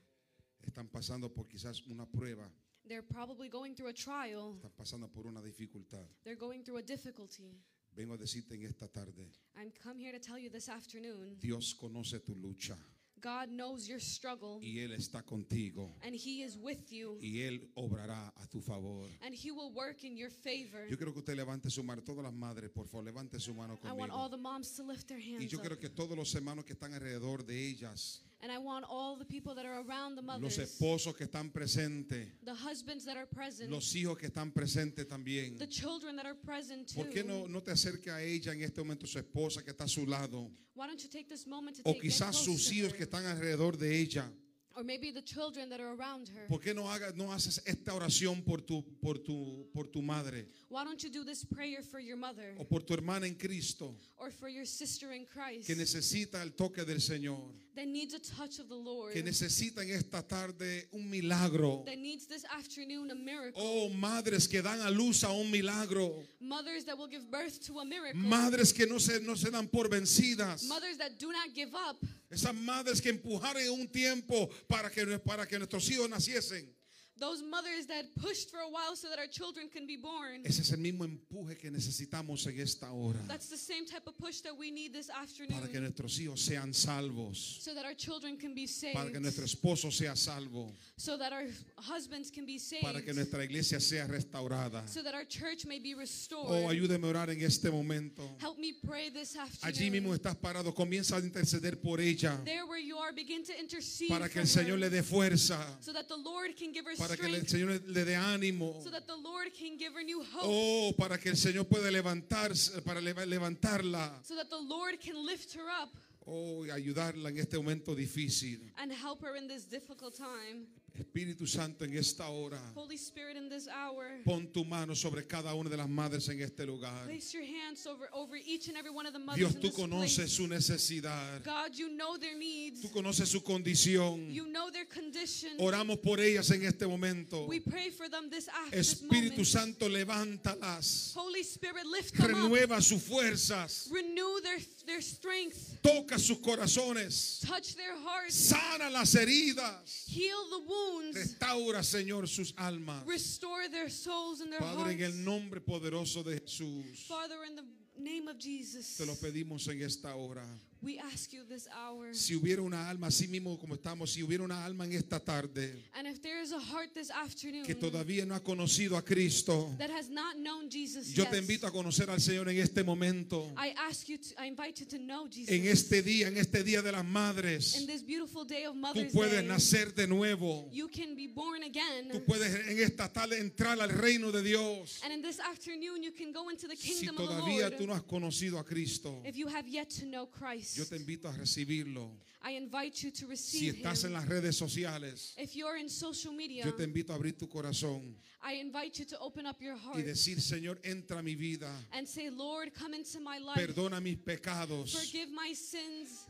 [0.67, 2.51] están pasando por quizás una prueba,
[2.89, 6.09] They're probably going through a trial, están pasando por una dificultad.
[6.25, 7.63] they're going through a difficulty.
[7.95, 11.37] Vengo a decirte en esta tarde, I'm come here to tell you this afternoon.
[11.39, 12.77] Dios conoce tu lucha
[13.21, 17.69] God knows your struggle, y Él está contigo and He is with you, y Él
[17.77, 19.07] obrará a tu favor.
[19.23, 20.87] and He will work in your favor.
[20.89, 23.79] Yo quiero que usted levante su mano, todas las madres, por favor, levante su mano
[23.85, 24.31] I want all conmigo.
[24.31, 25.63] the moms to lift their Y hands yo up.
[25.63, 29.25] quiero que todos los hermanos que están alrededor de ellas, And I want all the
[29.25, 33.27] people that are around the los mothers, esposos que están presentes, the husbands that are
[33.27, 35.59] present, los hijos que están presentes también.
[35.59, 37.03] the children that are present too.
[37.03, 39.85] ¿Por qué no, no te acerca a ella en este momento, su esposa que está
[39.85, 40.51] a su lado?
[40.75, 43.77] Why don't you take this moment to O take quizás sus hijos que están alrededor
[43.77, 44.31] de ella.
[44.79, 46.47] Or maybe the children that are around her.
[46.49, 50.47] ¿Por qué no, hagas, no haces esta oración por tu, por, tu, por tu madre
[50.69, 53.95] Why don't you do this prayer for your mother o por tu hermana en Cristo
[54.19, 57.41] or for your sister in Christ que necesita el toque del Señor?
[57.75, 61.85] that needs a touch of the Lord, Que necesita en esta tarde un milagro.
[61.87, 66.23] that needs this afternoon a miracle, Oh, madres que dan a luz a un milagro.
[66.41, 69.67] mothers that will give birth to a miracle, Madres que no se, no se dan
[69.69, 70.69] por vencidas.
[70.69, 71.97] mothers that do not give up,
[72.31, 76.78] Esas madres que empujaron un tiempo para que, para que nuestros hijos naciesen.
[77.21, 80.43] Those mothers that pushed for a while so that our children can be born.
[80.45, 83.19] Ese es el mismo empuje que necesitamos en esta hora.
[83.27, 86.39] That's the same type of push that we need this Para que afternoon nuestros hijos
[86.39, 87.59] sean salvos.
[87.61, 90.73] so that our children can be Para que nuestro saved, esposo sea salvo.
[90.97, 91.45] so that our
[91.79, 94.87] husbands can be saved, Para que nuestra iglesia sea restaurada.
[94.89, 96.47] so that our church may be restored.
[96.49, 98.23] Oh, ayúdeme a orar en este momento.
[98.39, 100.19] Help me pray this Allí mismo afternoon.
[100.19, 100.75] estás parado.
[100.75, 102.39] Comienza a interceder por ella.
[102.45, 105.59] There where you are, begin to intercede Para que el Señor le her, dé fuerza.
[105.81, 108.81] so that the Lord can give her Para que el Señor le dé ánimo.
[108.83, 111.91] so that the Lord can give her new hope, Oh, para que el Señor pueda
[111.91, 114.13] levantarse, para leva- levantarla.
[114.25, 115.91] so that the Lord can lift her up
[116.27, 118.61] Oh, y ayudarla en este momento difícil.
[118.77, 120.67] and help her in this difficult time.
[120.99, 125.55] Espíritu Santo, en esta hora, Holy Spirit, in this hour, pon tu mano sobre cada
[125.55, 127.05] una de las madres en este lugar.
[127.05, 129.77] place your hands over, over each and every one of the mothers Dios, tú this
[129.77, 130.33] conoces place.
[130.33, 131.45] su necesidad.
[131.45, 132.83] God, you know their needs.
[132.83, 134.33] Tú conoces su condición.
[134.33, 135.51] You know their condition.
[135.61, 137.47] Oramos por ellas en este momento.
[137.47, 139.47] We pray for them this this Espíritu moment.
[139.47, 141.15] Santo, levántalas.
[141.15, 142.51] Holy Spirit, lift them up.
[142.51, 143.89] Renueva sus fuerzas.
[143.93, 145.79] Renew their, their strength.
[145.83, 147.47] Toca sus corazones.
[147.47, 148.35] Touch their hearts.
[148.35, 150.07] Sana las heridas.
[150.07, 150.88] Heal the wounds.
[151.15, 153.05] Restaura, Señor, sus almas.
[153.07, 157.65] Restore their souls and their Padre, en el nombre poderoso de Jesús, Father, in the
[157.99, 160.45] name of Jesus, te lo pedimos en esta hora.
[160.83, 162.15] We ask you this hour.
[162.15, 165.75] Si hubiera una alma, así mismo como estamos, si hubiera una alma en esta tarde
[165.97, 169.75] And if there is a heart this afternoon que todavía no ha conocido a Cristo,
[169.79, 172.85] that has not known Jesus yo yet, te invito a conocer al Señor en este
[172.85, 175.49] momento, I ask you to, I invite you to know Jesus.
[175.49, 177.77] en este día, en este día de las madres.
[177.81, 180.69] in this beautiful day of Tú puedes Day, nacer de nuevo.
[180.73, 182.11] you can be born again.
[182.13, 185.01] Tú puedes en esta tarde entrar al reino de Dios.
[185.05, 187.79] And in this afternoon, you can go into the Si kingdom of the todavía Lord.
[187.79, 190.97] tú no has conocido a Cristo, If you have yet to know Christ, yo te
[190.97, 192.11] invito a recibirlo.
[192.43, 194.17] I invite you to Si receive estás en Him.
[194.19, 198.15] las redes sociales, If you're in social media, yo te invito a abrir tu corazón
[198.43, 201.69] I invite you to open up your y heart decir, Señor, entra a mi vida.
[201.93, 203.59] and say, Lord, come into my life.
[203.59, 204.93] Perdona mis pecados.
[204.95, 206.27] Forgive my sins.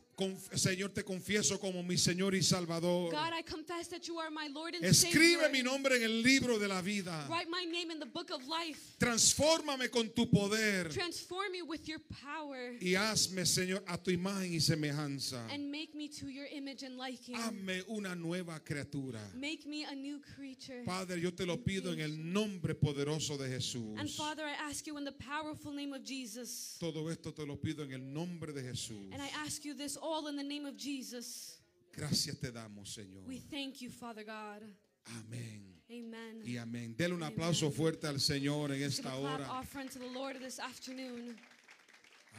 [0.54, 3.10] Señor, te confieso como mi Señor y Salvador.
[3.12, 5.50] God, I confess that you are my Lord and Escribe Savior.
[5.52, 7.26] mi nombre en el libro de la vida.
[7.28, 8.96] Write my name in the book of life.
[8.98, 14.52] Transfórmame con tu poder Transform me with your power y hazme, Señor, a tu imagen
[14.54, 15.46] y semejanza.
[15.52, 17.36] and make me to your image and liking.
[17.36, 19.20] Hazme una nueva criatura.
[19.34, 20.82] Make me a new creature.
[20.84, 24.16] Padre, yo te lo pido en el nombre poderoso de And Jesús.
[24.16, 26.76] Father, I ask you in the powerful name of Jesus.
[26.80, 29.12] Todo esto te lo pido en el nombre de Jesús.
[29.12, 31.58] And I ask you this all in the name of Jesus.
[31.96, 33.26] Gracias te damos, Señor.
[33.26, 34.62] We thank you, Father God.
[35.06, 35.62] Amén.
[35.90, 36.42] Amen.
[36.44, 36.94] Y amén.
[36.96, 39.48] Dele un aplauso fuerte al Señor en esta hora.
[39.50, 41.36] offering to the Lord this afternoon.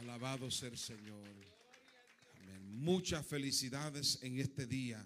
[0.00, 1.26] Alabado sea el Señor.
[2.42, 2.80] Amén.
[2.80, 5.04] Muchas felicidades en este día.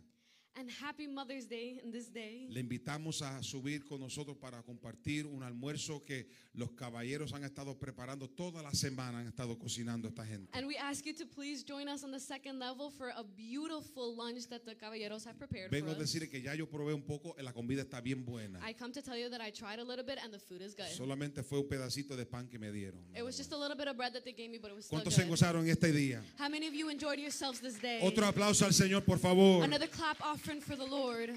[0.57, 2.47] And happy Mother's Day in this day.
[2.49, 7.76] Le invitamos a subir con nosotros para compartir un almuerzo que los caballeros han estado
[7.76, 10.57] preparando toda la semana, han estado cocinando esta gente.
[10.57, 14.15] And we ask you to please join us on the second level for a beautiful
[14.16, 16.12] lunch that the caballeros have prepared Vengo a for us.
[16.12, 18.60] decir que ya yo probé un poco, la comida está bien buena.
[18.65, 20.76] I come to tell you that I tried a little bit and the food is
[20.76, 20.86] good.
[20.97, 23.00] Solamente fue un pedacito de pan que me dieron.
[23.16, 24.86] It was just a little bit of bread that they gave me, but it was
[24.86, 25.31] still ¿Cuántos se good.
[25.31, 26.23] gozaron este día?
[26.39, 27.99] How many of you enjoyed yourselves this day?
[28.05, 29.65] Otro aplauso al Señor, por favor.
[29.65, 31.31] Another clap offering for the Lord.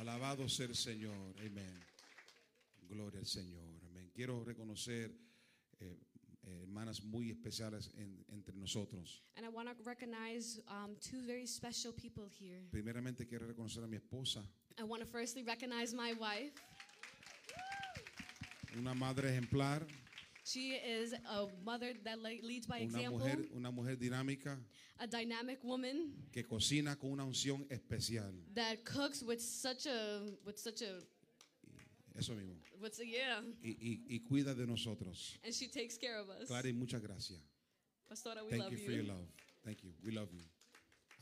[0.00, 1.34] Alabado sea el Señor.
[1.38, 1.80] Amén.
[2.88, 3.62] Gloria al Señor.
[3.90, 4.10] Amén.
[4.14, 5.10] Quiero reconocer
[5.80, 5.98] eh,
[6.46, 9.22] eh, hermanas muy especiales en- entre nosotros.
[9.36, 12.62] And I want to recognize um, two very special people here.
[12.70, 14.42] Primeramente quiero reconocer a mi esposa,
[14.78, 16.52] I want to firstly recognize my wife.
[18.78, 19.86] una madre ejemplar,
[20.46, 24.58] She is a mother that le- leads by una example, mujer, una mujer dinámica
[24.98, 28.30] a dynamic woman que cocina con una unción especial.
[28.54, 31.00] that cooks with such a with such a
[32.16, 32.54] Eso mismo.
[32.78, 35.38] what's a yeah, Y, y- y cuida de nosotros.
[35.42, 36.46] and she takes care of us.
[36.48, 37.38] Clara, muchas gracias.
[38.08, 38.84] Pastora, we Thank love you you.
[38.84, 39.26] for your love.
[39.64, 39.92] Thank you.
[40.04, 40.42] We love you.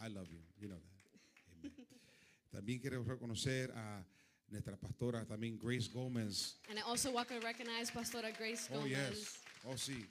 [0.01, 0.41] I love you.
[0.59, 1.63] You know that.
[1.65, 1.87] Amen.
[2.53, 4.05] También quiero reconocer a
[4.53, 6.57] nuestra pastora, también Grace Gómez.
[6.69, 8.91] And I also want to recognize Pastora Grace Oh, Gomez.
[9.11, 9.39] yes.
[9.65, 10.07] Oh, sí.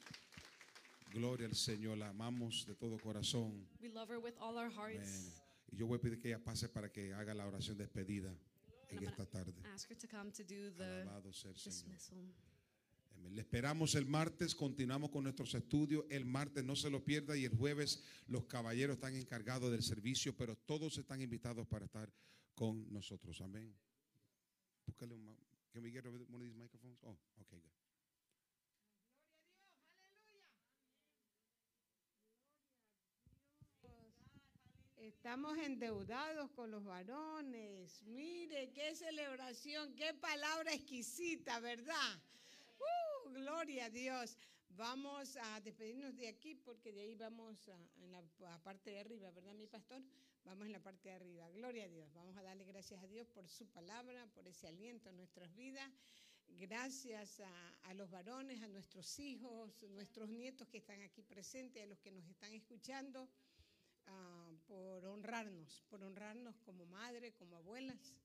[1.13, 1.97] Gloria al Señor.
[1.97, 3.67] La amamos de todo corazón.
[3.81, 5.29] We love her with all our hearts.
[5.71, 8.33] Y yo voy a pedir que ella pase para que haga la oración de despedida
[8.89, 9.53] en I'm esta tarde.
[9.73, 11.75] Ask her to come to do the Alabado sea el Señor.
[11.75, 12.17] dismissal.
[13.15, 13.35] Amén.
[13.35, 16.03] Le esperamos el martes, continuamos con nuestros estudios.
[16.09, 20.35] El martes no se lo pierda y el jueves los caballeros están encargados del servicio,
[20.35, 22.11] pero todos están invitados para estar
[22.55, 23.39] con nosotros.
[23.41, 23.73] Amén.
[25.73, 26.97] Can we get one of these microphones?
[27.07, 27.71] Oh, okay, good.
[35.01, 38.03] Estamos endeudados con los varones.
[38.03, 42.21] Mire, qué celebración, qué palabra exquisita, ¿verdad?
[42.79, 43.29] ¡Uh!
[43.33, 44.37] gloria a Dios.
[44.69, 48.19] Vamos a despedirnos de aquí porque de ahí vamos a, en la
[48.53, 50.01] a parte de arriba, ¿verdad, mi pastor?
[50.43, 51.49] Vamos en la parte de arriba.
[51.49, 52.11] Gloria a Dios.
[52.13, 55.89] Vamos a darle gracias a Dios por su palabra, por ese aliento en nuestras vidas.
[56.47, 61.85] Gracias a, a los varones, a nuestros hijos, nuestros nietos que están aquí presentes, a
[61.85, 63.29] los que nos están escuchando
[64.07, 68.15] ah, por honrarnos, por honrarnos como madre, como abuelas,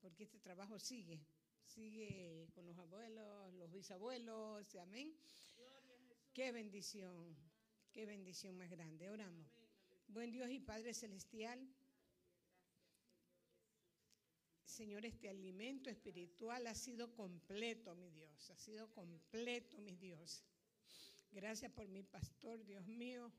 [0.00, 1.20] porque este trabajo sigue,
[1.62, 5.14] sigue con los abuelos, los bisabuelos, amén.
[6.32, 7.36] Qué bendición,
[7.92, 9.10] qué bendición más grande.
[9.10, 9.59] Oramos.
[10.12, 11.60] Buen Dios y Padre Celestial.
[14.64, 20.42] Señor, este alimento espiritual ha sido completo, mi Dios, ha sido completo, mi Dios.
[21.30, 23.30] Gracias por mi pastor, Dios mío.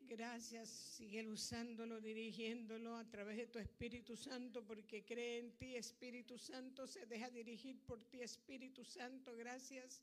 [0.00, 6.36] Gracias, sigue usándolo, dirigiéndolo a través de tu Espíritu Santo, porque cree en ti, Espíritu
[6.36, 9.34] Santo, se deja dirigir por ti, Espíritu Santo.
[9.34, 10.02] Gracias.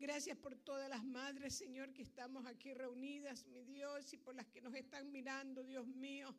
[0.00, 4.46] Gracias por todas las madres, Señor, que estamos aquí reunidas, mi Dios, y por las
[4.46, 6.34] que nos están mirando, Dios mío.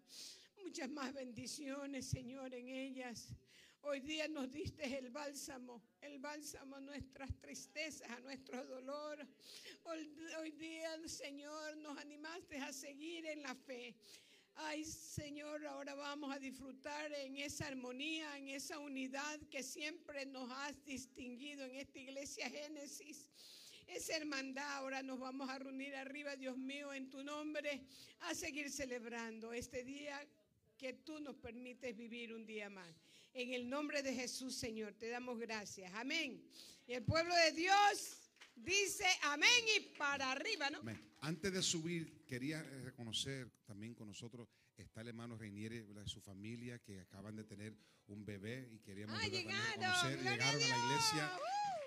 [0.64, 3.36] Muchas más bendiciones, Señor, en ellas.
[3.82, 9.28] Hoy día nos diste el bálsamo, el bálsamo a nuestras tristezas, a nuestro dolor.
[9.84, 13.96] Hoy, hoy día, Señor, nos animaste a seguir en la fe.
[14.56, 20.50] Ay, Señor, ahora vamos a disfrutar en esa armonía, en esa unidad que siempre nos
[20.52, 23.30] has distinguido en esta iglesia Génesis.
[23.88, 27.82] Esa hermandad, ahora nos vamos a reunir arriba, Dios mío, en tu nombre,
[28.22, 30.26] a seguir celebrando este día
[30.78, 32.90] que tú nos permites vivir un día más.
[33.34, 35.92] En el nombre de Jesús, Señor, te damos gracias.
[35.94, 36.42] Amén.
[36.88, 38.18] Y el pueblo de Dios
[38.56, 40.80] dice amén y para arriba, ¿no?
[40.80, 41.02] Amén.
[41.22, 42.66] Antes de subir, quería
[43.06, 44.48] reconocer también con nosotros
[44.78, 46.06] está el hermano Reiniere, ¿verdad?
[46.06, 47.76] su familia que acaban de tener
[48.08, 49.28] un bebé y queríamos Ah,
[49.76, 50.20] conocer.
[50.22, 51.32] Llegaron a la iglesia.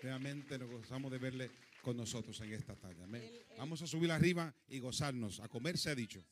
[0.02, 1.50] Realmente nos gozamos de verle
[1.82, 3.02] con nosotros en esta tarde.
[3.04, 3.22] Amén.
[3.22, 5.38] El- el- Vamos a subir arriba y gozarnos.
[5.40, 6.22] A comer se ha dicho.